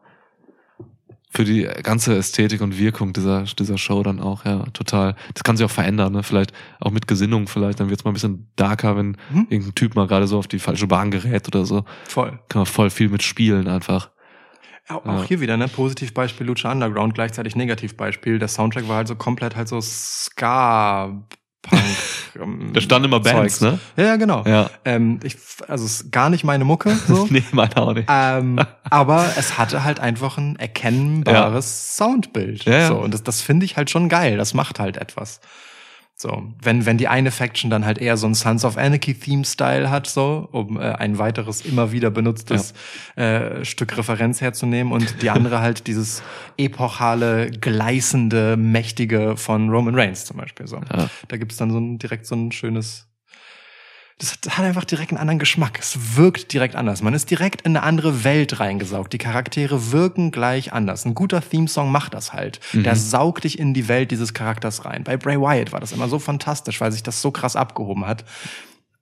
[1.32, 5.14] Für die ganze Ästhetik und Wirkung dieser, dieser Show dann auch, ja, total.
[5.32, 6.24] Das kann sich auch verändern, ne?
[6.24, 7.78] Vielleicht auch mit Gesinnung, vielleicht.
[7.78, 9.46] Dann wird's mal ein bisschen darker, wenn Mhm.
[9.48, 11.84] irgendein Typ mal gerade so auf die falsche Bahn gerät oder so.
[12.08, 12.30] Voll.
[12.48, 14.10] Kann man voll viel mitspielen einfach.
[14.88, 15.18] Auch, Ja.
[15.18, 15.68] auch hier wieder, ne?
[15.68, 18.40] Positivbeispiel Lucha Underground, gleichzeitig Negativbeispiel.
[18.40, 21.22] Der Soundtrack war halt so komplett halt so Ska.
[21.62, 21.82] Punk.
[22.40, 23.60] ähm, Da standen immer Bands, Zeugs.
[23.60, 23.78] ne?
[23.96, 24.44] Ja, ja, genau.
[24.46, 24.70] Ja.
[24.84, 25.36] Ähm, ich,
[25.68, 27.26] also es ist gar nicht meine Mucke, so.
[27.30, 28.08] nee, meine auch nicht.
[28.10, 28.58] ähm,
[28.90, 32.64] aber es hatte halt einfach ein erkennbares Soundbild.
[32.64, 32.88] Ja, ja.
[32.88, 34.36] So, und das, das finde ich halt schon geil.
[34.36, 35.40] Das macht halt etwas.
[36.20, 39.88] So, wenn, wenn die eine Faction dann halt eher so ein Sons of Anarchy Theme-Style
[39.88, 42.74] hat, so, um äh, ein weiteres immer wieder benutztes
[43.16, 46.22] äh, Stück Referenz herzunehmen und die andere halt dieses
[46.58, 50.66] epochale, gleißende, mächtige von Roman Reigns zum Beispiel.
[50.66, 50.76] So.
[50.76, 51.08] Ja.
[51.28, 53.06] Da gibt's dann so ein, direkt so ein schönes,
[54.20, 55.78] das hat- das einfach direkt einen anderen Geschmack.
[55.80, 57.02] Es wirkt direkt anders.
[57.02, 59.12] Man ist direkt in eine andere Welt reingesaugt.
[59.12, 61.04] Die Charaktere wirken gleich anders.
[61.04, 62.60] Ein guter Theme-Song macht das halt.
[62.74, 65.04] Der saugt dich in die Welt dieses Charakters rein.
[65.04, 68.24] Bei Bray Wyatt war das immer so fantastisch, weil sich das so krass abgehoben hat.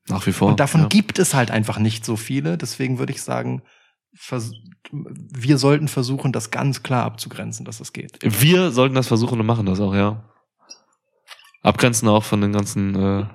[0.09, 0.49] Nach wie vor.
[0.49, 0.87] Und davon ja.
[0.87, 2.57] gibt es halt einfach nicht so viele.
[2.57, 3.63] Deswegen würde ich sagen,
[4.91, 8.19] wir sollten versuchen, das ganz klar abzugrenzen, dass es geht.
[8.23, 10.25] Wir sollten das versuchen und machen das auch, ja.
[11.63, 13.27] Abgrenzen auch von den ganzen äh,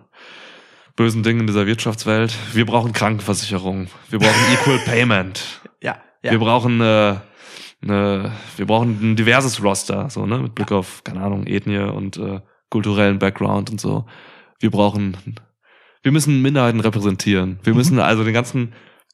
[0.96, 2.34] bösen Dingen dieser Wirtschaftswelt.
[2.54, 3.88] Wir brauchen Krankenversicherung.
[4.10, 5.62] Wir brauchen Equal Payment.
[5.82, 7.16] Ja, Wir brauchen äh,
[7.82, 12.18] ne, wir brauchen ein diverses Roster, so ne, mit Blick auf keine Ahnung Ethnie und
[12.18, 14.06] äh, kulturellen Background und so.
[14.60, 15.18] Wir brauchen,
[16.02, 17.60] wir müssen Minderheiten repräsentieren.
[17.64, 18.74] Wir müssen also den ganzen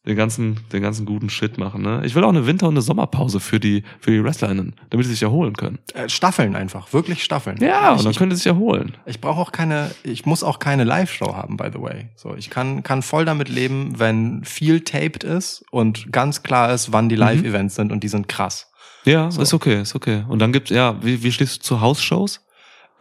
[0.09, 1.81] den ganzen, den ganzen guten Shit machen.
[1.81, 2.01] Ne?
[2.03, 5.13] Ich will auch eine Winter- und eine Sommerpause für die, für die WrestlerInnen, damit sie
[5.13, 5.79] sich erholen können.
[5.93, 7.57] Äh, Staffeln einfach, wirklich Staffeln.
[7.61, 8.97] Ja, und ich, dann ich, können sie sich erholen.
[9.05, 12.09] ich brauche auch keine, ich muss auch keine Live-Show haben, by the way.
[12.15, 16.91] So, ich kann, kann voll damit leben, wenn viel taped ist und ganz klar ist,
[16.91, 17.21] wann die Mhm.
[17.21, 18.71] Live-Events sind und die sind krass.
[19.05, 20.25] Ja, ist okay, ist okay.
[20.27, 22.41] Und dann gibt's, ja, wie, wie stehst du zu House-Shows?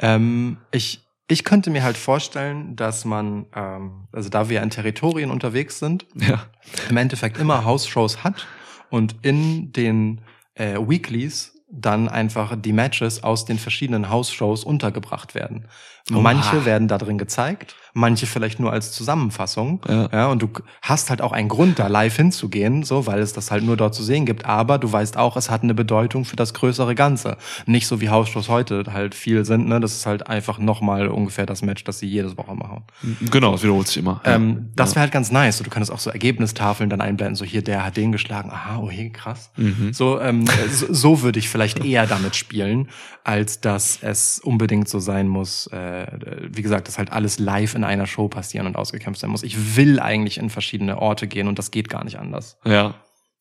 [0.01, 5.31] Ähm, ich, ich könnte mir halt vorstellen, dass man, ähm, also da wir in Territorien
[5.31, 6.47] unterwegs sind, Ja.
[6.89, 8.47] im Endeffekt immer House-Shows hat
[8.91, 10.23] und in den
[10.55, 15.67] äh, Weeklies dann einfach die Matches aus den verschiedenen House-Shows untergebracht werden.
[16.13, 16.21] Oha.
[16.21, 19.81] Manche werden da drin gezeigt, manche vielleicht nur als Zusammenfassung.
[19.89, 20.29] Ja.
[20.29, 20.49] und du
[20.83, 23.95] hast halt auch einen Grund, da live hinzugehen, so, weil es das halt nur dort
[23.95, 24.45] zu sehen gibt.
[24.47, 27.37] Aber du weißt auch, es hat eine Bedeutung für das größere Ganze.
[27.67, 29.81] Nicht so wie House-Shows heute halt viel sind, ne?
[29.81, 32.85] Das ist halt einfach nochmal ungefähr das Match, das sie jede Woche machen.
[33.31, 34.21] Genau, es wiederholt sich immer.
[34.25, 35.59] Ähm, das wäre halt ganz nice.
[35.59, 37.37] So, du könntest auch so Ergebnistafeln dann einblenden.
[37.37, 38.51] So hier, der hat den geschlagen.
[38.51, 39.51] Aha, oh hey, krass.
[39.57, 39.93] Mhm.
[39.93, 42.89] So, ähm, so, so würde ich vielleicht eher damit spielen,
[43.29, 45.67] als dass es unbedingt so sein muss.
[45.67, 46.07] Äh,
[46.51, 49.43] wie gesagt, dass halt alles live in einer Show passieren und ausgekämpft sein muss.
[49.43, 52.95] Ich will eigentlich in verschiedene Orte gehen und das geht gar nicht anders, ja.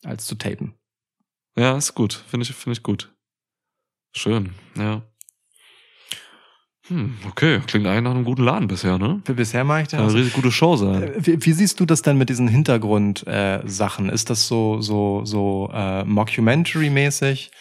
[0.04, 0.74] als zu tapen.
[1.58, 2.22] Ja, ist gut.
[2.28, 3.16] Finde ich, finde ich gut.
[4.12, 5.04] Schön, ja.
[6.90, 7.62] Hm, okay.
[7.66, 9.22] Klingt eigentlich nach einem guten Laden bisher, ne?
[9.24, 10.16] Bisher mache ich Kann eine das.
[10.16, 11.04] richtig gute Show sein.
[11.04, 13.34] Äh, Wie, wie siehst du das denn mit diesen Hintergrundsachen?
[13.34, 14.10] Äh, Sachen?
[14.10, 17.52] ist das so so so äh, Mockumentary-mäßig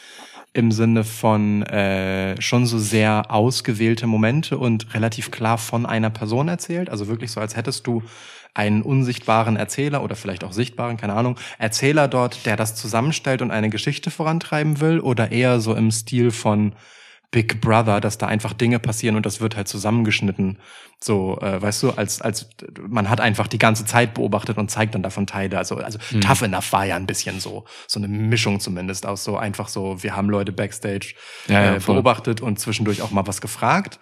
[0.57, 6.49] im Sinne von äh, schon so sehr ausgewählte Momente und relativ klar von einer Person
[6.49, 6.89] erzählt?
[6.91, 8.03] Also wirklich so, als hättest du
[8.55, 13.51] einen unsichtbaren Erzähler oder vielleicht auch sichtbaren, keine Ahnung, Erzähler dort, der das zusammenstellt und
[13.51, 15.01] eine Geschichte vorantreiben will?
[15.01, 16.73] Oder eher so im Stil von
[17.31, 20.59] Big Brother, dass da einfach Dinge passieren und das wird halt zusammengeschnitten.
[21.03, 22.49] So, äh, weißt du, als, als
[22.89, 25.59] man hat einfach die ganze Zeit beobachtet und zeigt dann davon Teile.
[25.59, 26.21] Also, also Mhm.
[26.21, 30.03] Tough Enough war ja ein bisschen so, so eine Mischung zumindest aus so einfach so,
[30.03, 31.15] wir haben Leute backstage
[31.49, 33.99] Ja, ja, äh, beobachtet und zwischendurch auch mal was gefragt.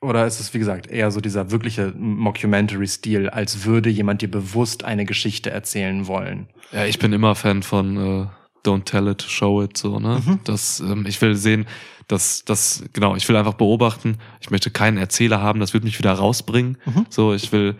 [0.00, 4.82] Oder ist es, wie gesagt, eher so dieser wirkliche Mockumentary-Stil, als würde jemand dir bewusst
[4.82, 6.48] eine Geschichte erzählen wollen?
[6.72, 8.26] Ja, ich bin immer Fan von äh,
[8.64, 10.22] Don't Tell It, Show It, so, ne?
[10.24, 10.40] Mhm.
[10.44, 11.66] Das, ähm, ich will sehen,
[12.08, 14.18] dass das, genau, ich will einfach beobachten.
[14.40, 16.76] Ich möchte keinen Erzähler haben, das wird mich wieder rausbringen.
[16.84, 17.06] Mhm.
[17.08, 17.76] So, ich will,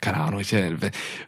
[0.00, 0.74] keine Ahnung, ich, äh,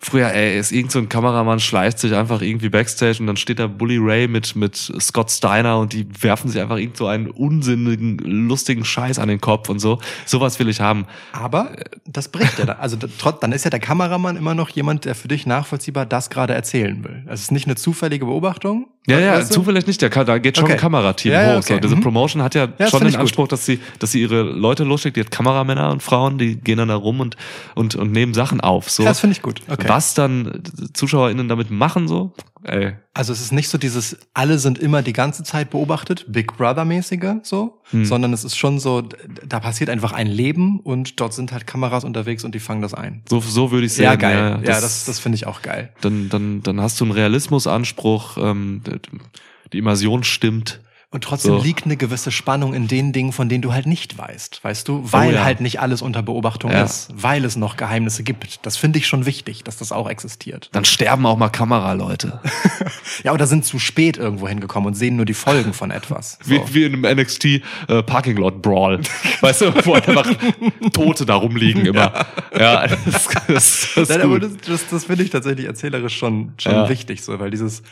[0.00, 3.58] früher, ey, ist irgend so ein Kameramann, schleicht sich einfach irgendwie Backstage und dann steht
[3.60, 7.28] da Bully Ray mit, mit Scott Steiner und die werfen sich einfach irgend so einen
[7.30, 9.98] unsinnigen, lustigen Scheiß an den Kopf und so.
[10.26, 11.06] Sowas will ich haben.
[11.32, 11.76] Aber
[12.06, 12.66] das bricht ja.
[12.66, 16.04] da- Also trotz, dann ist ja der Kameramann immer noch jemand, der für dich nachvollziehbar
[16.04, 17.24] das gerade erzählen will.
[17.28, 18.88] Es ist nicht eine zufällige Beobachtung.
[19.06, 19.56] Ja, ja, weißt du?
[19.56, 20.00] zufällig nicht.
[20.10, 20.74] Kann- da geht schon Okay.
[20.74, 21.62] ein Kamerateam Ja, ja, hoch.
[21.62, 21.74] So.
[21.74, 21.80] okay.
[21.82, 22.00] Diese Mhm.
[22.00, 23.20] Promotion hat ja, das schon den gut.
[23.20, 25.16] Anspruch, dass sie, dass sie ihre Leute losschickt.
[25.16, 27.36] Die hat Kameramänner und Frauen, die gehen dann da rum und,
[27.74, 28.88] und, und nehmen Sachen auf.
[28.90, 29.02] So.
[29.02, 29.60] Ja, das finde ich gut.
[29.68, 29.88] Okay.
[29.88, 30.62] Was dann
[30.94, 32.32] ZuschauerInnen damit machen, so,
[32.62, 32.94] ey.
[33.16, 37.36] Also es ist nicht so dieses, alle sind immer die ganze Zeit beobachtet, Big Brother-mäßige
[37.44, 38.04] so, Hm.
[38.04, 39.02] sondern es ist schon so,
[39.46, 42.92] da passiert einfach ein Leben und dort sind halt Kameras unterwegs und die fangen das
[42.92, 43.22] ein.
[43.28, 44.04] So, so würde ich sehen.
[44.04, 44.36] Ja, geil.
[44.36, 45.92] Ja, das, das, das finde ich auch geil.
[46.00, 48.82] dann, dann, dann hast du einen Realismusanspruch, ähm,
[49.72, 50.80] die Immersion stimmt.
[51.14, 51.62] Und trotzdem So.
[51.62, 55.00] liegt eine gewisse Spannung in den Dingen, von denen du halt nicht weißt, weißt du?
[55.12, 55.44] Weil Oh ja.
[55.44, 56.82] halt nicht alles unter Beobachtung Ja.
[56.82, 58.66] ist, weil es noch Geheimnisse gibt.
[58.66, 60.70] Das finde ich schon wichtig, dass das auch existiert.
[60.72, 62.40] Dann sterben auch mal Kameraleute.
[63.22, 66.38] Ja, oder sind zu spät irgendwo hingekommen und sehen nur die Folgen von etwas.
[66.44, 66.50] So.
[66.50, 67.60] Wie, wie in einem NXT äh,
[68.04, 69.00] Parking Lot Brawl.
[69.40, 70.26] weißt du, wo einfach
[70.92, 72.26] Tote da rumliegen immer.
[72.58, 76.88] Ja, das, das, das Nein, das, das, finde ich tatsächlich erzählerisch schon, schon Ja.
[76.88, 77.82] wichtig, so, weil dieses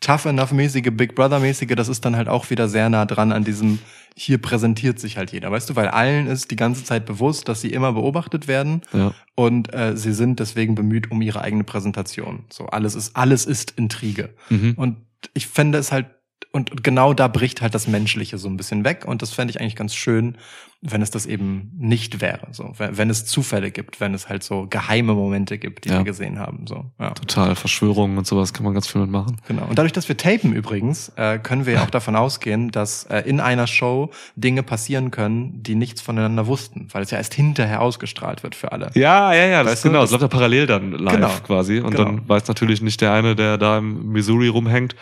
[0.00, 3.78] Tough Enough-mäßige, Big Brother-mäßige, das ist dann halt auch wieder sehr nah dran an diesem,
[4.16, 7.60] hier präsentiert sich halt jeder, weißt du, weil allen ist die ganze Zeit bewusst, dass
[7.60, 9.12] sie immer beobachtet werden Ja.
[9.34, 12.44] und äh, sie sind deswegen bemüht um ihre eigene Präsentation.
[12.50, 14.30] So, alles ist, alles ist Intrige.
[14.48, 14.72] Mhm.
[14.76, 14.96] Und
[15.34, 16.06] ich fände es halt
[16.52, 19.04] und genau da bricht halt das Menschliche so ein bisschen weg.
[19.06, 20.36] Und das fände ich eigentlich ganz schön,
[20.82, 22.48] wenn es das eben nicht wäre.
[22.52, 25.98] So, wenn, wenn es Zufälle gibt, wenn es halt so geheime Momente gibt, die Ja.
[25.98, 26.66] wir gesehen haben.
[26.66, 27.10] So, ja.
[27.10, 29.36] Total, Verschwörungen und sowas kann man ganz viel mitmachen.
[29.46, 29.66] Genau.
[29.66, 33.20] Und dadurch, dass wir tapen übrigens, äh, können wir ja auch davon ausgehen, dass äh,
[33.20, 37.82] in einer Show Dinge passieren können, die nichts voneinander wussten, weil es ja erst hinterher
[37.82, 38.90] ausgestrahlt wird für alle.
[38.94, 40.00] Ja, ja, ja, das du, genau.
[40.00, 41.78] Das läuft ja parallel dann live Genau, quasi.
[41.80, 42.04] Und genau.
[42.04, 44.96] dann weiß natürlich nicht der eine, der da im Missouri rumhängt,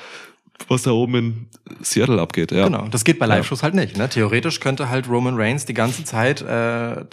[0.67, 1.47] was da oben in
[1.83, 2.51] Seattle abgeht.
[2.51, 2.65] Ja.
[2.65, 3.37] Genau, das geht bei Ja.
[3.37, 3.97] Live-Shows halt nicht.
[3.97, 4.09] Ne?
[4.09, 7.05] Theoretisch könnte halt Roman Reigns die ganze Zeit äh,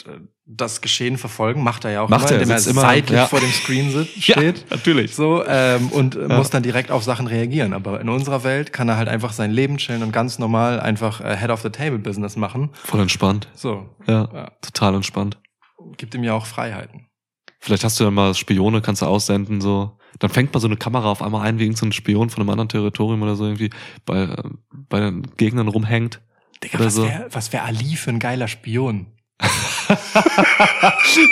[0.47, 3.17] das Geschehen verfolgen, macht er ja auch Macht immer, er, indem er sitzt immer- seitlich
[3.17, 3.25] ja.
[3.27, 4.65] vor dem Screen sit- Ja, steht.
[4.69, 5.15] natürlich.
[5.15, 6.37] So, ähm, und Ja.
[6.37, 7.73] muss dann direkt auf Sachen reagieren.
[7.73, 11.21] Aber in unserer Welt kann er halt einfach sein Leben chillen und ganz normal einfach
[11.21, 12.69] äh, Head of the Table Business machen.
[12.83, 13.47] Voll entspannt.
[13.55, 14.51] So, Ja, Ja.
[14.61, 15.37] total entspannt.
[15.97, 17.07] gibt ihm ja auch Freiheiten.
[17.59, 19.97] Vielleicht hast du ja mal Spione, kannst du aussenden, so.
[20.19, 22.41] Dann fängt mal so eine Kamera auf einmal ein, wie irgendein so ein Spion von
[22.41, 23.69] einem anderen Territorium oder so irgendwie
[24.05, 24.43] bei, äh,
[24.89, 26.21] bei den Gegnern rumhängt.
[26.63, 27.03] Digga, was so.
[27.03, 29.07] wäre wär Ali für ein geiler Spion?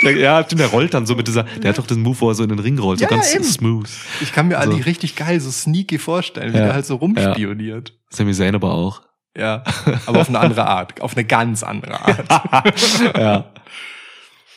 [0.03, 2.29] Der, ja, stimmt, der rollt dann so mit dieser, der hat doch den Move, wo
[2.29, 3.43] er so in den Ring rollt, Ja, so ja, ganz eben.
[3.43, 3.89] smooth.
[4.21, 4.83] Ich kann mir Ali So.
[4.83, 6.65] richtig geil, so sneaky vorstellen, wie Ja.
[6.65, 7.97] der halt so rumspioniert.
[8.09, 9.01] Sami Zayn aber auch.
[9.35, 9.63] Ja,
[10.05, 12.73] aber auf eine andere Art, auf eine ganz andere Art.
[13.17, 13.45] ja.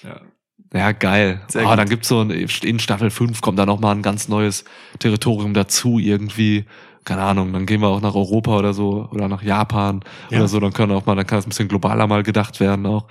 [0.02, 0.20] Ja.
[0.76, 1.40] Ja, geil.
[1.48, 1.78] Sehr Ah, gut.
[1.78, 4.64] dann gibt's so ein, in Staffel 5 kommt da noch mal ein ganz neues
[4.98, 6.64] Territorium dazu irgendwie.
[7.04, 10.00] Keine Ahnung, dann gehen wir auch nach Europa oder so oder nach Japan
[10.30, 10.38] Ja.
[10.38, 12.84] oder so, dann können auch mal, dann kann es ein bisschen globaler mal gedacht werden
[12.86, 13.06] auch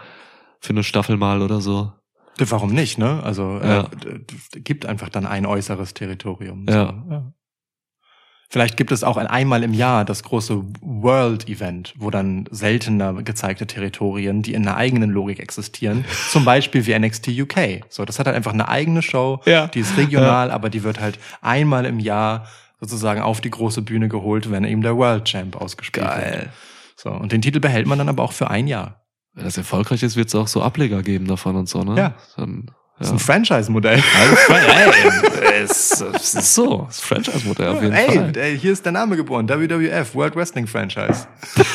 [0.60, 1.92] für eine Staffel mal oder so.
[2.38, 3.22] Warum nicht, ne?
[3.24, 3.82] Also Ja.
[3.84, 4.20] äh, d-
[4.54, 6.66] d- gibt einfach dann ein äußeres Territorium.
[6.68, 6.94] Ja.
[7.10, 7.32] ja.
[8.50, 13.68] Vielleicht gibt es auch ein einmal im Jahr das große World-Event, wo dann seltener gezeigte
[13.68, 17.86] Territorien, die in einer eigenen Logik existieren, zum Beispiel wie NXT UK.
[17.90, 19.68] So, das hat halt einfach eine eigene Show, Ja.
[19.68, 22.48] die ist regional, aber die wird halt einmal im Jahr
[22.80, 26.50] sozusagen auf die große Bühne geholt, wenn eben der World Champ ausgespielt wird.
[26.98, 29.02] So, und den Titel behält man dann aber auch für ein Jahr.
[29.34, 31.98] Wenn das erfolgreich ist, wird es auch so Ableger geben davon und so, ne?
[31.98, 32.16] Ja.
[32.38, 34.02] Dann, Das ist ein Franchise-Modell.
[34.20, 38.38] Also, ey, es, es ist so, das Franchise-Modell auf jeden Ey, Fall.
[38.38, 39.50] ey, hier ist der Name geboren.
[39.50, 41.28] WWF, World Wrestling Franchise.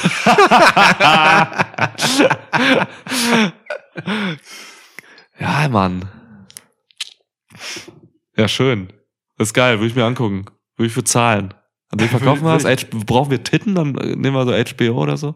[5.39, 6.09] Ja, Mann.
[8.37, 8.93] Ja, schön.
[9.39, 10.45] Das ist geil, würde ich mir angucken.
[10.77, 11.55] Würde ich für zahlen.
[11.91, 12.85] An wen verkaufen wir das?
[13.07, 13.75] Brauchen wir Titten?
[13.75, 15.35] Dann äh, nehmen wir so HBO oder so.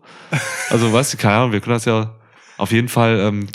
[0.71, 2.15] Also, weißt du, keine Ahnung, wir können das ja
[2.59, 3.49] auf jeden Fall ähm,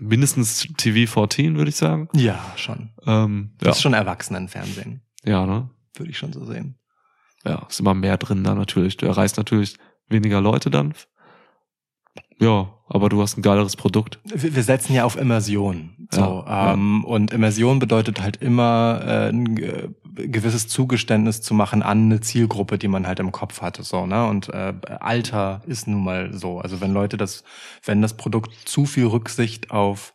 [0.00, 2.08] mindestens TV 14, würde ich sagen.
[2.14, 2.90] Ja, schon.
[3.06, 3.68] Ähm, ja.
[3.68, 5.02] Das ist schon Erwachsenenfernsehen.
[5.24, 5.70] ja, ne?
[5.94, 6.78] Würde ich schon so sehen.
[7.44, 8.96] Ja, ist immer mehr drin da natürlich.
[8.96, 9.76] Du erreichst natürlich
[10.08, 10.94] weniger Leute dann.
[12.38, 14.20] Ja, aber du hast ein geileres Produkt.
[14.24, 16.08] Wir, setzen ja auf Immersion.
[16.10, 21.82] So, Ja, ähm, Und Immersion bedeutet halt immer äh, ein äh, gewisses Zugeständnis zu machen
[21.82, 23.82] an eine Zielgruppe, die man halt im Kopf hatte.
[23.82, 24.26] So, ne?
[24.26, 26.58] Und äh, Alter ist nun mal so.
[26.60, 27.44] Also wenn Leute das,
[27.84, 30.14] wenn das Produkt zu viel Rücksicht auf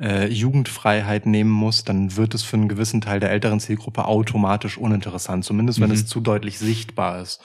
[0.00, 4.78] äh, Jugendfreiheit nehmen muss, dann wird es für einen gewissen Teil der älteren Zielgruppe automatisch
[4.78, 5.94] uninteressant, zumindest wenn Mhm.
[5.94, 7.40] es zu deutlich sichtbar ist.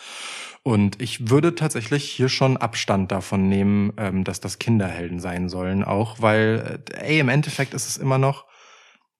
[0.61, 5.83] Und ich würde tatsächlich hier schon Abstand davon nehmen, ähm, dass das Kinderhelden sein sollen,
[5.83, 8.45] auch weil, äh, ey, im Endeffekt ist es immer noch,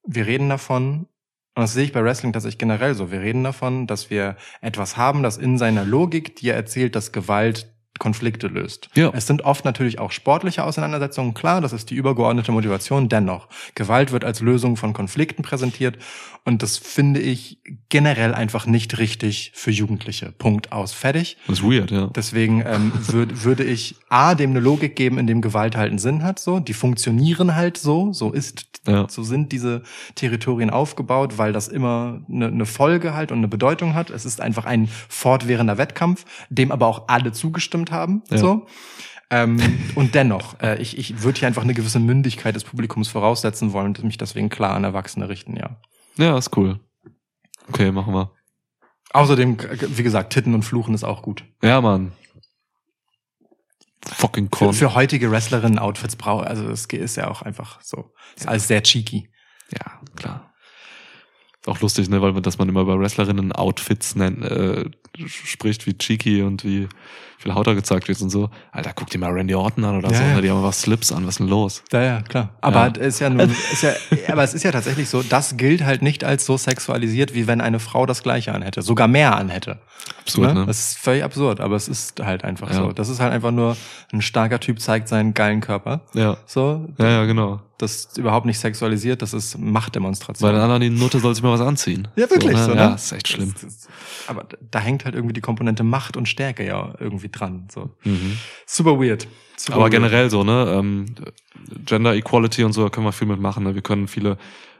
[0.06, 1.06] wir reden davon,
[1.54, 4.96] und das sehe ich bei Wrestling tatsächlich generell so, wir reden davon, dass wir etwas
[4.96, 8.88] haben, das in seiner Logik dir erzählt, dass Gewalt Konflikte löst.
[8.94, 9.10] Ja.
[9.14, 13.48] Es sind oft natürlich auch sportliche Auseinandersetzungen, klar, das ist die übergeordnete Motivation, dennoch.
[13.74, 15.98] Gewalt wird als Lösung von Konflikten präsentiert
[16.44, 17.58] und das finde ich
[17.88, 20.32] generell einfach nicht richtig für Jugendliche.
[20.32, 21.36] Punkt aus, fertig.
[21.46, 22.08] Das ist weird, ja.
[22.14, 25.98] Deswegen ähm, würd, würde ich A, dem eine Logik geben, in dem Gewalt halt einen
[25.98, 26.60] Sinn hat, so.
[26.60, 29.06] Die funktionieren halt so, so ist, Ja.
[29.08, 29.82] so sind diese
[30.16, 34.10] Territorien aufgebaut, weil das immer eine, eine Folge halt und eine Bedeutung hat.
[34.10, 38.38] Es ist einfach ein fortwährender Wettkampf, dem aber auch alle zugestimmt haben, Ja.
[38.38, 38.66] so.
[39.30, 39.58] Ähm,
[39.94, 43.88] und dennoch, äh, ich, ich würde hier einfach eine gewisse Mündigkeit des Publikums voraussetzen wollen
[43.88, 45.80] und mich deswegen klar an Erwachsene richten, ja.
[46.16, 46.78] Ja, ist cool.
[47.68, 48.30] Okay, machen wir.
[49.12, 49.56] Außerdem,
[49.96, 51.44] wie gesagt, Titten und Fluchen ist auch gut.
[51.62, 52.12] Ja, Mann.
[54.06, 54.74] Fucking Für, Con.
[54.74, 58.12] für heutige Wrestlerinnen Outfits brauche, also es ist ja auch einfach so.
[58.36, 59.30] Ist alles sehr cheeky.
[59.72, 60.52] Ja, klar.
[61.60, 64.90] Ist auch lustig, ne, weil man, dass man immer über Wrestlerinnen Outfits nennt, äh,
[65.26, 66.88] spricht, wie cheeky und wie
[67.44, 68.50] viel Haut da gezeigt wird und so.
[68.72, 70.34] Alter, guck dir mal Randy Orton an oder Ja, so, ja.
[70.34, 71.82] ne, die haben was Slips an, was ist denn los?
[71.92, 72.50] Ja, ja, klar.
[72.60, 72.92] Aber Ja.
[72.98, 73.92] es ist ja nun, ist ja,
[74.32, 77.60] aber es ist ja tatsächlich so, das gilt halt nicht als so sexualisiert, wie wenn
[77.60, 79.78] eine Frau das Gleiche anhätte, sogar mehr anhätte.
[80.20, 80.66] Absurd, ne?
[80.66, 82.76] Das ist völlig absurd, aber es ist halt einfach Ja.
[82.76, 82.92] so.
[82.92, 83.76] Das ist halt einfach nur,
[84.12, 86.00] ein starker Typ zeigt seinen geilen Körper.
[86.14, 86.36] Ja.
[86.46, 87.60] So, Ja, ja, genau.
[87.78, 90.48] Das ist überhaupt nicht sexualisiert, das ist Machtdemonstration.
[90.48, 92.06] Bei den anderen, die Nutte soll sich mal was anziehen.
[92.16, 92.74] Ja, wirklich, So, so, ne?
[92.76, 92.80] ne?
[92.82, 93.52] Ja, ist echt schlimm.
[93.52, 93.88] Das ist-
[94.28, 97.68] aber da hängt halt irgendwie die Komponente Macht und Stärke ja irgendwie dran.
[97.72, 97.90] So.
[98.04, 98.38] Mhm.
[98.66, 99.26] Super weird.
[99.56, 99.92] Super Aber weird.
[99.92, 100.74] generell so, ne?
[100.78, 101.06] Ähm,
[101.86, 103.64] Gender Equality und so, da können wir viel mitmachen.
[103.64, 103.74] Ne?
[103.74, 104.36] Wir können viele,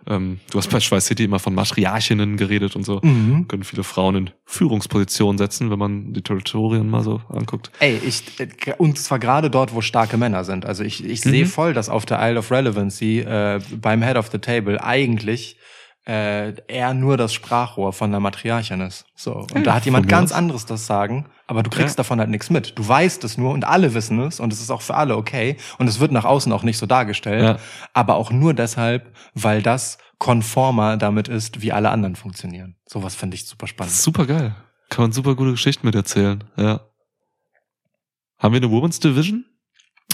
[0.07, 3.01] ähm, du hast bei Schweiß City immer von Matriarchinnen geredet und so.
[3.03, 3.47] Mhm.
[3.49, 7.71] Können viele Frauen in Führungspositionen setzen, wenn man die Territorien mal so anguckt.
[7.81, 8.49] Ey, ich, äh,
[8.79, 10.67] und zwar gerade dort, wo starke Männer sind.
[10.67, 11.31] Also ich, ich Mhm.
[11.31, 15.57] sehe voll, dass auf der Isle of Relevancy äh, beim Head of the Table eigentlich
[16.07, 19.07] äh, er nur das Sprachrohr von der Matriarchin ist.
[19.15, 19.37] So.
[19.37, 20.37] Und Ja, da hat jemand ganz aus.
[20.39, 21.99] anderes das Sagen, aber du kriegst Ja.
[21.99, 22.79] davon halt nichts mit.
[22.79, 25.57] Du weißt es nur und alle wissen es und es ist auch für alle okay.
[25.79, 27.59] Und es wird nach außen auch nicht so dargestellt, Ja.
[27.93, 32.77] aber auch nur deshalb, weil das konformer damit ist, wie alle anderen funktionieren.
[32.87, 33.93] Sowas finde ich super spannend.
[33.95, 34.55] super geil.
[34.91, 36.45] Kann man super gute Geschichten mit erzählen.
[36.57, 36.81] Ja.
[38.39, 39.45] Haben wir eine Women's Division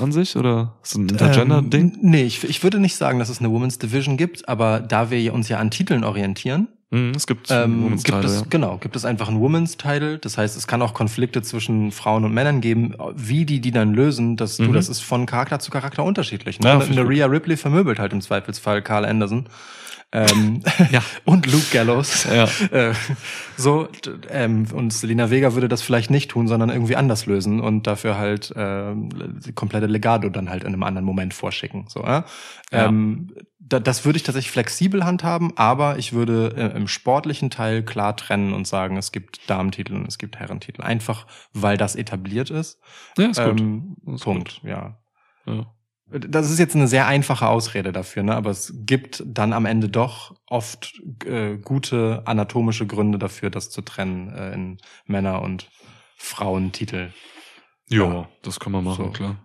[0.00, 1.94] an sich oder ist es ein Intergender-Ding?
[1.94, 5.10] Ähm, nee, ich, ich würde nicht sagen, dass es eine Women's Division gibt, aber da
[5.10, 8.46] wir uns ja an Titeln orientieren, Mhm, es gibt ähm, Women's gibt Title, es, ja.
[8.50, 10.18] genau, gibt es einfach einen Women's Title.
[10.18, 12.94] Das heißt, es kann auch Konflikte zwischen Frauen und Männern geben.
[13.14, 14.72] Wie die die dann lösen, das, du, Mhm.
[14.72, 16.58] das ist von Charakter zu Charakter unterschiedlich.
[16.58, 16.68] Ne?
[16.68, 19.46] Ja, Rhea Ripley vermöbelt halt im Zweifelsfall Carl Anderson.
[20.12, 21.02] Ähm, Ja.
[21.24, 22.24] und Luke Gallows.
[22.24, 22.44] Ja.
[22.72, 22.94] Äh,
[23.56, 23.88] so,
[24.28, 28.18] ähm, und Selena Vega würde das vielleicht nicht tun, sondern irgendwie anders lösen und dafür
[28.18, 29.10] halt ähm,
[29.44, 31.84] die komplette Legado dann halt in einem anderen Moment vorschicken.
[31.88, 32.22] So, äh?
[32.72, 32.86] Ja.
[32.86, 37.84] ähm, da, das würde ich tatsächlich flexibel handhaben, aber ich würde äh, im sportlichen Teil
[37.84, 40.82] klar trennen und sagen, es gibt Damentitel und es gibt Herrentitel.
[40.82, 42.80] Einfach, weil das etabliert ist.
[43.16, 43.60] Ja, ist gut.
[43.60, 44.98] Ähm, Ist Punkt, ja.
[45.46, 45.66] Ja.
[46.12, 48.34] Das ist jetzt eine sehr einfache Ausrede dafür, ne?
[48.34, 53.80] aber es gibt dann am Ende doch oft äh, gute anatomische Gründe dafür, das zu
[53.82, 55.70] trennen äh, in Männer- und
[56.16, 57.12] Frauentitel.
[57.88, 58.28] Jo, Ja.
[58.42, 59.10] das kann man machen, So.
[59.10, 59.36] klar.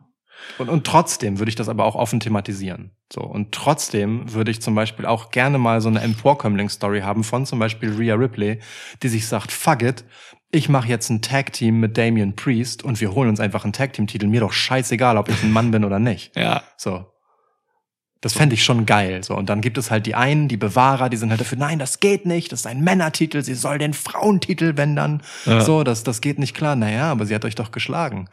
[0.57, 2.91] Und, und trotzdem würde ich das aber auch offen thematisieren.
[3.11, 7.45] So und trotzdem würde ich zum Beispiel auch gerne mal so eine Emporkömmling-Story haben von
[7.45, 8.59] zum Beispiel Rhea Ripley,
[9.01, 10.03] die sich sagt, fuck it,
[10.51, 14.27] ich mache jetzt ein Tag-Team mit Damian Priest und wir holen uns einfach einen Tag-Team-Titel.
[14.27, 16.35] Mir doch scheißegal, ob ich ein Mann bin oder nicht.
[16.35, 16.63] Ja.
[16.77, 17.05] So.
[18.25, 19.23] Das fände ich schon geil.
[19.23, 19.35] So.
[19.35, 21.99] Und dann gibt es halt die einen, die Bewahrer, die sind halt dafür, nein, das
[21.99, 25.21] geht nicht, das ist ein Männertitel, sie soll den Frauentitel bändern.
[25.45, 25.61] Ja.
[25.61, 26.75] So, das, das geht nicht klar.
[26.75, 28.27] Naja, aber sie hat euch doch geschlagen.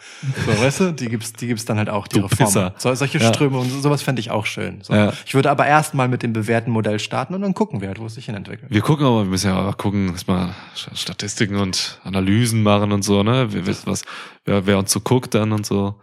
[0.47, 2.27] So, weißt du, die gibt's, die gibt's dann halt auch, die Du.
[2.27, 2.73] Pisser.
[2.79, 3.29] So, solche Ja.
[3.35, 4.79] Ströme und so- sowas fände ich auch schön.
[4.81, 4.95] So.
[4.95, 5.13] Ja.
[5.27, 8.07] Ich würde aber erstmal mit dem bewährten Modell starten und dann gucken wir halt, wo
[8.07, 8.71] es sich hin entwickelt.
[8.73, 10.55] Wir gucken aber, wir müssen ja auch gucken, erstmal
[10.95, 13.53] Statistiken und Analysen machen und so, ne?
[13.53, 14.05] Wir wissen, was,
[14.47, 15.97] wer, wer uns so guckt dann und so.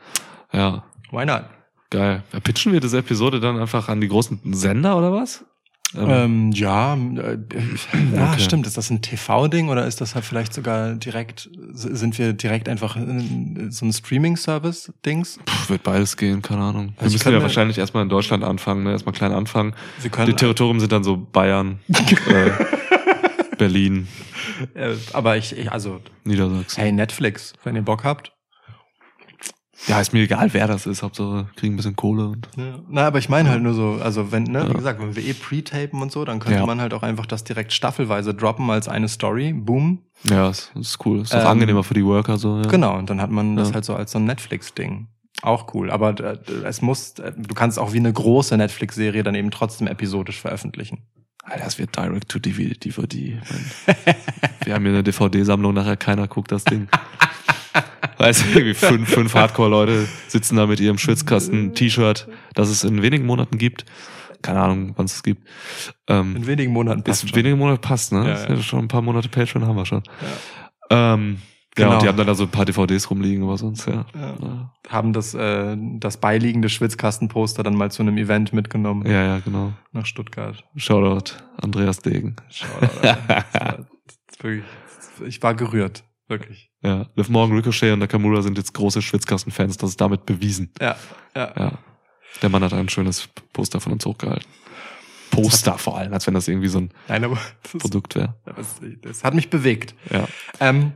[0.53, 1.45] Ja, Why not?
[1.89, 2.23] Geil.
[2.43, 5.43] Pitchen wir diese Episode dann einfach an die großen Sender oder was?
[5.95, 7.39] Ähm, Ähm, ja, äh,
[8.15, 8.41] ja Okay.
[8.41, 8.67] stimmt.
[8.67, 12.95] Ist das ein TV-Ding oder ist das halt vielleicht sogar direkt, sind wir direkt einfach
[12.95, 15.39] in so ein Streaming-Service-Dings?
[15.67, 16.93] wird beides gehen, keine Ahnung.
[16.95, 18.91] Wir Also ich müssen ja wahrscheinlich erstmal in Deutschland anfangen, ne?
[18.91, 19.73] Erstmal klein anfangen.
[19.97, 22.51] Wir Die können, Territorien sind dann so Bayern, äh,
[23.57, 24.07] Berlin,
[24.75, 26.79] äh, aber ich, ich, also, Niedersachsen.
[26.81, 28.31] hey, Netflix, wenn ihr Bock habt.
[29.87, 31.03] Ja, ist mir egal, wer das ist.
[31.03, 32.49] Hauptsache, kriegen ein bisschen Kohle und.
[32.57, 32.79] Ja.
[32.89, 34.73] Na, aber ich meine halt nur so, also wenn, ne, wie Ja.
[34.73, 37.71] gesagt, wenn wir eh pre-tapen und so, dann könnte man halt auch einfach das direkt
[37.73, 39.53] staffelweise droppen als eine Story.
[39.53, 39.99] Boom.
[40.29, 41.21] Ja, ist, ist cool.
[41.21, 42.57] Ist auch Ähm, angenehmer für die Worker so.
[42.57, 42.63] Ja.
[42.63, 45.07] Genau, und dann hat man das halt so als so ein Netflix-Ding.
[45.41, 45.89] Auch cool.
[45.89, 49.87] Aber äh, es muss, äh, du kannst auch wie eine große Netflix-Serie dann eben trotzdem
[49.87, 51.07] episodisch veröffentlichen.
[51.49, 52.75] Alter, das wird direct to DVD.
[52.75, 53.39] DVD.
[53.49, 53.95] Mann.
[54.65, 56.87] Wir haben hier eine DVD-Sammlung, nachher keiner guckt das Ding.
[58.17, 63.25] Weißt du, irgendwie fünf, fünf Hardcore-Leute sitzen da mit ihrem Schwitzkasten-T-Shirt, das es in wenigen
[63.25, 63.85] Monaten gibt.
[64.41, 65.47] Keine Ahnung, wann es gibt.
[66.07, 67.37] Ähm, In wenigen Monaten passt ist schon.
[67.37, 68.25] wenige Monate passt, ne?
[68.27, 68.55] Ja, ja.
[68.55, 68.61] ja.
[68.61, 70.03] Schon ein paar Monate Patreon haben wir schon.
[70.89, 71.39] Ähm,
[71.77, 71.93] ja, Genau.
[71.95, 74.05] und die haben dann da so ein paar DVDs rumliegen, aber sonst, ja.
[74.15, 74.73] Ja.
[74.89, 79.73] haben das, äh, das beiliegende Schwitzkastenposter dann mal zu einem Event mitgenommen Ja, ja, genau.
[79.91, 80.63] nach Stuttgart.
[80.75, 82.35] Shoutout, Andreas Degen.
[82.49, 83.85] Shoutout, war-
[84.41, 84.65] wirklich,
[85.27, 86.71] ich war gerührt, wirklich.
[86.81, 90.71] Ja, Liv Morgan, Ricochet und Nakamura sind jetzt große Schwitzkasten-Fans, das ist damit bewiesen.
[90.81, 90.95] Ja,
[91.35, 91.53] ja.
[91.57, 91.71] Ja.
[92.41, 94.47] Der Mann hat ein schönes Poster von uns hochgehalten.
[95.31, 97.25] Poster vor allem, als wenn das irgendwie so ein Nein,
[97.77, 98.35] Produkt wäre.
[98.55, 99.93] das, das hat mich bewegt.
[100.11, 100.27] Ja.
[100.59, 100.93] Ähm,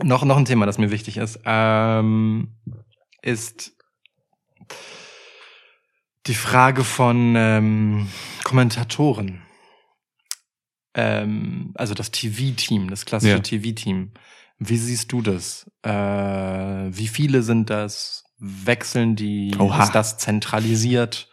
[0.00, 2.54] noch, noch ein Thema, das mir wichtig ist, ähm,
[3.22, 3.72] ist
[6.26, 8.08] die Frage von ähm,
[8.44, 9.42] Kommentatoren.
[10.94, 13.38] Ähm, also das TV-Team, das klassische Ja.
[13.40, 14.12] TV-Team.
[14.58, 15.70] Wie siehst du das?
[15.82, 18.24] Äh, wie viele sind das?
[18.38, 19.54] Wechseln die?
[19.58, 19.84] Oha.
[19.84, 21.28] Ist das zentralisiert?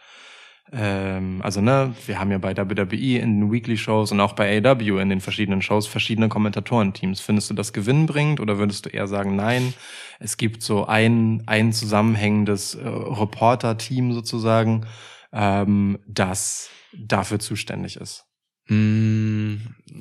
[0.72, 4.58] Ähm, also ne, wir haben ja bei WWE in den Weekly Shows und auch bei
[4.64, 7.20] AW in den verschiedenen Shows verschiedene Kommentatorenteams.
[7.20, 9.74] Findest du das gewinnbringend oder würdest du eher sagen, nein,
[10.20, 14.86] es gibt so ein, ein zusammenhängendes äh, Reporter-Team sozusagen,
[15.32, 18.26] ähm, das dafür zuständig ist.
[18.68, 19.56] Mm,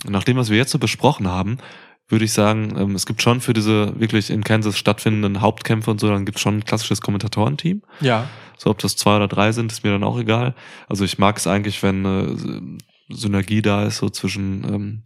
[0.05, 1.57] Nach dem, was wir jetzt so besprochen haben,
[2.10, 5.99] würde ich sagen, ähm, es gibt schon für diese wirklich in Kansas stattfindenden Hauptkämpfe und
[5.99, 7.81] so, dann gibt es schon ein klassisches Kommentatorenteam.
[8.02, 8.27] Ja.
[8.57, 10.53] So, ob das zwei oder drei sind, ist mir dann auch egal.
[10.90, 15.02] Also ich mag es eigentlich, wenn äh, Synergie da ist, so zwischen ähm,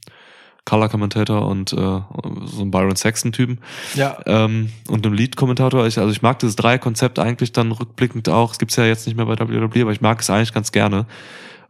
[0.66, 3.60] Color Commentator und äh, so einem Byron Saxon-Typen
[3.96, 4.18] Ja.
[4.26, 5.86] ähm, und einem Lead-Kommentator.
[5.88, 8.54] Ich, also ich mag dieses Drei-Konzept eigentlich dann rückblickend auch.
[8.54, 11.06] Es gibt's ja jetzt nicht mehr bei WWE, aber ich mag es eigentlich ganz gerne.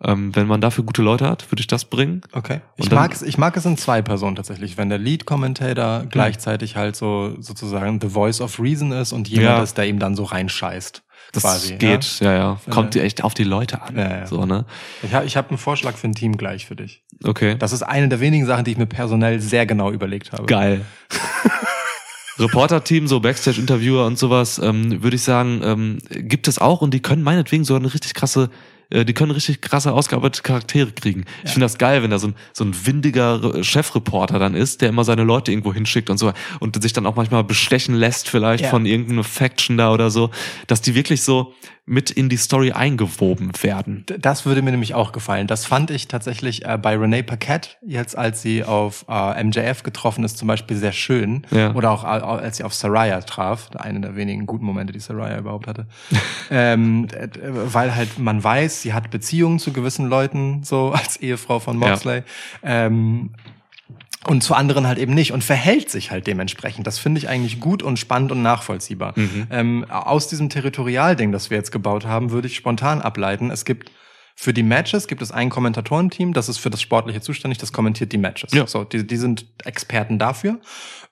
[0.05, 2.21] Ähm, wenn man dafür gute Leute hat, würde ich das bringen.
[2.33, 2.59] Okay.
[2.75, 6.75] Ich Und mag es, ich mag es in zwei Personen tatsächlich, wenn der Lead-Commentator gleichzeitig
[6.75, 9.63] halt so sozusagen the voice of reason ist und jemand Ja.
[9.63, 11.03] ist, der ihm dann so reinscheißt.
[11.31, 12.59] Das quasi, geht, ja, ja.
[12.69, 13.95] Kommt Äh, dir echt auf die Leute an.
[13.95, 14.27] Ja, ja.
[14.27, 14.65] So, ne?
[15.01, 15.07] Ja?
[15.07, 17.01] Ich habe ich hab einen Vorschlag für ein Team gleich für dich.
[17.23, 17.55] Okay.
[17.57, 20.45] Das ist eine der wenigen Sachen, die ich mir personell sehr genau überlegt habe.
[20.45, 20.81] Geil.
[22.39, 26.99] Reporter-Team, so Backstage-Interviewer und sowas, ähm, würde ich sagen, ähm, gibt es auch und die
[26.99, 28.49] können meinetwegen so eine richtig krasse, äh,
[28.91, 31.25] die können richtig krasse ausgearbeitete Charaktere kriegen.
[31.43, 34.81] Ich finde das geil, wenn da so ein, so ein windiger Re- Chefreporter dann ist,
[34.81, 38.29] der immer seine Leute irgendwo hinschickt und so und sich dann auch manchmal bestechen lässt
[38.29, 38.69] vielleicht Ja.
[38.69, 40.29] von irgendeiner Faction da oder so,
[40.67, 41.53] dass die wirklich so
[41.85, 44.05] mit in die Story eingewoben werden.
[44.19, 45.47] Das würde mir nämlich auch gefallen.
[45.47, 50.23] Das fand ich tatsächlich äh, bei Renee Paquette, jetzt als sie auf äh, MJF getroffen
[50.23, 51.45] ist, zum Beispiel sehr schön.
[51.51, 51.73] Ja.
[51.73, 55.37] Oder auch äh, als sie auf Saraya traf, eine der wenigen guten Momente, die Saraya
[55.37, 55.87] überhaupt hatte.
[56.49, 61.59] ähm, äh, weil halt man weiß, sie hat Beziehungen zu gewissen Leuten, so als Ehefrau
[61.59, 62.23] von Moxley.
[62.63, 63.31] Ähm,
[64.27, 66.87] und zu anderen halt eben nicht und verhält sich halt dementsprechend.
[66.87, 69.13] Das finde ich eigentlich gut und spannend und nachvollziehbar.
[69.49, 73.51] Ähm, aus diesem Territorialding, das wir jetzt gebaut haben, würde ich spontan ableiten.
[73.51, 73.91] Es gibt
[74.35, 78.11] für die Matches gibt es ein Kommentatorenteam, das ist für das Sportliche zuständig, das kommentiert
[78.11, 78.51] die Matches.
[78.51, 78.65] Ja.
[78.65, 80.59] So, die, die sind Experten dafür.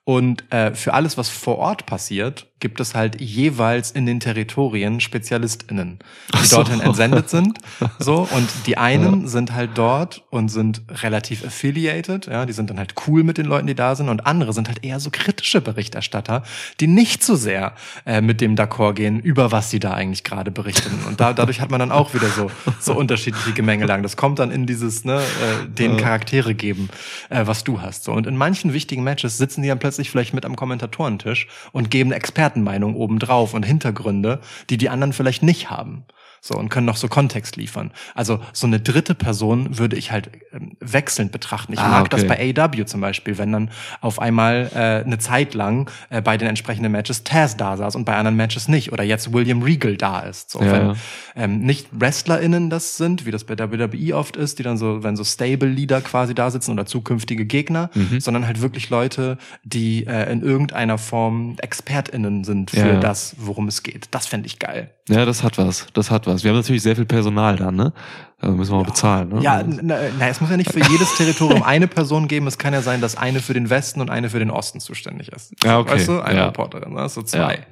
[0.04, 5.00] Und äh, für alles, was vor Ort passiert, gibt es halt jeweils in den Territorien
[5.00, 5.98] SpezialistInnen,
[6.32, 6.56] die so.
[6.56, 7.58] dorthin entsendet sind.
[7.98, 12.78] So, und die einen sind halt dort und sind relativ affiliated, ja, die sind dann
[12.78, 15.60] halt cool mit den Leuten, die da sind, und andere sind halt eher so kritische
[15.60, 16.42] Berichterstatter,
[16.80, 17.74] die nicht so sehr
[18.06, 20.98] äh, mit dem D'accord gehen, über was sie da eigentlich gerade berichten.
[21.06, 22.50] Und da, dadurch hat man dann auch wieder so,
[22.80, 24.02] so unterschiedliche Gemengelagen.
[24.02, 26.88] Das kommt dann in dieses, ne, äh, den Charaktere geben,
[27.30, 28.04] äh, was du hast.
[28.04, 28.12] So.
[28.12, 32.10] Und in manchen wichtigen Matches sitzen die dann plötzlich vielleicht mit am Kommentatorentisch und geben
[32.10, 34.40] eine Expertenmeinung obendrauf und Hintergründe,
[34.70, 36.04] die die anderen vielleicht nicht haben.
[36.44, 37.92] So, und können noch so Kontext liefern.
[38.16, 41.72] Also so eine dritte Person würde ich halt ähm, wechselnd betrachten.
[41.72, 42.52] Ich Ah, mag das okay.
[42.54, 43.70] bei AW zum Beispiel, wenn dann
[44.00, 48.04] auf einmal äh, eine Zeit lang äh, bei den entsprechenden Matches Taz da saß und
[48.06, 48.90] bei anderen Matches nicht.
[48.92, 50.50] Oder jetzt William Regal da ist.
[50.50, 50.96] So, Ja, wenn
[51.36, 55.14] ähm, nicht WrestlerInnen das sind, wie das bei WWE oft ist, die dann so, wenn
[55.14, 58.18] so Stable-Leader quasi da sitzen oder zukünftige Gegner, Mhm.
[58.20, 62.98] sondern halt wirklich Leute, die äh, in irgendeiner Form ExpertInnen sind für ja.
[63.00, 64.08] das, worum es geht.
[64.10, 64.90] Das fände ich geil.
[65.08, 65.86] Ja, das hat was.
[65.94, 66.31] Das hat was.
[66.38, 67.92] Wir haben natürlich sehr viel Personal dann, ne?
[68.38, 69.40] Also müssen wir mal bezahlen, ne?
[69.42, 72.46] Ja, na, na, es muss ja nicht für jedes Territorium eine Person geben.
[72.46, 75.28] Es kann ja sein, dass eine für den Westen und eine für den Osten zuständig
[75.28, 75.52] ist.
[75.64, 75.92] Ja, okay.
[75.92, 76.46] Weißt du, eine Ja.
[76.46, 77.08] Reporterin, ne?
[77.08, 77.66] so zwei.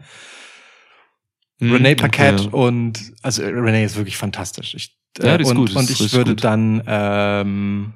[1.61, 2.57] Hm, Renee Paquette okay.
[2.57, 4.75] und also Renee ist wirklich fantastisch.
[4.75, 6.45] Ich, äh, Ja, die ist und, gut, und ich würde gut.
[6.45, 7.93] dann ähm,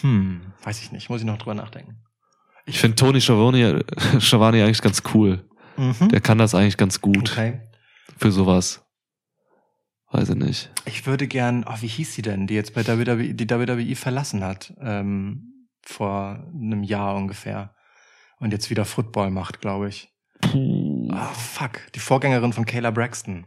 [0.00, 1.96] hm, weiß ich nicht, muss ich noch drüber nachdenken.
[2.66, 3.84] Ich finde Tony Schiavone,
[4.20, 5.44] Schiavone eigentlich ganz cool.
[5.76, 6.10] Mhm.
[6.10, 7.60] Der kann das eigentlich ganz gut Okay.
[8.22, 8.84] Für sowas.
[10.10, 10.70] Weiß ich nicht.
[10.84, 14.44] Ich würde gern, oh, wie hieß sie denn, die jetzt bei WWE, die WWE verlassen
[14.44, 17.74] hat, ähm, vor einem Jahr ungefähr.
[18.38, 20.12] Und jetzt wieder Football macht, glaube ich.
[20.40, 21.08] Puh.
[21.10, 21.80] Ah, fuck.
[21.94, 23.46] Die Vorgängerin von Kayla Braxton.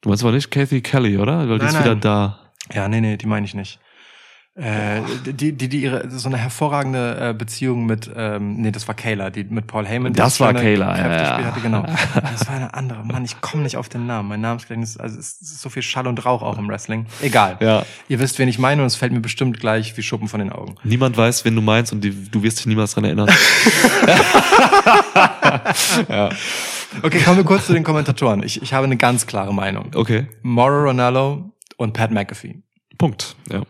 [0.00, 1.48] Du meinst aber nicht Kathy Kelly, oder?
[1.48, 2.00] Weil die Nein, ist wieder nein.
[2.00, 2.52] da.
[2.72, 3.80] Ja, nee, nee, die meine ich nicht.
[4.56, 8.94] Äh, die, die, die ihre, so eine hervorragende äh, Beziehung mit, ähm, nee, das war
[8.96, 10.12] Kayla, die mit Paul Heyman.
[10.12, 11.44] Das war Kayla, ja, ja.
[11.44, 11.86] Hatte, genau.
[12.14, 13.04] Das war eine andere.
[13.04, 14.28] Mann, ich komme nicht auf den Namen.
[14.28, 17.06] Mein Namensgedächtnis, also es ist so viel Schall und Rauch auch im Wrestling.
[17.22, 17.58] Egal.
[17.60, 17.84] Ja.
[18.08, 20.50] Ihr wisst, wen ich meine und es fällt mir bestimmt gleich wie Schuppen von den
[20.50, 20.74] Augen.
[20.82, 23.30] Niemand weiß, wen du meinst und die, du wirst dich niemals dran erinnern.
[27.02, 28.42] Okay, kommen wir kurz zu den Kommentatoren.
[28.42, 29.92] Ich, ich habe eine ganz klare Meinung.
[29.94, 30.26] Okay.
[30.42, 32.62] Mauro Ronaldo und Pat McAfee.
[32.98, 33.36] Punkt.
[33.50, 33.62] Ja.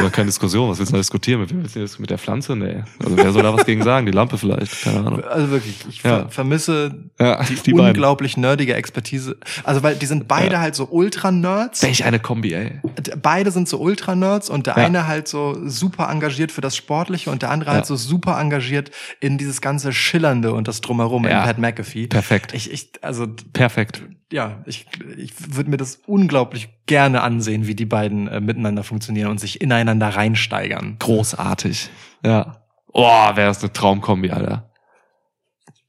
[0.00, 0.70] Oder keine Diskussion.
[0.70, 1.40] Was willst du da diskutieren?
[1.40, 2.54] Mit, willst du mit der Pflanze?
[2.56, 2.82] Nee.
[3.02, 4.06] Also wer soll da was gegen sagen?
[4.06, 4.82] Die Lampe vielleicht.
[4.82, 5.24] Keine Ahnung.
[5.24, 6.20] Also wirklich, ich Ja.
[6.22, 7.86] ver vermisse Ja, die, die beiden.
[7.88, 9.36] unglaublich nerdige Expertise.
[9.64, 10.60] Also weil die sind beide Ja.
[10.60, 11.82] halt so Ultra-Nerds.
[11.82, 12.80] Welch eine Kombi, ey.
[13.20, 17.42] Beide sind so Ultra-Nerds und der eine halt so super engagiert für das Sportliche und
[17.42, 18.90] der andere halt so super engagiert
[19.20, 22.06] in dieses ganze Schillernde und das Drumherum in Pat McAfee.
[22.06, 22.52] Perfekt.
[22.54, 24.02] Ich, ich, also Perfekt.
[24.32, 24.86] Ja, ich,
[25.16, 29.60] ich würde mir das unglaublich gerne ansehen, wie die beiden äh, miteinander funktionieren und sich
[29.60, 30.96] ineinander reinsteigern.
[30.98, 31.90] Großartig.
[32.24, 32.64] Ja.
[32.92, 34.70] Oh, wäre das eine Traumkombi, Alter.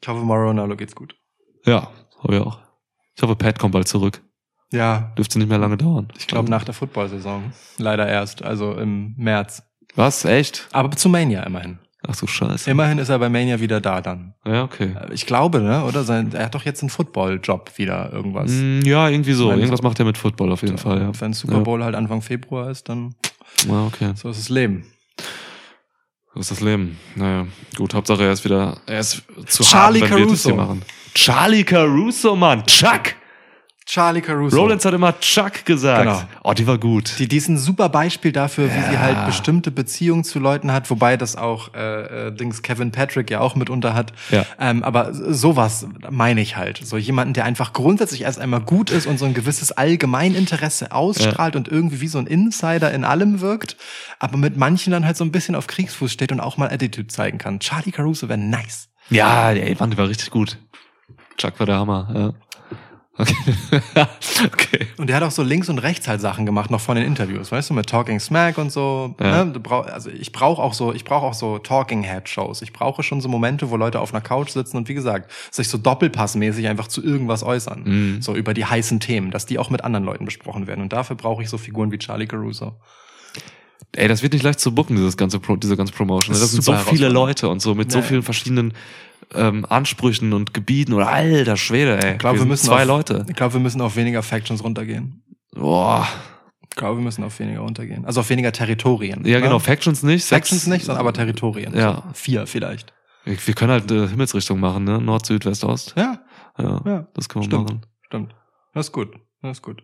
[0.01, 1.15] Ich hoffe, Mauro Ronaldo geht's gut.
[1.65, 1.89] Ja,
[2.21, 2.59] hab ich auch.
[3.15, 4.21] Ich hoffe, Pat kommt bald zurück.
[4.71, 6.07] Ja, Dürfte nicht mehr lange dauern.
[6.17, 7.53] ich glaube nach der Football-Saison.
[7.77, 9.63] Leider erst, also im März.
[9.95, 10.25] Was?
[10.25, 10.67] Echt?
[10.71, 11.77] Aber zu Mania immerhin.
[12.05, 12.69] Ach so, scheiße.
[12.69, 14.33] Immerhin ist er bei Mania wieder da dann.
[14.45, 14.93] Ja, okay.
[15.13, 15.85] Ich glaube, ne?
[15.85, 18.51] Oder sein, er hat doch jetzt einen Football-Job wieder irgendwas.
[18.51, 19.47] Mm, Ja, irgendwie so.
[19.47, 21.11] Mein- Irgendwas macht er mit Football auf jeden Fall, ja.
[21.19, 23.15] Wenn Super Bowl halt Anfang Februar ist, dann
[23.67, 24.11] Ja, okay.
[24.15, 24.85] so ist das Leben.
[26.33, 26.97] So ist das Leben.
[27.15, 27.45] Naja,
[27.77, 30.49] gut, Hauptsache er ist wieder, er ist zu Charlie hart, wenn wir das Caruso.
[30.49, 30.81] hier machen.
[31.13, 32.65] Charlie Caruso, Mann.
[32.65, 33.13] Chuck!
[33.85, 34.57] Charlie Caruso.
[34.57, 36.03] Rollins hat immer Chuck gesagt.
[36.03, 36.21] Genau.
[36.43, 37.19] Oh, die war gut.
[37.19, 38.99] Die, die ist ein super Beispiel dafür, wie sie Ja.
[39.01, 43.41] halt bestimmte Beziehungen zu Leuten hat, wobei das auch äh, äh, Dings Kevin Patrick ja
[43.41, 44.13] auch mitunter hat.
[44.31, 44.45] Ja.
[44.59, 46.81] Ähm, aber sowas meine ich halt.
[46.85, 51.55] So jemanden, der einfach grundsätzlich erst einmal gut ist und so ein gewisses Allgemeininteresse ausstrahlt
[51.55, 53.75] und irgendwie wie so ein Insider in allem wirkt,
[54.19, 57.07] aber mit manchen dann halt so ein bisschen auf Kriegsfuß steht und auch mal Attitude
[57.07, 57.59] zeigen kann.
[57.59, 58.89] Charlie Caruso wäre nice.
[59.09, 60.57] Ja, ey, Mann, die war richtig gut.
[61.37, 62.33] Chuck war der Hammer, ja.
[63.15, 63.35] Okay.
[64.45, 64.87] okay.
[64.97, 67.51] Und der hat auch so links und rechts halt Sachen gemacht, noch von den Interviews,
[67.51, 69.15] weißt du, mit Talking Smack und so.
[69.19, 69.45] Ja.
[69.45, 69.61] Ne?
[69.91, 72.61] Also ich brauche auch so, ich brauche auch so Talking Head Shows.
[72.63, 75.69] Ich brauche schon so Momente, wo Leute auf einer Couch sitzen und wie gesagt, sich
[75.69, 78.21] so doppelpassmäßig einfach zu irgendwas äußern, Mhm.
[78.21, 80.81] so über die heißen Themen, dass die auch mit anderen Leuten besprochen werden.
[80.81, 82.73] Und dafür brauche ich so Figuren wie Charlie Caruso.
[83.95, 86.33] Ey, das wird nicht leicht zu bucken, dieses ganze Pro, diese ganze Promotion.
[86.33, 87.09] Das Das, ist sind so viele.
[87.09, 88.03] Leute und so mit so Ja.
[88.03, 88.73] vielen verschiedenen
[89.35, 92.13] ähm, Ansprüchen und Gebieten oder alter Schwede, ey.
[92.13, 93.25] Ich glaube, wir, sind müssen zwei auf, Leute.
[93.29, 95.23] Ich glaube, wir müssen auf weniger Factions runtergehen.
[95.53, 96.07] Boah.
[96.69, 98.03] Ich glaube, wir müssen auf weniger runtergehen.
[98.05, 99.23] Also auf weniger Territorien.
[99.25, 99.43] Ja, ne?
[99.43, 100.25] genau, Factions nicht.
[100.25, 101.75] Factions nicht, sondern aber Territorien.
[101.75, 101.95] Ja.
[102.07, 102.93] So Vier vielleicht.
[103.25, 104.99] Wir wir können halt äh, Himmelsrichtung machen, ne?
[104.99, 105.93] Nord, Süd, West, Ost.
[105.95, 106.19] Ja,
[106.57, 107.07] Ja, ja.
[107.13, 107.63] das können wir Stimmt.
[107.69, 107.81] machen.
[108.07, 108.35] Stimmt.
[108.73, 109.13] Das ist gut.
[109.43, 109.83] Das ist gut.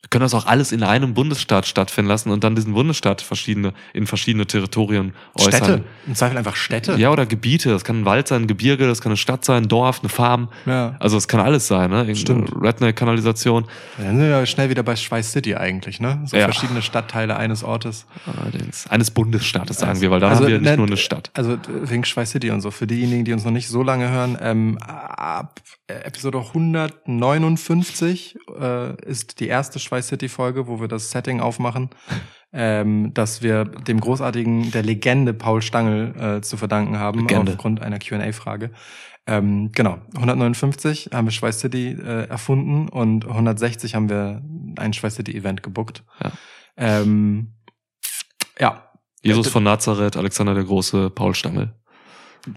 [0.00, 3.72] Wir können das auch alles in einem Bundesstaat stattfinden lassen und dann diesen Bundesstaat verschiedene,
[3.92, 5.52] in verschiedene Territorien äußern.
[5.52, 5.84] Städte.
[6.06, 6.94] Im Zweifel einfach Städte.
[6.94, 7.70] Ja, oder Gebiete.
[7.70, 10.08] Das kann ein Wald sein, ein Gebirge, das kann eine Stadt sein, ein Dorf, eine
[10.08, 10.50] Farm.
[10.66, 10.94] Ja.
[11.00, 12.02] Also es kann alles sein, ne?
[12.04, 12.62] Irgendeine Stimmt.
[12.62, 13.64] Redneck-Kanalisation.
[13.96, 16.22] Dann sind wir ja schnell wieder bei Schweiß City eigentlich, ne?
[16.26, 16.44] So Ja.
[16.44, 18.06] verschiedene Stadtteile eines Ortes.
[18.40, 18.86] Allerdings.
[18.86, 21.32] Eines Bundesstaates, sagen wir, weil dann Also, haben wir nicht ne, nur eine Stadt.
[21.34, 22.70] Also wegen Schweiß City und so.
[22.70, 29.40] Für diejenigen, die uns noch nicht so lange hören, ähm, ab Episode 159 äh, ist
[29.40, 31.90] die erste Schweiß City Folge, wo wir das Setting aufmachen,
[32.52, 37.52] ähm, dass wir dem großartigen, der Legende Paul Stangl äh, zu verdanken haben, Legende.
[37.52, 38.70] aufgrund einer Q&A-Frage.
[39.26, 44.42] Ähm, genau, 159 haben wir Schweiß City äh, erfunden und 160 haben wir
[44.78, 46.04] ein Schweiß City Event gebuckt.
[46.22, 46.32] Ja.
[46.76, 47.54] Ähm,
[48.58, 48.90] ja,
[49.22, 51.74] Jesus von Nazareth, Alexander der Große, Paul Stangl.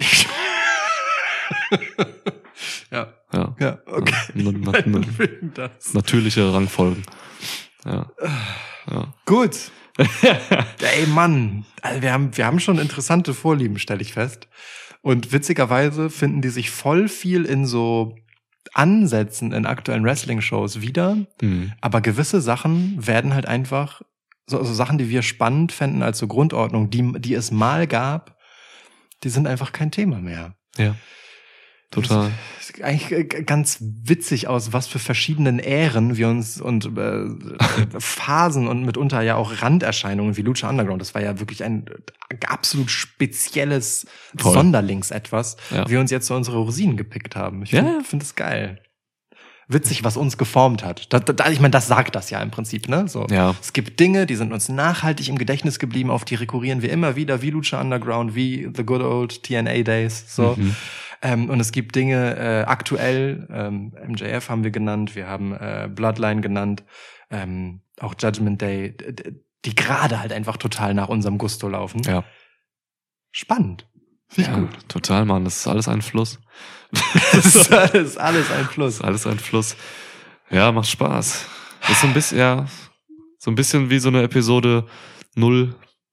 [2.91, 3.55] ja, Ja.
[3.59, 4.13] ja, okay.
[4.33, 5.01] Na, na, na,
[5.53, 5.93] das.
[5.93, 7.03] natürliche Rangfolgen.
[7.85, 8.11] Ja.
[8.89, 9.13] ja.
[9.25, 9.71] Gut.
[10.01, 11.65] Ey, Mann.
[11.81, 14.47] Also wir haben, wir haben schon interessante Vorlieben, stelle ich fest.
[15.01, 18.15] Und witzigerweise finden die sich voll viel in so
[18.73, 21.17] Ansätzen in aktuellen Wrestling-Shows wieder.
[21.41, 21.73] Hm.
[21.81, 24.01] Aber gewisse Sachen werden halt einfach,
[24.45, 28.37] so, so Sachen, die wir spannend fänden als so Grundordnung, die, die es mal gab,
[29.23, 30.55] die sind einfach kein Thema mehr.
[30.77, 30.95] Ja.
[31.91, 32.31] Total.
[32.57, 37.26] Das sieht eigentlich ganz witzig aus, was für verschiedenen Ähren wir uns und äh,
[37.99, 41.85] Phasen und mitunter ja auch Randerscheinungen wie Lucha Underground, das war ja wirklich ein
[42.47, 44.07] absolut spezielles
[44.38, 44.53] Voll.
[44.53, 45.88] Sonderlings etwas, Ja.
[45.89, 47.63] wir uns jetzt so unsere Rosinen gepickt haben.
[47.63, 47.99] Ich finde ja.
[48.03, 48.81] find das geil.
[49.68, 51.13] Witzig, was uns geformt hat.
[51.13, 53.07] Da, da, ich meine, das sagt das ja im Prinzip, ne?
[53.07, 53.26] So.
[53.30, 53.55] Ja.
[53.61, 57.15] Es gibt Dinge, die sind uns nachhaltig im Gedächtnis geblieben, auf die rekurrieren wir immer
[57.15, 60.55] wieder, wie Lucha Underground, wie The Good Old TNA Days, so.
[60.57, 60.76] Mhm.
[61.22, 65.88] Ähm, und es gibt Dinge äh, aktuell, ähm, MJF haben wir genannt, wir haben äh,
[65.93, 66.84] Bloodline genannt,
[67.30, 68.95] ähm, auch Judgment Day,
[69.65, 72.02] die gerade halt einfach total nach unserem Gusto laufen.
[72.03, 72.23] Ja.
[73.31, 73.88] Spannend.
[74.35, 74.56] Ja.
[74.56, 74.69] gut.
[74.88, 75.43] Total, Mann.
[75.43, 76.39] Das ist alles ein Fluss.
[77.31, 78.98] Das ist alles, alles ein Plus.
[78.98, 79.77] Das ist alles ein Fluss.
[80.49, 81.45] Ja, macht Spaß.
[81.81, 82.65] Das ist so ein bisschen, ja,
[83.38, 84.85] so ein bisschen wie so eine Episode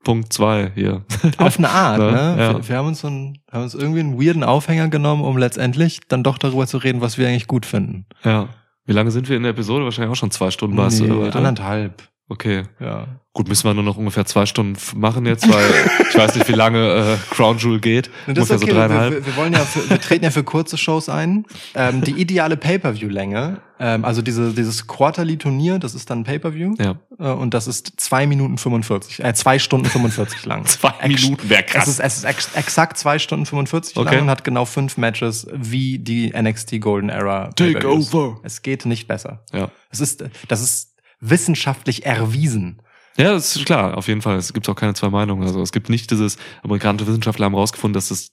[0.09, 1.03] 0.2 hier.
[1.39, 2.13] Auf eine Art, Ne?
[2.13, 2.37] ne?
[2.39, 2.53] Ja.
[2.55, 6.01] Wir, wir haben uns so einen, haben uns irgendwie einen weirden Aufhänger genommen, um letztendlich
[6.09, 8.07] dann doch darüber zu reden, was wir eigentlich gut finden.
[8.25, 8.49] Ja.
[8.87, 9.85] Wie lange sind wir in der Episode?
[9.85, 11.37] Wahrscheinlich auch schon zwei Stunden warst Nee, du, oder?
[11.37, 12.03] anderthalb.
[12.31, 12.65] Okay.
[12.79, 13.07] Ja.
[13.33, 15.65] Gut, müssen wir nur noch ungefähr zwei Stunden machen jetzt, weil
[16.11, 18.11] ich weiß nicht, wie lange äh, Crown Jewel geht.
[18.27, 18.61] Und das ungefähr okay.
[18.61, 19.13] so wir, dreieinhalb.
[19.15, 21.47] wir, wir wollen ja, für, wir treten ja für kurze Shows ein.
[21.75, 26.75] Ähm, die ideale Pay-per-View-Länge, ähm, also diese, dieses Quarterly-Turnier, das ist dann Pay-per-View.
[26.79, 26.97] ja.
[27.19, 30.65] Äh, und das ist zwei Minuten 45, äh, zwei Stunden 45 lang.
[30.67, 31.89] Zwei Ex- Minuten wäre Es krass.
[31.89, 34.15] ist, es ist ex exakt zwei Stunden 45 Okay.
[34.15, 37.51] lang und hat genau fünf Matches wie die NXT Golden Era.
[37.55, 38.41] Take over.
[38.43, 39.45] Es geht nicht besser.
[39.53, 39.71] ja.
[39.91, 40.88] Es ist, das ist
[41.21, 42.83] wissenschaftlich erwiesen.
[43.17, 44.37] Ja, das ist klar, auf jeden Fall.
[44.37, 45.43] Es gibt auch keine zwei Meinungen.
[45.43, 48.31] Also es gibt nicht dieses, amerikanische Wissenschaftler haben rausgefunden, dass es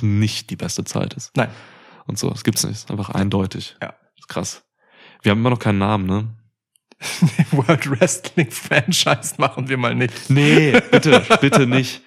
[0.00, 1.30] nicht die beste Zeit ist.
[1.36, 1.50] Nein.
[2.06, 2.30] und so.
[2.30, 2.74] Das gibt's nicht.
[2.76, 3.76] Das ist einfach eindeutig.
[3.82, 3.88] Ja.
[3.88, 4.64] Das ist krass.
[5.22, 6.28] Wir haben immer noch keinen Namen, ne?
[7.50, 10.30] World Wrestling Franchise machen wir mal nicht.
[10.30, 12.00] Nee, bitte, bitte nicht.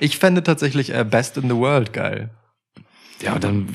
[0.00, 2.30] Ich fände tatsächlich äh, Best in the World geil.
[3.20, 3.68] Ja, dann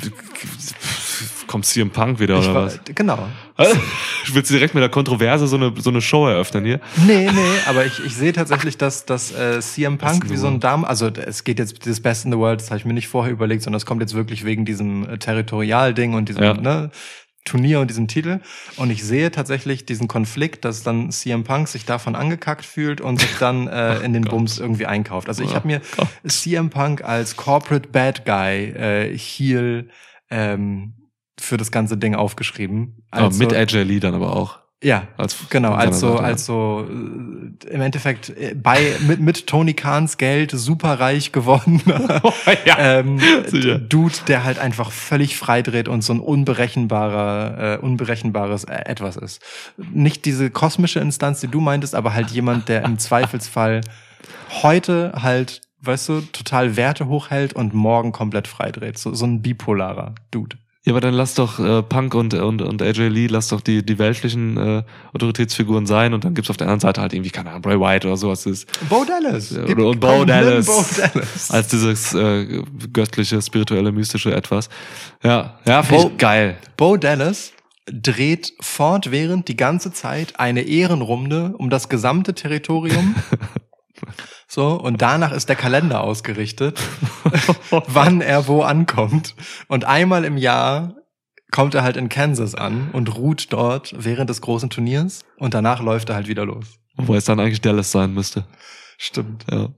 [1.47, 2.79] kommt CM Punk wieder, Ich oder war- was?
[2.85, 3.27] Genau.
[4.33, 6.79] Willst du direkt mit der Kontroverse so eine, so eine Show eröffnen hier?
[7.07, 10.59] Nee, nee, aber ich, ich sehe tatsächlich, dass, dass äh, CM Punk wie so ein.
[10.59, 13.07] Damen, also es geht jetzt dieses Best in the World, das habe ich mir nicht
[13.07, 16.53] vorher überlegt, sondern es kommt jetzt wirklich wegen diesem äh, Territorialding und diesem Ja.
[16.53, 16.91] ne,
[17.43, 18.39] Turnier und diesem Titel.
[18.77, 23.19] Und ich sehe tatsächlich diesen Konflikt, dass dann CM Punk sich davon angekackt fühlt und
[23.19, 24.31] sich dann äh, in den Gott.
[24.31, 25.27] Bums irgendwie einkauft.
[25.27, 26.07] Also ich Oh habe mir Gott.
[26.27, 29.89] CM Punk als Corporate Bad Guy äh, Heel
[30.29, 30.93] ähm,
[31.41, 33.03] für das ganze Ding aufgeschrieben.
[33.11, 34.59] Also- mit AJ Lee dann aber auch.
[34.84, 39.73] ja, Als, Genau, als so, als so äh, im Endeffekt äh, bei mit, mit Tony
[39.73, 41.81] Kahns Geld superreich geworden.
[42.65, 42.77] ja.
[42.99, 43.77] ähm, Sicher.
[43.80, 49.41] Dude, der halt einfach völlig freidreht und so ein unberechenbarer, äh, unberechenbares äh, etwas ist.
[49.77, 53.81] Nicht diese kosmische Instanz, die du meintest, aber halt jemand, der im Zweifelsfall
[54.63, 58.97] heute halt, weißt du, total Werte hochhält und morgen komplett freidreht.
[58.97, 60.57] So, so ein bipolarer Dude.
[60.83, 63.85] Ja, aber dann lass doch äh, Punk und, und, und AJ Lee, lass doch die,
[63.85, 64.83] die weltlichen äh,
[65.13, 68.07] Autoritätsfiguren sein und dann gibt's auf der anderen Seite halt irgendwie, keine Ahnung, Bray White
[68.07, 68.67] oder sowas ist.
[68.89, 69.51] Bo Dallas.
[69.51, 70.65] Ja, Gib- und Bo Dallas.
[70.65, 71.51] Bo Dallas.
[71.51, 74.69] Als dieses äh, göttliche, spirituelle, mystische Etwas.
[75.23, 76.57] Ja, ja, finde ich geil.
[76.77, 77.53] Bo Dallas
[77.85, 83.15] dreht fortwährend die ganze Zeit eine Ehrenrunde um das gesamte Territorium.
[84.53, 86.78] So, und danach ist der Kalender ausgerichtet,
[87.88, 89.34] wann er wo ankommt.
[89.69, 90.95] Und einmal im Jahr
[91.52, 95.82] kommt er halt in Kansas an und ruht dort während des großen Turniers und danach
[95.82, 96.65] läuft er halt wieder los.
[96.98, 98.44] Wo es dann eigentlich Dallas sein müsste.
[98.98, 99.45] Stimmt.
[99.49, 99.69] Ja.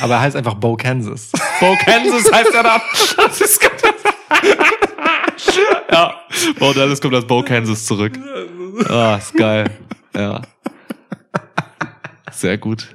[0.00, 1.32] Aber er heißt einfach Bo Kansas.
[1.58, 2.80] Bo Kansas heißt er dann.
[3.16, 3.60] Das ist
[5.90, 6.14] ja,
[6.56, 8.16] Bo Dallas kommt als Bo Kansas zurück.
[8.88, 9.68] Ah, ist geil.
[10.14, 10.40] Ja.
[12.30, 12.94] Sehr gut.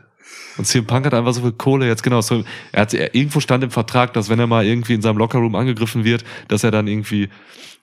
[0.57, 2.21] Und CM Punk hat einfach so viel Kohle jetzt, genau.
[2.21, 5.17] So, er hat, er, irgendwo stand im Vertrag, dass wenn er mal irgendwie in seinem
[5.17, 7.29] Lockerroom angegriffen wird, dass er dann irgendwie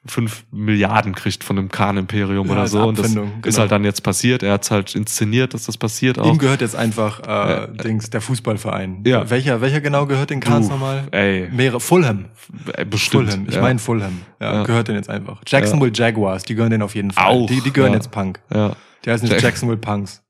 [0.05, 2.82] fünf Milliarden kriegt von dem Khan-Imperium Ja, oder so.
[2.82, 3.59] Und das Abfindung, ist genau.
[3.59, 4.43] halt dann jetzt passiert.
[4.43, 6.27] Er hat halt inszeniert, dass das passiert auch.
[6.27, 9.05] Ihm gehört jetzt einfach äh, Dings, der Fußballverein.
[9.07, 9.31] Ja.
[9.31, 11.05] Welcher, welcher genau gehört den Du, nochmal?
[11.12, 11.78] Ey, Mehrere.
[11.78, 12.24] Fulham.
[12.73, 13.31] äh, bestimmt.
[13.31, 13.47] Fulham.
[13.49, 13.61] Ich ja.
[13.62, 14.23] meine Fulham.
[14.40, 14.62] Ja, Ja.
[14.65, 15.40] gehört den jetzt einfach.
[15.47, 17.24] Jacksonville Jaguars, die gehören den auf jeden Fall.
[17.27, 18.40] Auch, Die, die gehören jetzt Punk.
[18.53, 18.74] Ja.
[19.05, 20.20] Die heißen jetzt Jack- Jacksonville Punks.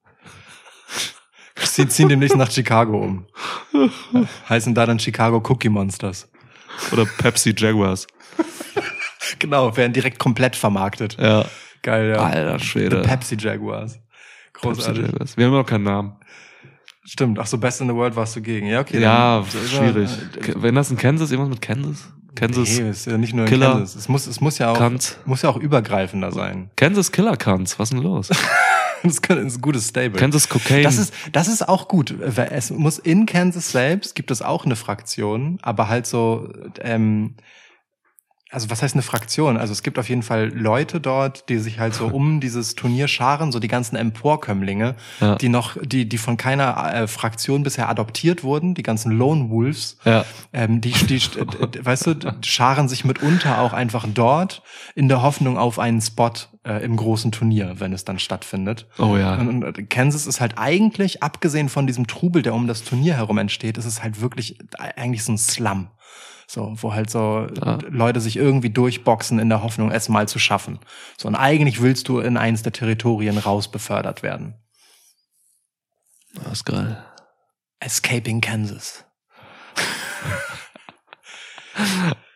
[1.56, 3.26] Sie ziehen demnächst nach Chicago um.
[4.48, 6.28] heißen da dann Chicago Cookie Monsters.
[6.92, 8.06] Oder Pepsi Jaguars.
[9.38, 11.16] Genau, werden direkt komplett vermarktet.
[11.18, 11.44] Ja.
[11.82, 12.16] Geil, ja.
[12.16, 13.02] Alter Schwede.
[13.02, 13.98] The Pepsi Jaguars.
[14.52, 15.06] Pepsi Großartig.
[15.06, 15.36] Jaguars.
[15.36, 16.16] Wir haben immer noch keinen Namen.
[17.04, 17.38] Stimmt.
[17.38, 18.66] Ach so, Best in the World warst du gegen.
[18.68, 19.00] Ja, okay.
[19.00, 20.10] ja, schwierig.
[20.36, 22.12] Äh, Wenn das in Kansas, irgendwas mit Kansas?
[22.34, 23.72] Kansas, Nee, ist ja nicht nur Killer.
[23.72, 23.94] Kansas.
[23.96, 25.18] Es muss, es muss ja auch, Kant.
[25.26, 26.70] muss ja auch übergreifender sein.
[26.76, 27.78] Kansas Killer Kants.
[27.78, 28.30] Was ist denn los?
[29.04, 30.16] Das ist ein gutes Stable.
[30.16, 30.84] Kansas Cocaine.
[30.84, 32.14] Das ist, das ist auch gut.
[32.20, 36.48] Es muss in Kansas selbst gibt es auch eine Fraktion, aber halt so,
[36.80, 37.34] ähm,
[38.52, 39.56] also was heißt eine Fraktion?
[39.56, 43.08] Also es gibt auf jeden Fall Leute dort, die sich halt so um dieses Turnier
[43.08, 45.36] scharen, so die ganzen Emporkömmlinge, Ja.
[45.36, 49.96] die noch, die, die von keiner äh, Fraktion bisher adoptiert wurden, die ganzen Lone Wolves.
[50.04, 50.24] ja.
[50.52, 51.18] Ähm, die, die,
[51.74, 52.14] die, weißt du,
[52.44, 54.62] scharen sich mitunter auch einfach dort
[54.94, 56.30] in der Hoffnung auf einen Spot
[56.66, 58.86] äh, im großen Turnier, wenn es dann stattfindet.
[58.98, 59.36] Oh ja.
[59.36, 63.38] Und, und Kansas ist halt eigentlich, abgesehen von diesem Trubel, der um das Turnier herum
[63.38, 65.88] entsteht, ist es halt wirklich eigentlich so ein Slum.
[66.52, 67.78] So, wo halt so Ja.
[67.88, 70.80] Leute sich irgendwie durchboxen in der Hoffnung, es mal zu schaffen.
[71.16, 74.52] So, und eigentlich willst du in eins der Territorien raus befördert werden.
[76.34, 77.02] Das ist geil.
[77.80, 79.06] Escaping Kansas.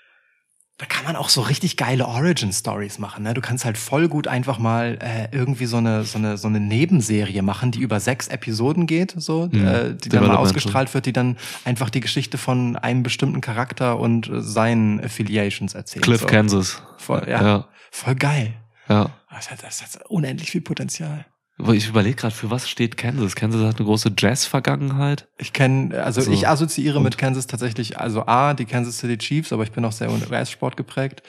[0.79, 3.23] Da kann man auch so richtig geile Origin Stories machen.
[3.25, 3.33] Ne?
[3.33, 6.61] Du kannst halt voll gut einfach mal äh, irgendwie so eine so eine so eine
[6.61, 9.67] Nebenserie machen, die über sechs Episoden geht, so Mhm.
[9.67, 13.99] äh, die dann mal ausgestrahlt wird, die dann einfach die Geschichte von einem bestimmten Charakter
[13.99, 16.05] und äh, seinen Affiliations erzählt.
[16.05, 16.27] Cliff so.
[16.27, 16.83] Kansas.
[16.99, 17.43] Voll, ja.
[17.43, 17.69] ja.
[17.91, 18.53] Voll geil.
[18.89, 19.11] ja.
[19.31, 21.25] Das hat, das hat unendlich viel Potenzial.
[21.73, 23.35] Ich überlege gerade, für was steht Kansas?
[23.35, 25.27] Kansas hat eine große Jazz-Vergangenheit.
[25.39, 26.31] Ich kenne, also So.
[26.31, 29.93] ich assoziiere mit Kansas tatsächlich, also A, die Kansas City Chiefs, aber ich bin auch
[29.93, 31.23] sehr US-Sport geprägt.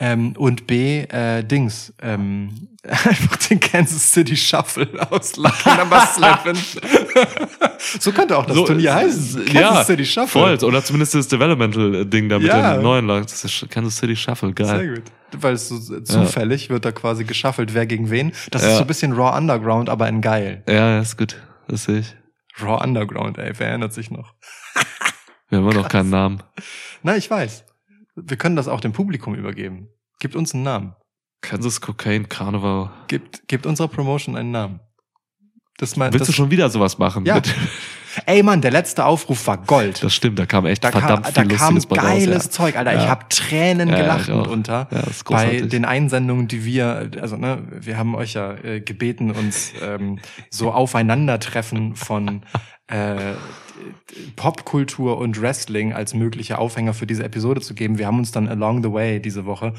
[0.00, 6.56] Ähm, und B, äh, Dings, ähm, einfach den Kansas City Shuffle aus Lucky Number Seven.
[8.00, 9.44] so könnte auch das Turnier heißen.
[9.44, 10.56] Kansas ja, City Shuffle.
[10.58, 10.64] Voll.
[10.68, 12.74] Oder zumindest das Developmental-Ding da mit Ja.
[12.74, 13.26] den neuen Leuten.
[13.26, 14.52] Das ist Kansas City Shuffle.
[14.54, 14.66] Geil.
[14.66, 15.02] Sehr gut.
[15.42, 18.32] Weil es so zufällig wird da quasi geschaffelt, wer gegen wen.
[18.50, 20.62] Das ist so ein bisschen Raw Underground, aber in geil.
[20.68, 21.36] Ja, ist gut.
[21.68, 22.16] Das sehe ich.
[22.62, 24.34] Raw Underground, ey, wer erinnert sich noch?
[25.48, 26.42] Wir haben immer noch keinen Namen.
[27.02, 27.64] Na, ich weiß.
[28.16, 29.88] Wir können das auch dem Publikum übergeben.
[30.20, 30.94] Gibt uns einen Namen.
[31.40, 32.90] Kansas Cocaine Carnival.
[33.08, 34.80] Gibt, gibt unserer Promotion einen Namen.
[35.90, 37.24] Das mein, Willst das, du schon wieder sowas machen?
[37.26, 37.40] Ja.
[38.26, 40.02] Ey Mann, der letzte Aufruf war Gold.
[40.02, 42.06] Das stimmt, da kam echt da kam, verdammt da viel kam Lustiges bei raus.
[42.06, 42.50] geiles Ja.
[42.50, 42.94] Zeug, Alter.
[42.94, 43.08] Ich Ja.
[43.08, 44.34] habe Tränen Ja, gelacht ich.
[44.92, 49.32] Ja, ist bei den Einsendungen, die wir, also ne, wir haben euch ja äh, gebeten,
[49.32, 52.42] uns ähm, so Aufeinandertreffen von
[52.86, 53.32] äh,
[54.36, 57.98] Popkultur und Wrestling als mögliche Aufhänger für diese Episode zu geben.
[57.98, 59.74] Wir haben uns dann along the way diese Woche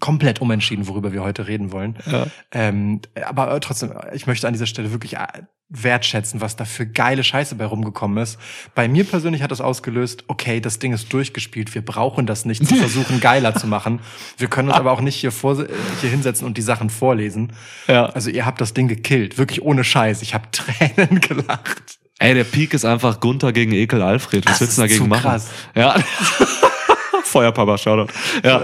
[0.00, 1.96] komplett umentschieden, worüber wir heute reden wollen.
[2.10, 2.26] Ja.
[2.50, 5.26] Ähm, aber trotzdem, ich möchte an dieser Stelle wirklich äh,
[5.68, 8.38] wertschätzen, was da für geile Scheiße bei rumgekommen ist.
[8.74, 12.66] Bei mir persönlich hat das ausgelöst, okay, das Ding ist durchgespielt, wir brauchen das nicht
[12.66, 14.00] zu versuchen, geiler zu machen.
[14.36, 15.56] Wir können uns aber auch nicht hier, vor,
[16.00, 17.52] hier hinsetzen und die Sachen vorlesen.
[17.88, 18.06] Ja.
[18.06, 20.22] Also ihr habt das Ding gekillt, wirklich ohne Scheiß.
[20.22, 21.98] Ich habe Tränen gelacht.
[22.18, 24.44] Ey, der Peak ist einfach Gunther gegen Ekel Alfred.
[24.46, 25.22] Was Das willst du dagegen machen?
[25.22, 25.48] krass.
[25.74, 25.96] Ja.
[27.32, 28.12] Feuerpapa, Shoutout.
[28.44, 28.62] Ja.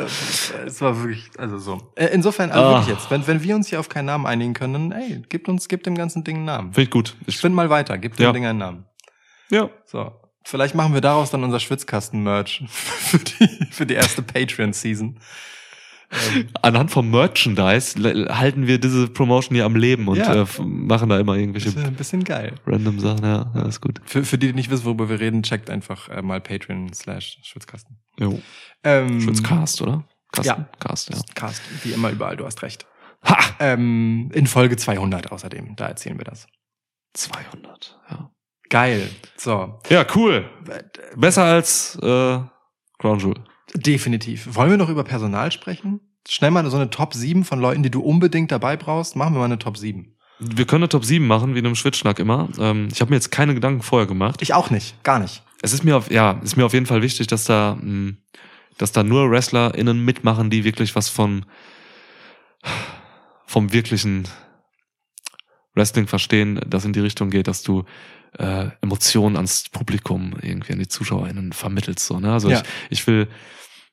[0.67, 1.93] Es war wirklich, also so.
[1.97, 2.71] Äh, Insofern, also Ah.
[2.81, 5.49] wirklich jetzt, wenn, wenn wir uns hier auf keinen Namen einigen können, dann, ey, gebt
[5.49, 6.73] uns, gebt dem ganzen Ding einen Namen.
[6.75, 7.17] Finde ich gut.
[7.27, 8.33] Ich bin mal weiter, gebt dem Ja.
[8.33, 8.85] Ding einen Namen.
[9.51, 9.69] ja.
[9.87, 10.13] So.
[10.45, 15.19] Vielleicht machen wir daraus dann unser Schwitzkasten-Merch für die, für die erste Patreon-Season.
[16.63, 17.99] Anhand vom Merchandise
[18.35, 20.43] halten wir diese Promotion hier am Leben und Ja.
[20.43, 22.55] äh, machen da immer irgendwelche Ist ja ein bisschen geil.
[22.67, 23.25] random Sachen.
[23.25, 24.01] Ja, ja ist gut.
[24.07, 27.39] Für, für die, die nicht wissen, worüber wir reden, checkt einfach äh, mal Patreon slash
[27.43, 27.99] Schwitzkasten.
[28.19, 28.41] Jo.
[28.85, 30.05] Ähm, Schwitzcast, oder?
[30.33, 30.61] Kasten?
[30.61, 30.69] Ja.
[30.79, 31.21] Cast, ja.
[31.35, 32.87] Cast, wie immer überall, du hast recht.
[33.25, 33.37] Ha!
[33.61, 36.47] Ähm, in Folge 200 außerdem, da erzählen wir das.
[37.15, 38.31] 200, ja.
[38.69, 39.09] Geil.
[39.37, 39.81] So.
[39.89, 40.49] Ja, cool.
[41.17, 42.39] Besser als äh,
[42.99, 43.43] Crown Jewel.
[43.75, 44.55] Definitiv.
[44.55, 46.01] Wollen wir noch über Personal sprechen?
[46.29, 49.17] Schnell mal so eine Top 7 von Leuten, die du unbedingt dabei brauchst.
[49.17, 50.15] Machen wir mal eine Top 7.
[50.41, 52.49] Wir können eine Top 7 machen, wie in einem Schwitzschnack immer.
[52.59, 54.43] Ähm, ich habe mir jetzt keine Gedanken vorher gemacht.
[54.43, 55.03] Ich auch nicht.
[55.03, 55.43] Gar nicht.
[55.63, 58.15] Es ist mir auf, ja, ist mir auf jeden Fall wichtig, dass da, mh,
[58.79, 61.45] dass da nur WrestlerInnen mitmachen, die wirklich was von
[63.47, 64.29] vom wirklichen
[65.75, 67.85] Wrestling verstehen, das in die Richtung geht, dass du
[68.39, 72.07] äh, Emotionen ans Publikum irgendwie an die ZuschauerInnen vermittelst.
[72.07, 72.33] So, ne?
[72.33, 72.63] Also Ja.
[72.91, 73.29] ich, ich will,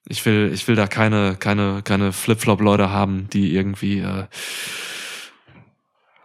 [0.08, 4.26] ich will, ich will da keine, keine, keine Flip-Flop-Leute haben, die irgendwie äh,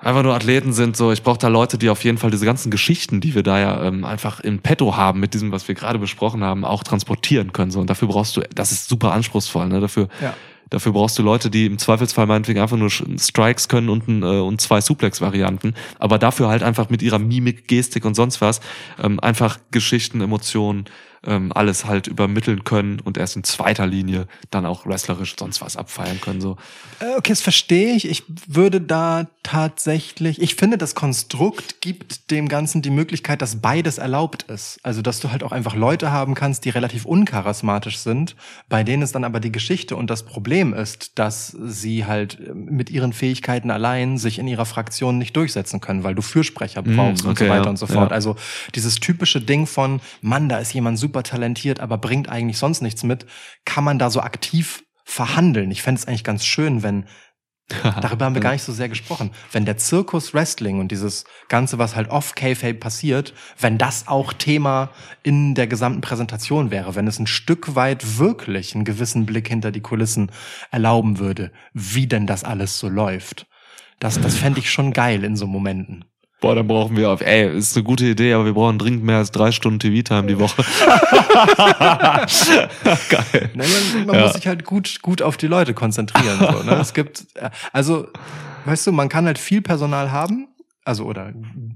[0.00, 0.96] einfach nur Athleten sind.
[0.96, 3.58] So, ich brauche da Leute, die auf jeden Fall diese ganzen Geschichten, die wir da
[3.58, 7.52] ja ähm, einfach in petto haben, mit diesem, was wir gerade besprochen haben, auch transportieren
[7.52, 7.70] können.
[7.70, 9.68] So, und dafür brauchst du, das ist super anspruchsvoll.
[9.68, 9.80] Ne?
[9.80, 10.34] Dafür, Ja.
[10.70, 14.26] dafür brauchst du Leute, die im Zweifelsfall meinetwegen einfach nur Strikes können und, ein, äh,
[14.26, 18.60] und zwei Suplex-Varianten, aber dafür halt einfach mit ihrer Mimik, Gestik und sonst was
[19.02, 20.84] ähm, einfach Geschichten, Emotionen,
[21.26, 25.76] ähm, alles halt übermitteln können und erst in zweiter Linie dann auch wrestlerisch sonst was
[25.76, 26.40] abfeiern können.
[26.40, 26.56] So.
[27.00, 28.08] Äh, Okay, das verstehe ich.
[28.08, 33.98] Ich würde da tatsächlich, ich finde, das Konstrukt gibt dem Ganzen die Möglichkeit, dass beides
[33.98, 34.78] erlaubt ist.
[34.82, 38.36] Also, dass du halt auch einfach Leute haben kannst, die relativ uncharismatisch sind,
[38.68, 42.54] bei denen es dann aber die Geschichte und das Problem ist, dass sie halt äh,
[42.54, 46.96] mit ihren Fähigkeiten allein sich in ihrer Fraktion nicht durchsetzen können, weil du Fürsprecher Mm,
[46.96, 48.10] brauchst und so okay, weiter ja, und so fort.
[48.10, 48.14] ja.
[48.14, 48.36] Also,
[48.74, 53.02] dieses typische Ding von, Mann, da ist jemand super talentiert, aber bringt eigentlich sonst nichts
[53.02, 53.26] mit,
[53.64, 55.70] kann man da so aktiv verhandeln.
[55.70, 57.06] Ich fände es eigentlich ganz schön, wenn
[58.00, 59.30] Darüber haben wir gar nicht so sehr gesprochen.
[59.52, 64.32] Wenn der Zirkus Wrestling und dieses Ganze, was halt off K-Fape passiert, wenn das auch
[64.32, 64.90] Thema
[65.22, 69.70] in der gesamten Präsentation wäre, wenn es ein Stück weit wirklich einen gewissen Blick hinter
[69.70, 70.32] die Kulissen
[70.70, 73.46] erlauben würde, wie denn das alles so läuft.
[74.00, 76.04] Das, das fände ich schon geil in so Momenten.
[76.40, 79.18] Boah, dann brauchen wir auf, ey, ist eine gute Idee, aber wir brauchen dringend mehr
[79.18, 80.64] als drei Stunden TV-Time die Woche.
[83.10, 83.50] Geil.
[83.54, 83.64] Ne,
[83.94, 84.22] man man Ja.
[84.22, 86.38] muss sich halt gut, gut auf die Leute konzentrieren.
[86.38, 86.76] So, ne?
[86.80, 88.08] Es gibt, äh, also,
[88.64, 90.48] weißt du, man kann halt viel Personal haben,
[90.84, 91.32] also oder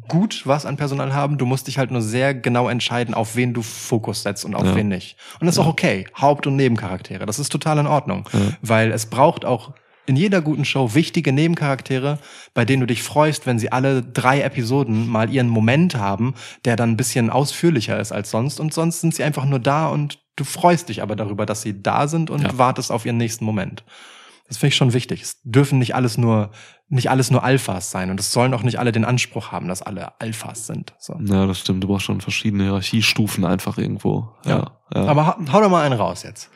[0.09, 1.37] gut was an Personal haben.
[1.39, 4.65] Du musst dich halt nur sehr genau entscheiden, auf wen du Fokus setzt und auf
[4.67, 4.75] Ja.
[4.77, 5.17] wen nicht.
[5.41, 6.07] Und das ist auch okay.
[6.19, 7.27] Haupt- und Nebencharaktere.
[7.27, 8.29] Das ist total in Ordnung.
[8.63, 9.73] Weil es braucht auch
[10.07, 12.19] in jeder guten Show wichtige Nebencharaktere,
[12.53, 16.77] bei denen du dich freust, wenn sie alle drei Episoden mal ihren Moment haben, der
[16.77, 18.61] dann ein bisschen ausführlicher ist als sonst.
[18.61, 21.83] Und sonst sind sie einfach nur da und du freust dich aber darüber, dass sie
[21.83, 22.59] da sind und Ja.
[22.59, 23.85] wartest auf ihren nächsten Moment.
[24.47, 25.23] Das finde ich schon wichtig.
[25.23, 26.51] Es dürfen nicht alles nur,
[26.89, 28.11] nicht alles nur Alphas sein.
[28.11, 30.93] Und es sollen auch nicht alle den Anspruch haben, dass alle Alphas sind.
[30.99, 31.19] So.
[31.25, 31.83] Ja, das stimmt.
[31.83, 34.29] Du brauchst schon verschiedene Hierarchiestufen einfach irgendwo.
[34.45, 34.73] Ja.
[34.95, 35.07] ja.
[35.07, 36.51] Aber hau, hau doch mal einen raus jetzt.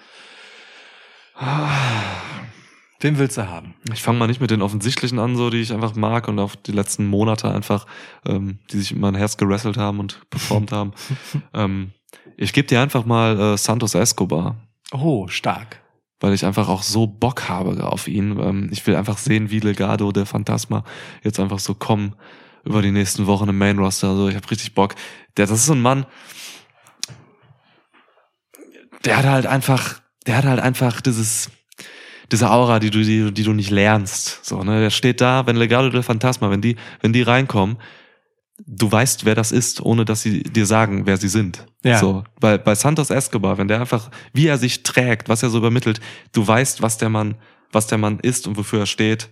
[3.00, 3.74] Wen willst du haben?
[3.92, 6.56] Ich fange mal nicht mit den offensichtlichen an, so die ich einfach mag und auf
[6.56, 7.86] die letzten Monate einfach,
[8.26, 10.92] ähm, die sich in mein Herz gerasselt haben und performt haben.
[11.54, 11.92] ähm,
[12.36, 14.56] ich gebe dir einfach mal äh, Santos Escobar,
[14.92, 15.80] Oh, stark.
[16.18, 18.36] weil ich einfach auch so Bock habe auf ihn.
[18.40, 20.82] Ähm, ich will einfach sehen, wie Legado der Phantasma
[21.22, 22.16] jetzt einfach so kommen
[22.64, 24.08] über die nächsten Wochen im Main Roster.
[24.08, 24.96] Also ich habe richtig Bock.
[25.36, 26.04] Der, das ist so ein Mann,
[29.04, 31.50] der hat halt einfach, der hat halt einfach dieses
[32.30, 34.44] diese Aura, die du, die, die du nicht lernst.
[34.44, 34.80] So, ne?
[34.80, 37.78] Der steht da, wenn Legado del Fantasma, wenn die, wenn die reinkommen,
[38.66, 41.66] du weißt, wer das ist, ohne dass sie dir sagen, wer sie sind.
[41.84, 41.98] Ja.
[41.98, 45.58] So, bei, bei Santos Escobar, wenn der einfach, wie er sich trägt, was er so
[45.58, 46.00] übermittelt,
[46.32, 47.36] du weißt, was der Mann,
[47.72, 49.30] was der Mann ist und wofür er steht,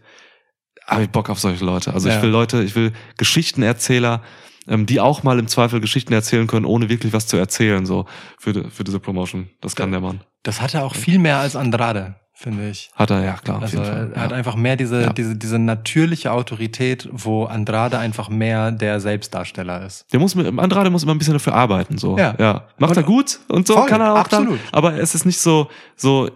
[0.86, 1.93] habe ich Bock auf solche Leute.
[1.93, 2.16] Also Ja.
[2.16, 4.23] ich will Leute, ich will Geschichtenerzähler,
[4.68, 8.06] ähm, die auch mal im Zweifel Geschichten erzählen können, ohne wirklich was zu erzählen, so
[8.39, 9.51] für, für diese Promotion.
[9.60, 10.20] Das kann der Mann.
[10.44, 12.91] Das hat er auch viel mehr als Andrade, finde ich.
[12.95, 13.57] Hat er, ja klar.
[13.57, 14.13] auf Also jeden Fall.
[14.15, 14.37] er hat ja.
[14.37, 15.13] einfach mehr diese, Ja.
[15.13, 20.05] diese, diese natürliche Autorität, wo Andrade einfach mehr der Selbstdarsteller ist.
[20.13, 22.17] Der muss mit, Andrade muss immer ein bisschen dafür arbeiten, so.
[22.19, 22.35] Ja.
[22.39, 22.69] ja.
[22.79, 24.61] Macht Und- er gut und so Voll, kann er auch absolut.
[24.61, 24.69] dann.
[24.73, 26.31] Aber es ist nicht so, so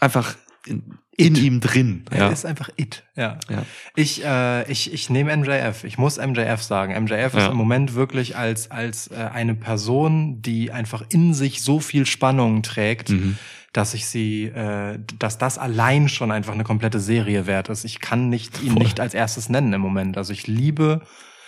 [0.00, 0.82] einfach in,
[1.16, 2.04] in ihm drin.
[2.10, 2.28] Er Ja.
[2.28, 3.02] ist einfach it.
[3.16, 3.38] Ja.
[3.50, 3.64] Ja.
[3.96, 5.82] Ich, äh, ich, ich nehme MJF.
[5.82, 6.92] Ich muss MJF sagen.
[6.94, 7.48] MJF ist Ja.
[7.48, 12.62] im Moment wirklich als, als äh, eine Person, die einfach in sich so viel Spannung
[12.62, 13.36] trägt, Mhm.
[13.78, 17.84] Dass ich sie, äh, dass das allein schon einfach eine komplette Serie wert ist.
[17.84, 18.82] Ich kann nicht ihn Voll.
[18.82, 20.16] nicht als erstes nennen im Moment.
[20.18, 21.00] Also ich liebe,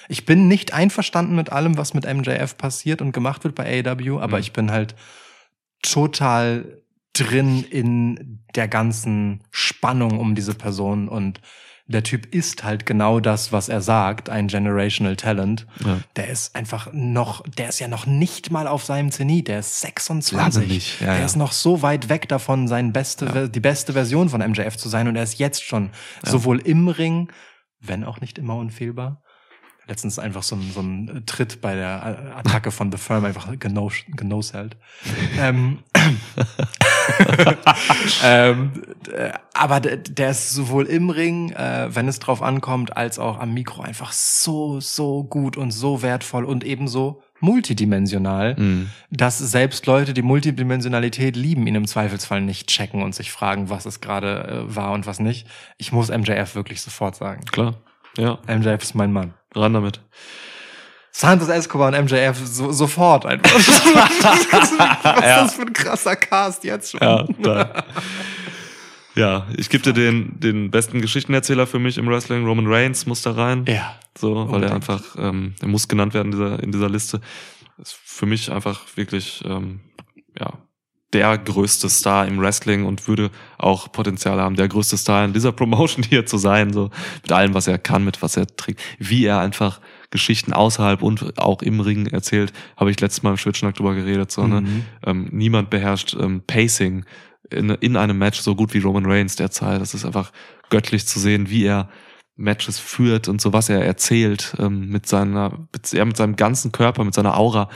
[0.09, 4.21] ich bin nicht einverstanden mit allem, was mit MJF passiert und gemacht wird bei AEW,
[4.21, 4.41] aber Mhm.
[4.43, 4.95] ich bin halt
[5.83, 6.83] total
[7.13, 11.41] drin in der ganzen Spannung um diese Person und
[11.91, 15.67] der Typ ist halt genau das, was er sagt, ein generational Talent.
[15.85, 16.01] Ja.
[16.17, 19.81] Der ist einfach noch, der ist ja noch nicht mal auf seinem Zenit, der ist
[19.81, 20.37] 26.
[20.37, 21.25] Lange nicht, ja, der ja.
[21.25, 25.09] ist noch so weit weg davon, sein beste, die beste Version von MJF zu sein
[25.09, 25.91] und er ist jetzt schon
[26.23, 27.33] sowohl im Ring,
[27.81, 29.23] wenn auch nicht immer unfehlbar.
[29.91, 33.91] Letztens einfach so ein, so ein Tritt bei der Attacke von The Firm einfach genau,
[34.17, 34.77] genau halt.
[35.37, 35.81] ähm,
[38.25, 38.71] ähm,
[39.13, 43.53] äh, aber der ist sowohl im Ring, äh, wenn es drauf ankommt, als auch am
[43.53, 48.91] Mikro einfach so, so gut und so wertvoll und ebenso multidimensional, Mhm.
[49.11, 53.87] dass selbst Leute, die Multidimensionalität lieben, ihn im Zweifelsfall nicht checken und sich fragen, was
[53.87, 55.49] es gerade äh, war und was nicht.
[55.79, 57.45] Ich muss MJF wirklich sofort sagen.
[57.47, 57.75] Klar.
[58.17, 58.39] Ja.
[58.47, 59.35] MJF ist mein Mann.
[59.55, 60.01] Ran damit.
[61.13, 63.51] Santos Escobar und MJF so, sofort einfach.
[63.55, 67.01] was ist das für ein krasser Cast jetzt schon?
[67.01, 67.85] Ja, da.
[69.17, 72.47] Ja, ich gebe dir den, den besten Geschichtenerzähler für mich im Wrestling.
[72.47, 73.65] Roman Reigns muss da rein.
[73.67, 73.99] Ja.
[74.17, 77.21] So, weil er einfach, ähm, er muss genannt werden in dieser, in dieser Liste.
[77.79, 79.81] Ist für mich einfach wirklich, ähm,
[80.39, 80.53] ja,
[81.13, 85.53] der größte Star im Wrestling und würde auch Potenzial haben, der größte Star in dieser
[85.53, 86.91] Promotion hier zu sein, so
[87.23, 89.81] mit allem, was er kann, mit was er trägt, wie er einfach
[90.11, 94.31] Geschichten außerhalb und auch im Ring erzählt, habe ich letztes Mal im Schwitschnack drüber geredet,
[94.31, 94.63] so, ne?
[94.63, 94.85] Mhm.
[95.05, 97.05] Ähm, niemand beherrscht ähm, Pacing
[97.51, 99.81] in, in einem Match so gut wie Roman Reigns derzeit.
[99.81, 100.33] Das ist einfach
[100.69, 101.89] göttlich zu sehen, wie er
[102.37, 107.05] Matches führt und so was er erzählt ähm, mit seiner, ja, mit seinem ganzen Körper,
[107.05, 107.69] mit seiner Aura.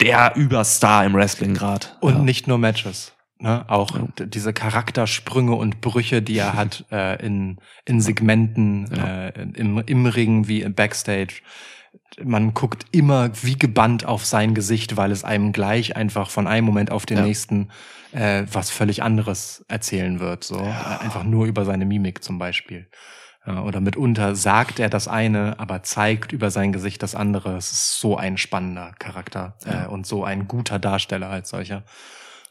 [0.00, 1.96] Der Überstar im Wrestling grad.
[2.00, 2.18] Und ja.
[2.20, 3.12] nicht nur Matches.
[3.38, 3.64] Ne?
[3.68, 4.26] Auch Ja.
[4.26, 9.26] diese Charaktersprünge und Brüche, die er hat äh, in, in Segmenten, Ja.
[9.28, 11.42] äh, im, im Ring wie im Backstage.
[12.22, 16.66] Man guckt immer wie gebannt auf sein Gesicht, weil es einem gleich einfach von einem
[16.66, 17.70] Moment auf den nächsten
[18.12, 20.44] äh, was völlig anderes erzählen wird.
[20.44, 22.88] So einfach nur über seine Mimik zum Beispiel.
[23.46, 27.56] Ja, oder mitunter sagt er das eine, aber zeigt über sein Gesicht das andere.
[27.56, 29.84] Es ist so ein spannender Charakter Ja.
[29.84, 31.82] äh, und so ein guter Darsteller als solcher.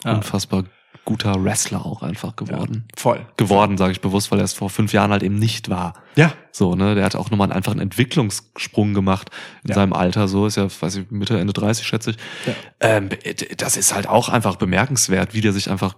[0.06, 0.14] Ja.
[0.16, 0.66] unfassbar
[1.06, 2.88] guter Wrestler auch einfach geworden.
[2.96, 3.26] Voll.
[3.38, 5.94] Geworden, sage ich bewusst, weil er es vor fünf Jahren halt eben nicht war.
[6.16, 6.34] Ja.
[6.52, 9.30] So, ne, der hat auch nochmal einfach einen Entwicklungssprung gemacht
[9.64, 9.76] in Ja.
[9.76, 12.18] seinem Alter, so ist ja, weiß ich, Mitte, Ende 30, schätze ich.
[12.46, 12.54] Ja.
[12.82, 13.10] Ähm,
[13.58, 15.96] das ist halt auch einfach bemerkenswert, wie der sich einfach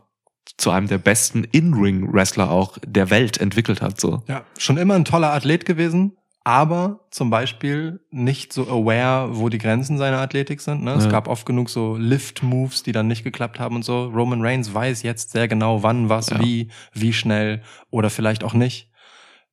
[0.57, 4.23] zu einem der besten In-Ring-Wrestler auch der Welt entwickelt hat, so.
[4.27, 4.43] Ja.
[4.57, 9.97] Schon immer ein toller Athlet gewesen, aber zum Beispiel nicht so aware, wo die Grenzen
[9.97, 10.83] seiner Athletik sind.
[10.83, 10.93] Ne?
[10.93, 11.11] Es Ja.
[11.11, 14.05] gab oft genug so Lift-Moves, die dann nicht geklappt haben und so.
[14.05, 16.39] Roman Reigns weiß jetzt sehr genau, wann, was, Ja.
[16.39, 18.89] wie, wie schnell oder vielleicht auch nicht.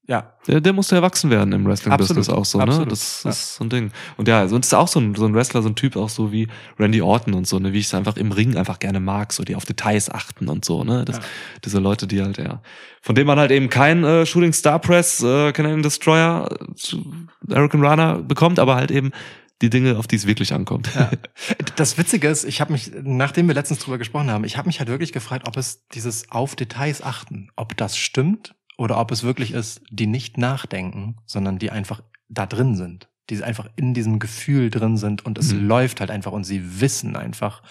[0.08, 2.64] Ja, Der, der musste erwachsen werden im Wrestling-Business auch so, ne?
[2.64, 3.30] absolut, Das ja.
[3.30, 3.92] ist so ein Ding.
[4.16, 6.32] Und ja, und ist auch so ein, so ein Wrestler, so ein Typ auch so
[6.32, 9.32] wie Randy Orton und so, ne, wie ich es einfach im Ring einfach gerne mag,
[9.32, 11.04] so die auf Details achten und so, ne?
[11.04, 11.22] Das, Ja.
[11.64, 12.62] Diese Leute, die halt, ja,
[13.00, 17.84] von denen man halt eben kein äh, Shooting Star Press, äh, Canadian Destroyer, äh, American
[17.84, 19.12] Runner bekommt, aber halt eben
[19.62, 20.90] die Dinge, auf die es wirklich ankommt.
[20.94, 21.10] Ja.
[21.76, 24.78] Das Witzige ist, ich habe mich, nachdem wir letztens drüber gesprochen haben, ich habe mich
[24.78, 29.22] halt wirklich gefragt, ob es dieses auf Details achten, ob das stimmt oder ob es
[29.22, 34.18] wirklich ist, die nicht nachdenken, sondern die einfach da drin sind, die einfach in diesem
[34.18, 35.68] Gefühl drin sind und es Mhm.
[35.68, 37.62] läuft halt einfach und sie wissen einfach,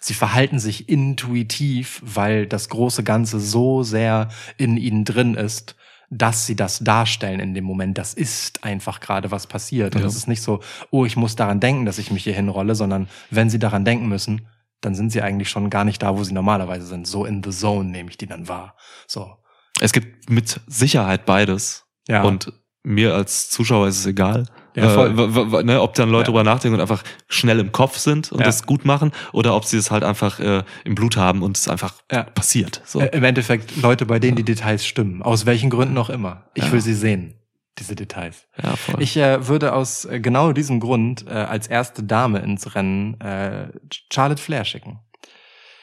[0.00, 4.28] sie verhalten sich intuitiv, weil das große Ganze so sehr
[4.58, 5.74] in ihnen drin ist,
[6.08, 7.98] dass sie das darstellen in dem Moment.
[7.98, 9.94] Das ist einfach gerade was passiert.
[9.96, 10.06] Und Ja.
[10.06, 10.60] es ist nicht so,
[10.90, 14.08] oh, ich muss daran denken, dass ich mich hier hinrolle, sondern wenn sie daran denken
[14.08, 14.46] müssen,
[14.80, 17.06] dann sind sie eigentlich schon gar nicht da, wo sie normalerweise sind.
[17.06, 18.76] So in the zone nehme ich die dann wahr.
[19.06, 19.36] So.
[19.80, 21.86] Es gibt mit Sicherheit beides.
[22.08, 22.22] Ja.
[22.22, 22.52] Und
[22.82, 24.46] mir als Zuschauer ist es egal.
[24.76, 25.06] Ja.
[25.06, 26.26] Äh, ne, ob dann Leute Ja.
[26.26, 28.46] drüber nachdenken und einfach schnell im Kopf sind und Ja.
[28.46, 31.68] das gut machen oder ob sie es halt einfach äh, im Blut haben und es
[31.68, 32.22] einfach Ja.
[32.22, 32.80] passiert.
[32.86, 33.00] So.
[33.00, 35.22] Äh, Im Endeffekt Leute, bei denen die Details stimmen.
[35.22, 36.44] Aus welchen Gründen auch immer.
[36.54, 37.34] Ich will sie sehen,
[37.78, 38.46] diese Details.
[38.62, 39.02] ja, voll.
[39.02, 43.68] Ich äh, würde aus äh, genau diesem Grund äh, als erste Dame ins Rennen äh,
[44.12, 45.00] Charlotte Flair schicken.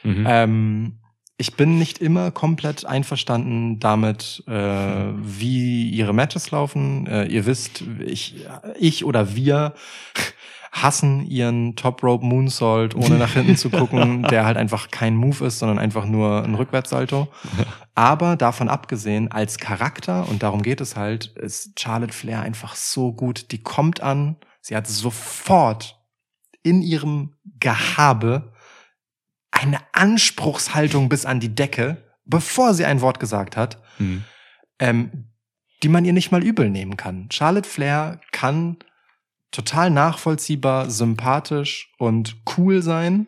[0.03, 0.25] mhm.
[0.27, 0.99] Ähm,
[1.37, 4.51] ich bin nicht immer komplett einverstanden damit, äh,
[5.13, 7.05] wie ihre Matches laufen.
[7.05, 8.47] Äh, ihr wisst, ich,
[8.79, 9.73] ich oder wir
[10.71, 15.45] hassen ihren Top Rope Moonsault, ohne nach hinten zu gucken, der halt einfach kein Move
[15.45, 17.27] ist, sondern einfach nur ein Rückwärtssalto.
[17.93, 23.13] Aber davon abgesehen, als Charakter, und darum geht es halt, ist Charlotte Flair einfach so
[23.13, 23.51] gut.
[23.51, 25.99] Die kommt an, sie hat sofort
[26.63, 28.53] in ihrem Gehabe
[29.61, 34.23] eine Anspruchshaltung bis an die Decke, bevor sie ein Wort gesagt hat, Mhm.
[34.79, 35.29] ähm,
[35.83, 37.29] die man ihr nicht mal übel nehmen kann.
[37.31, 38.77] Charlotte Flair kann
[39.51, 43.27] total nachvollziehbar, sympathisch und cool sein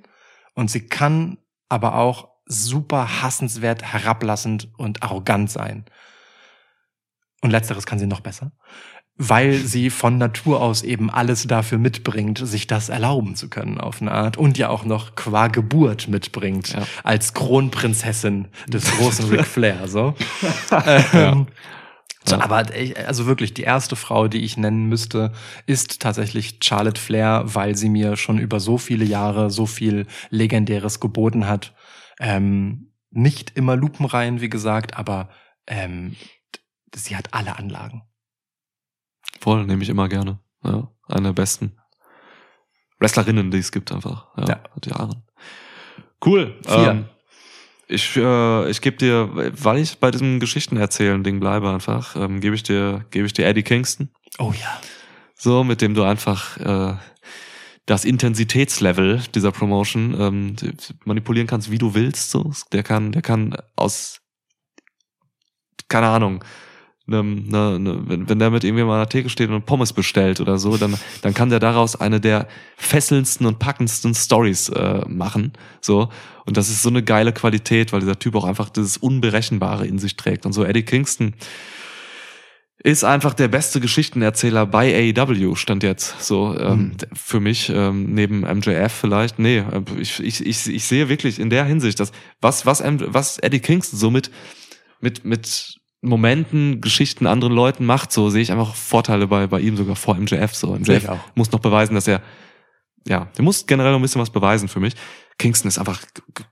[0.56, 1.38] und sie kann
[1.70, 5.86] aber auch super hassenswert, herablassend und arrogant sein.
[7.42, 8.52] Und letzteres kann sie noch besser,
[9.22, 14.02] weil sie von Natur aus eben alles dafür mitbringt, sich das erlauben zu können auf
[14.02, 16.84] eine Art und ja auch noch qua Geburt mitbringt Ja.
[17.04, 20.16] als Kronprinzessin des großen Ric Flair, so.
[21.14, 21.48] ähm,
[22.24, 22.44] so, Ja.
[22.44, 25.34] aber ich- also wirklich, die erste Frau, die ich nennen müsste,
[25.66, 31.02] ist tatsächlich Charlotte Flair, weil sie mir schon über so viele Jahre so viel Legendäres
[31.02, 31.74] geboten hat.
[32.22, 35.30] Ähm, nicht immer lupenrein, wie gesagt, aber
[35.68, 36.16] ähm,
[36.96, 38.04] sie hat alle Anlagen.
[39.42, 40.40] Voll, nehme ich immer gerne.
[40.64, 41.78] Ja, eine der besten
[43.00, 44.28] Wrestlerinnen, die es gibt einfach.
[44.38, 44.64] Ja, Ja.
[44.76, 45.24] seit Jahren.
[46.26, 46.58] Cool.
[46.66, 46.90] Vier.
[46.92, 47.06] Ähm,
[47.88, 52.64] ich äh, ich gebe dir, weil ich bei diesem Geschichtenerzählen-Ding bleibe einfach, ähm, gebe ich
[52.64, 54.10] dir gebe ich dir Eddie Kingston.
[54.38, 54.80] Oh ja.
[55.36, 56.98] So, mit dem du einfach äh,
[57.86, 60.56] das Intensitätslevel dieser Promotion ähm,
[61.06, 62.30] manipulieren kannst, wie du willst.
[62.30, 62.52] So.
[62.74, 64.20] Der kann, der kann aus,
[65.88, 66.44] keine Ahnung,
[67.10, 70.40] nem, ne, ne, wenn, wenn der mit irgendjemandem an der Theke steht und Pommes bestellt
[70.40, 75.54] oder so, dann, dann kann der daraus eine der fesselndsten und packendsten Stories äh, machen.
[75.82, 76.10] So.
[76.46, 80.00] Und das ist so eine geile Qualität, weil dieser Typ auch einfach dieses Unberechenbare in
[80.00, 80.46] sich trägt.
[80.46, 81.34] Und so Eddie Kingston
[82.82, 86.98] ist einfach der beste Geschichtenerzähler bei AEW, stand jetzt so ähm, Mhm.
[87.14, 89.38] für mich, ähm, neben MJF vielleicht.
[89.38, 93.38] Nee, äh, ich, ich, ich, ich sehe wirklich in der Hinsicht, dass was, was, was
[93.40, 94.32] Eddie Kingston so mit,
[95.02, 99.76] mit, mit Momenten, Geschichten anderen Leuten macht, so sehe ich einfach Vorteile bei, bei ihm
[99.76, 100.56] sogar vor MJF.
[100.56, 102.22] So MJF muss noch beweisen, dass er,
[103.08, 104.96] ja, der muss generell noch ein bisschen was beweisen für mich.
[105.40, 106.00] Kingston ist einfach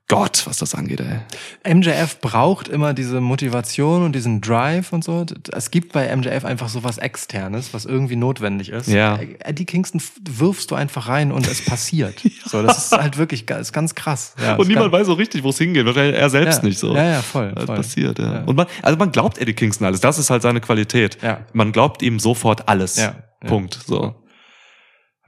[0.07, 1.73] Gott, was das angeht, ey.
[1.76, 5.26] MJF braucht immer diese Motivation und diesen Drive und so.
[5.51, 8.88] Es gibt bei MJF einfach so was Externes, was irgendwie notwendig ist.
[8.88, 9.19] Ja.
[9.39, 12.15] Eddie Kingston f- wirfst du einfach rein und es passiert.
[12.47, 14.34] So, das ist halt wirklich ist ganz krass.
[14.41, 16.95] Ja, Und niemand weiß so richtig, wo es hingeht, er selbst ja, nicht so.
[16.95, 17.51] Ja, ja, voll.
[17.53, 17.76] Das voll.
[17.76, 18.35] passiert, ja.
[18.35, 18.43] Ja.
[18.45, 19.99] Und man, also man glaubt Eddie Kingston alles.
[19.99, 21.18] Das ist halt seine Qualität.
[21.22, 21.41] Ja.
[21.51, 22.95] Man glaubt ihm sofort alles.
[22.95, 23.49] Ja, ja.
[23.49, 23.77] Punkt.
[23.85, 24.15] So.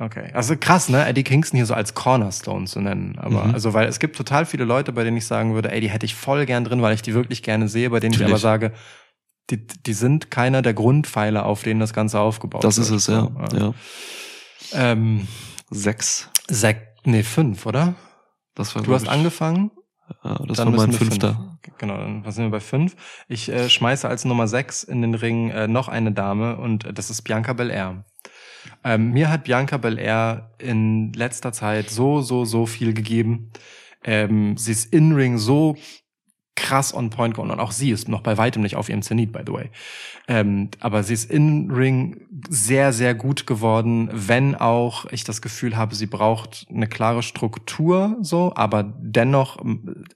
[0.01, 0.31] Okay.
[0.33, 1.05] Also krass, ne?
[1.05, 3.19] Eddie Kingston hier so als Cornerstone zu nennen.
[3.19, 3.53] Aber Mhm.
[3.53, 6.05] also, weil es gibt total viele Leute, bei denen ich sagen würde, ey, die hätte
[6.05, 8.41] ich voll gern drin, weil ich die wirklich gerne sehe, bei denen ich aber Natürlich.
[8.41, 8.71] sage,
[9.49, 12.87] die, die sind keiner der Grundpfeiler, auf denen das Ganze aufgebaut Das wird.
[12.87, 13.29] ist es, ja.
[13.51, 13.73] So, ja.
[14.73, 15.27] Ähm,
[15.69, 16.29] Sechs.
[16.49, 17.95] sech, nee, fünf, oder?
[18.55, 19.71] Das war, Du hast angefangen.
[20.23, 21.33] Ja, das dann war mein fünfter.
[21.61, 21.77] Fünf.
[21.77, 22.95] Genau, dann sind wir bei fünf.
[23.27, 26.93] Ich äh, schmeiße als Nummer sechs in den Ring äh, noch eine Dame und äh,
[26.93, 28.05] das ist Bianca Belair.
[28.83, 33.51] Ähm, mir hat Bianca Belair in letzter Zeit so, so, so viel gegeben.
[34.03, 35.75] Ähm, sie ist in Ring so
[36.59, 39.31] krass on point geworden und auch sie ist noch bei weitem nicht auf ihrem Zenit,
[39.31, 39.69] by the way.
[40.27, 45.75] Ähm, aber sie ist in Ring sehr, sehr gut geworden, wenn auch ich das Gefühl
[45.75, 49.57] habe, sie braucht eine klare Struktur, so, aber dennoch,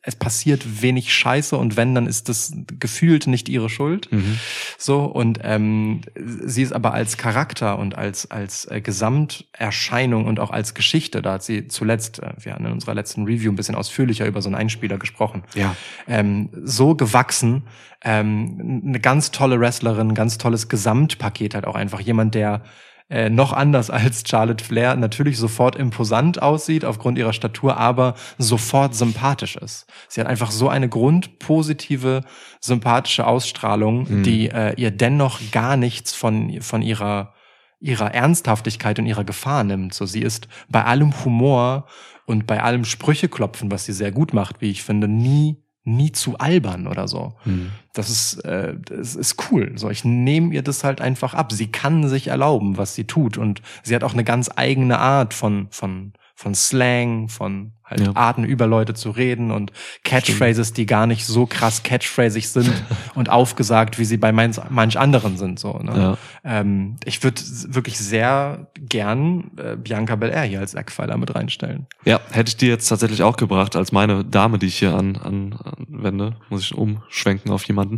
[0.04, 4.12] es passiert wenig Scheiße und wenn, dann ist das gefühlt nicht ihre Schuld.
[4.12, 4.38] Mhm.
[4.78, 10.52] So, und ähm, sie ist aber als Charakter und als, als äh, Gesamterscheinung und auch
[10.52, 13.76] als Geschichte, da hat sie zuletzt, äh, wir haben in unserer letzten Review ein bisschen
[13.76, 15.76] ausführlicher über so einen Einspieler gesprochen, Ja.
[16.08, 16.33] ähm,
[16.64, 17.64] so gewachsen,
[18.04, 22.00] ähm, eine ganz tolle Wrestlerin, ein ganz tolles Gesamtpaket halt auch einfach.
[22.00, 22.64] Jemand, der
[23.10, 28.96] äh, noch anders als Charlotte Flair natürlich sofort imposant aussieht aufgrund ihrer Statur, aber sofort
[28.96, 29.86] sympathisch ist.
[30.08, 32.22] Sie hat einfach so eine grundpositive,
[32.60, 34.24] sympathische Ausstrahlung, Mhm.
[34.24, 37.34] die äh, ihr dennoch gar nichts von, von ihrer
[37.80, 39.94] ihrer Ernsthaftigkeit und ihrer Gefahr nimmt.
[39.94, 41.86] So, sie ist bei allem Humor
[42.26, 46.38] und bei allem Sprücheklopfen, was sie sehr gut macht, wie ich finde, nie nie zu
[46.38, 47.34] albern oder so.
[47.44, 47.72] Hm.
[47.94, 49.74] Das ist äh, das ist cool.
[49.76, 51.52] So, ich nehme ihr das halt einfach ab.
[51.52, 55.34] Sie kann sich erlauben, was sie tut und sie hat auch eine ganz eigene Art
[55.34, 58.16] von von von Slang, von halt Ja.
[58.16, 59.72] Arten über Leute zu reden und
[60.04, 62.72] Catchphrases, die gar nicht so krass catchphrasig sind
[63.16, 65.60] und aufgesagt, wie sie bei manch, manch anderen sind.
[65.60, 66.18] So, ne?
[66.44, 66.60] Ja.
[66.60, 71.86] ähm, ich würde wirklich sehr gern äh, Bianca Belair hier als Eckpfeiler mit reinstellen.
[72.06, 75.18] Ja, hätte ich dir jetzt tatsächlich auch gebracht, als meine Dame, die ich hier an,
[75.18, 75.54] an,
[75.88, 77.98] anwende, muss ich umschwenken auf jemanden.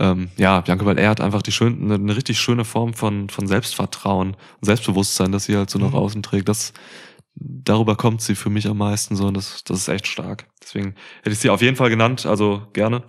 [0.00, 3.46] Ähm, ja, Bianca Belair hat einfach die schön, eine, eine richtig schöne Form von, von
[3.46, 5.94] Selbstvertrauen, Selbstbewusstsein, das sie halt so nach Mhm.
[5.96, 6.48] außen trägt.
[6.48, 6.72] Das,
[7.36, 10.46] darüber kommt sie für mich am meisten so und das, das ist echt stark.
[10.62, 13.02] Deswegen hätte ich sie auf jeden Fall genannt, also gerne.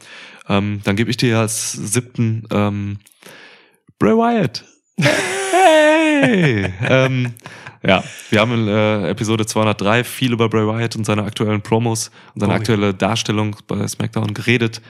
[0.47, 2.99] Ähm, dann gebe ich dir als siebten ähm,
[3.99, 4.63] Bray Wyatt.
[4.99, 6.73] Hey!
[6.87, 7.33] ähm,
[7.83, 12.11] ja, wir haben in äh, Episode 203 viel über Bray Wyatt und seine aktuellen Promos
[12.33, 12.59] und seine Oh ja.
[12.59, 14.81] aktuelle Darstellung bei SmackDown geredet.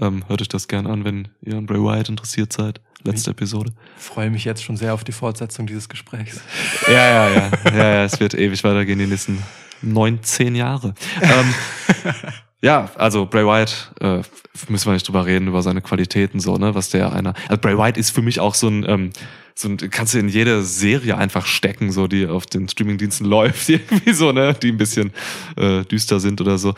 [0.00, 2.80] Ähm, hört euch das gerne an, wenn ihr an Bray Wyatt interessiert seid.
[3.06, 3.72] Letzte Episode.
[3.96, 6.40] Freue mich jetzt schon sehr auf die Fortsetzung dieses Gesprächs.
[6.86, 7.50] Ja, ja, ja.
[7.64, 9.42] ja, ja es wird ewig weitergehen, die nächsten
[9.82, 10.94] neun, zehn Jahre.
[11.20, 11.54] Ähm,
[12.62, 14.22] ja, also Bray Wyatt, äh,
[14.68, 17.34] müssen wir nicht drüber reden, über seine Qualitäten, so, ne, was der einer.
[17.48, 19.10] Also Bray Wyatt ist für mich auch so ein, ähm,
[19.54, 23.68] so ein, kannst du in jede Serie einfach stecken, so, die auf den Streamingdiensten läuft,
[23.68, 25.12] irgendwie so, ne, die ein bisschen
[25.56, 26.74] äh, düster sind oder so.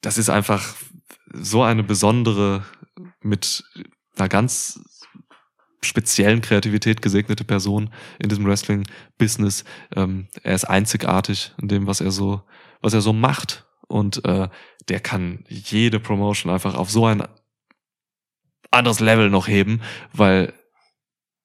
[0.00, 0.74] Das ist einfach
[1.32, 2.64] so eine besondere,
[3.22, 3.64] mit
[4.16, 4.80] einer ganz
[5.84, 9.64] speziellen Kreativität gesegnete Person in diesem Wrestling-Business.
[9.94, 12.42] Ähm, er ist einzigartig in dem, was er so,
[12.80, 13.64] was er so macht.
[13.86, 14.48] Und äh,
[14.88, 17.22] der kann jede Promotion einfach auf so ein
[18.70, 19.80] anderes Level noch heben,
[20.12, 20.52] weil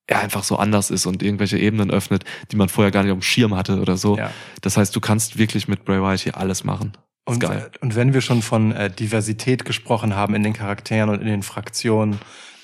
[0.08, 3.20] er einfach so anders ist und irgendwelche Ebenen öffnet, die man vorher gar nicht auf
[3.20, 4.18] dem Schirm hatte oder so.
[4.18, 4.32] Ja.
[4.62, 6.94] Das heißt, du kannst wirklich mit Bray Wyatt hier alles machen.
[7.26, 11.22] Und, äh, und wenn wir schon von äh, Diversität gesprochen haben in den Charakteren und
[11.22, 12.20] in den Fraktionen,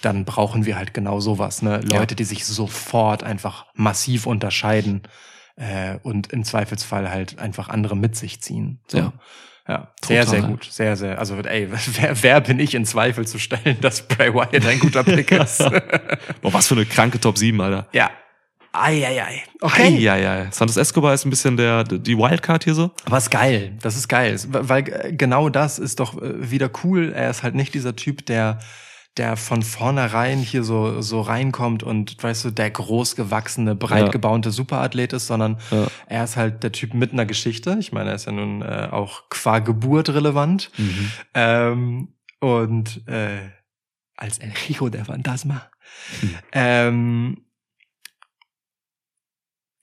[0.05, 1.61] dann brauchen wir halt genau sowas.
[1.61, 1.81] Ne?
[1.83, 5.01] Leute, die sich sofort einfach massiv unterscheiden
[5.55, 8.79] äh, und im Zweifelsfall halt einfach andere mit sich ziehen.
[8.87, 8.97] So.
[8.99, 9.13] Ja.
[9.67, 10.41] Ja, sehr, Total.
[10.41, 10.67] sehr gut.
[10.69, 11.17] Sehr, sehr.
[11.17, 11.67] Also, ey,
[11.99, 15.57] wer, wer bin ich in Zweifel zu stellen, dass Bray Wyatt ein guter Pick ist?
[16.41, 17.87] Boah, was für eine kranke Top 7, Alter.
[17.91, 18.11] ja.
[18.77, 19.43] Ei, ei, ei.
[19.61, 19.97] Okay.
[19.99, 20.51] Ja, ja.
[20.51, 22.91] Santos Escobar ist ein bisschen der, die Wildcard hier so.
[23.05, 23.77] Aber ist geil.
[23.81, 24.37] Das ist geil.
[24.49, 27.13] Weil äh, genau das ist doch äh, wieder cool.
[27.15, 28.59] Er ist halt nicht dieser Typ, der
[29.17, 34.09] der von vornherein hier so so reinkommt und weißt du der großgewachsene breit Ja.
[34.09, 35.87] gebaute Superathlet ist, sondern Ja.
[36.07, 37.77] er ist halt der Typ mit einer Geschichte.
[37.79, 40.69] Ich meine, er ist ja nun äh, auch qua Geburt relevant
[41.33, 43.39] ähm, und äh,
[44.17, 45.69] als El Hijo der Phantasma.
[46.51, 47.37] Ähm,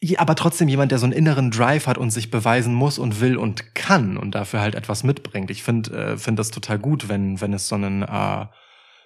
[0.04, 3.20] ja, aber trotzdem jemand, der so einen inneren Drive hat und sich beweisen muss und
[3.20, 5.50] will und kann und dafür halt etwas mitbringt.
[5.50, 8.46] Ich finde äh, find das total gut, wenn, wenn es so einen, äh,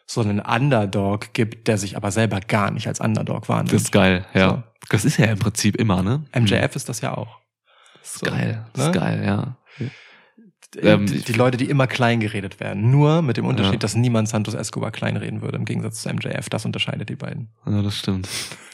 [0.07, 3.73] so einen Underdog gibt, der sich aber selber gar nicht als Underdog wahrnimmt.
[3.73, 4.49] Das ist geil, ja.
[4.51, 4.63] So.
[4.91, 6.25] Das ist ja im Prinzip immer, ne?
[6.35, 7.41] MJF ist das ja auch.
[8.01, 8.65] Das ist So, geil.
[8.73, 8.91] Das ne?
[8.93, 9.57] ist geil, ja.
[10.75, 12.91] Die, Ähm, die Leute, die immer klein geredet werden.
[12.91, 13.79] Nur mit dem Unterschied, Ja.
[13.79, 16.49] dass niemand Santos Escobar kleinreden würde, im Gegensatz zu MJF.
[16.51, 17.49] Das unterscheidet die beiden.
[17.67, 18.29] Ja, das stimmt.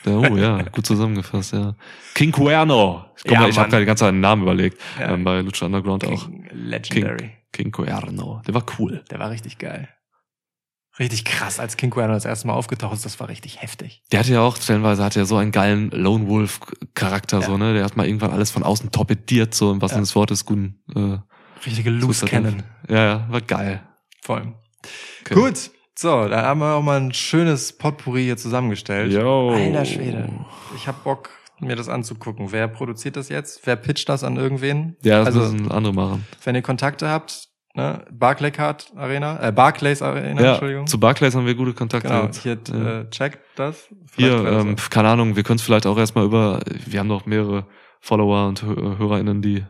[0.05, 1.75] Ja, oh ja, gut zusammengefasst, ja.
[2.15, 3.05] King Cuerno.
[3.17, 4.81] Ich, guck Ja, ich habe gerade die ganze Zeit einen Namen überlegt.
[4.99, 5.13] Ja.
[5.13, 6.27] Ähm, bei Lucha Underground auch.
[6.27, 7.31] King, Legendary.
[7.53, 8.43] King Cuerno.
[8.47, 9.03] Der war cool.
[9.11, 9.89] Der war richtig geil.
[10.99, 14.03] Richtig krass, als King Cuerno das erste Mal aufgetaucht ist, das war richtig heftig.
[14.13, 16.61] Der hatte ja auch, stellenweise hat er so einen geilen Lone Wolf
[16.95, 17.47] Charakter, Ja.
[17.47, 17.73] so, ne?
[17.73, 20.03] Der hat mal irgendwann alles von außen torpediert, so, im wahrsten Ja.
[20.03, 21.19] Des Wortes, guten, äh,
[21.65, 22.63] Richtige Loose Cannon.
[22.89, 23.83] Ja, ja, war geil.
[24.23, 24.53] Voll.
[25.23, 25.35] Okay.
[25.35, 25.71] Gut.
[25.97, 29.13] So, da haben wir auch mal ein schönes Potpourri hier zusammengestellt.
[29.13, 29.51] Yo.
[29.51, 30.29] Alter Schwede.
[30.75, 32.51] Ich hab Bock, mir das anzugucken.
[32.51, 33.61] Wer produziert das jetzt?
[33.67, 34.97] Wer pitcht das an irgendwen?
[35.05, 36.27] Ja, das also, müssen andere machen.
[36.45, 38.05] wenn ihr Kontakte habt, ne?
[38.11, 40.87] Barclaycard Arena, äh, Barclays Arena, Ja, Entschuldigung.
[40.87, 42.09] zu Barclays haben wir gute Kontakte.
[42.09, 42.43] genau, jetzt.
[42.43, 43.01] hier, Ja.
[43.01, 43.89] äh, checkt das.
[44.17, 47.27] Hier, Vielleicht ähm, keine Ahnung, wir können es vielleicht auch erstmal über, wir haben noch
[47.27, 47.67] mehrere
[48.01, 49.65] Follower und Hö- HörerInnen, die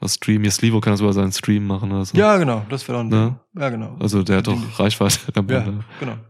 [0.00, 0.42] was streamen.
[0.42, 2.16] Hier Slivo kann das über seinen Stream machen oder so.
[2.18, 3.38] ja, genau, das wäre doch ein Ne?
[3.58, 3.96] Ja, genau.
[4.00, 4.56] Also der hat doch.
[4.78, 5.18] Reichweite.
[5.32, 5.84] Dann ja, können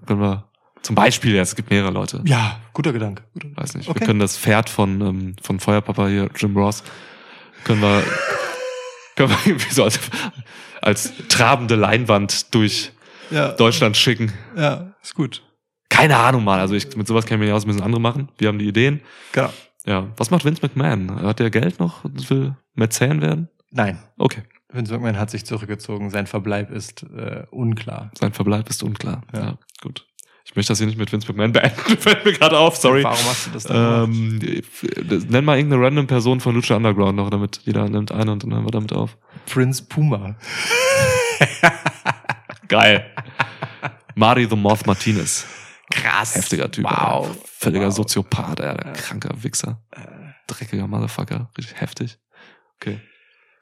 [0.07, 0.21] genau.
[0.21, 0.45] wir
[0.83, 2.21] zum Beispiel, ja, es gibt mehrere Leute.
[2.27, 3.23] Ja, guter Gedanke.
[3.33, 3.63] Guter Gedanke.
[3.63, 3.89] Weiß nicht.
[3.89, 4.01] Okay.
[4.01, 6.85] Wir können das Pferd von, ähm, von Feuerpapa hier, Jim Ross,
[7.65, 8.03] können wir,
[9.17, 9.99] können wir irgendwie so als,
[10.85, 12.93] als trabende Leinwand durch
[13.31, 14.33] ja, Deutschland schicken.
[14.57, 15.43] ja, ist gut.
[15.89, 16.61] Keine Ahnung mal.
[16.61, 18.29] Also ich, mit sowas kennen wir nicht aus, müssen andere machen.
[18.39, 19.01] Wir haben die Ideen.
[19.33, 19.51] Genau.
[19.87, 20.09] Ja.
[20.17, 21.23] Was macht Vince McMahon?
[21.23, 22.05] Hat der Geld noch?
[22.05, 23.49] Will Mäzen werden?
[23.71, 24.43] Nein, Okay.
[24.73, 26.11] Vince McMahon hat sich zurückgezogen.
[26.11, 28.11] Sein Verbleib ist äh, unklar.
[28.19, 29.23] Sein Verbleib ist unklar.
[29.33, 29.41] Ja.
[29.41, 30.05] Ja, gut.
[30.45, 31.79] Ich möchte das hier nicht mit Vince McMahon beenden.
[31.99, 33.05] Fällt mir gerade auf, sorry.
[33.05, 34.11] Warum hast du das dann?
[34.11, 34.63] Ähm,
[35.29, 38.53] nenn mal irgendeine random Person von Lucha Underground noch, damit jeder nimmt eine und dann
[38.53, 39.17] hören wir damit auf.
[39.47, 40.37] Prince Puma.
[42.69, 43.05] Geil.
[44.15, 45.47] Mari the Moth Martinez.
[45.91, 46.35] Krass.
[46.37, 46.85] Heftiger Typ.
[46.85, 46.91] Wow.
[46.91, 47.35] Alter.
[47.45, 47.89] Völliger Wow.
[47.89, 47.93] Äh.
[47.93, 48.93] Soziopath, Alter.
[48.93, 49.83] Kranker Wichser.
[50.47, 51.51] Dreckiger Motherfucker.
[51.57, 52.19] Richtig heftig.
[52.77, 53.01] Okay.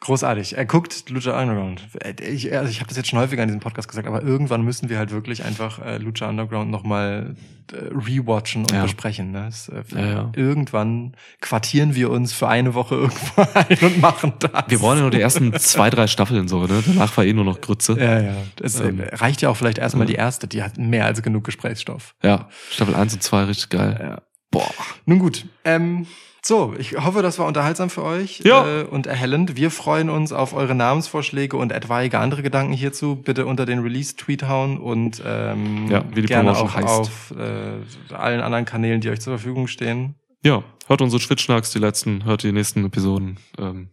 [0.04, 0.56] Großartig.
[0.56, 1.82] Er guckt Lucha Underground.
[2.00, 4.62] Äh, Ich, also ich habe das jetzt schon häufiger in diesem Podcast gesagt, aber irgendwann
[4.62, 7.36] müssen wir halt wirklich einfach äh, Lucha Underground nochmal
[7.72, 8.82] äh, rewatchen und Ja.
[8.82, 9.30] besprechen.
[9.30, 9.44] Ne?
[9.44, 10.32] Das, äh, Ja, ja.
[10.34, 14.64] Irgendwann quartieren wir uns für eine Woche irgendwo ein und machen das.
[14.66, 16.82] Wir wollen ja nur die ersten zwei, drei Staffeln so, ne?
[16.84, 17.96] Danach war eh nur noch Grütze.
[17.98, 18.34] Ja, ja.
[18.60, 20.48] Es äh, Ähm, reicht ja auch vielleicht erstmal die erste.
[20.48, 22.16] Die hat mehr als genug Gesprächsstoff.
[22.24, 23.98] Ja, Staffel 1 und 2 richtig geil.
[24.02, 24.22] Ja.
[24.50, 24.68] Boah.
[25.06, 25.46] Nun gut.
[25.64, 26.06] Ähm,
[26.44, 28.80] so, ich hoffe, das war unterhaltsam für euch Ja.
[28.80, 29.56] äh, und erhellend.
[29.56, 33.14] Wir freuen uns auf eure Namensvorschläge und etwaige andere Gedanken hierzu.
[33.16, 36.88] Bitte unter den Release-Tweet hauen und ähm, Ja, wie die gerne Promotion auch heißt.
[37.00, 40.16] auf äh, allen anderen Kanälen, die euch zur Verfügung stehen.
[40.44, 43.38] Ja, hört unsere Schwitzschnacks, die letzten, hört die nächsten Episoden.
[43.58, 43.90] Ähm,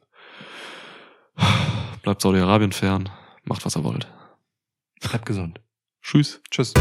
[2.01, 3.09] bleibt Saudi-Arabien fern.
[3.43, 4.07] Macht, was ihr wollt.
[5.01, 5.61] Bleibt gesund.
[6.01, 6.41] Tschüss.
[6.49, 6.73] Tschüss.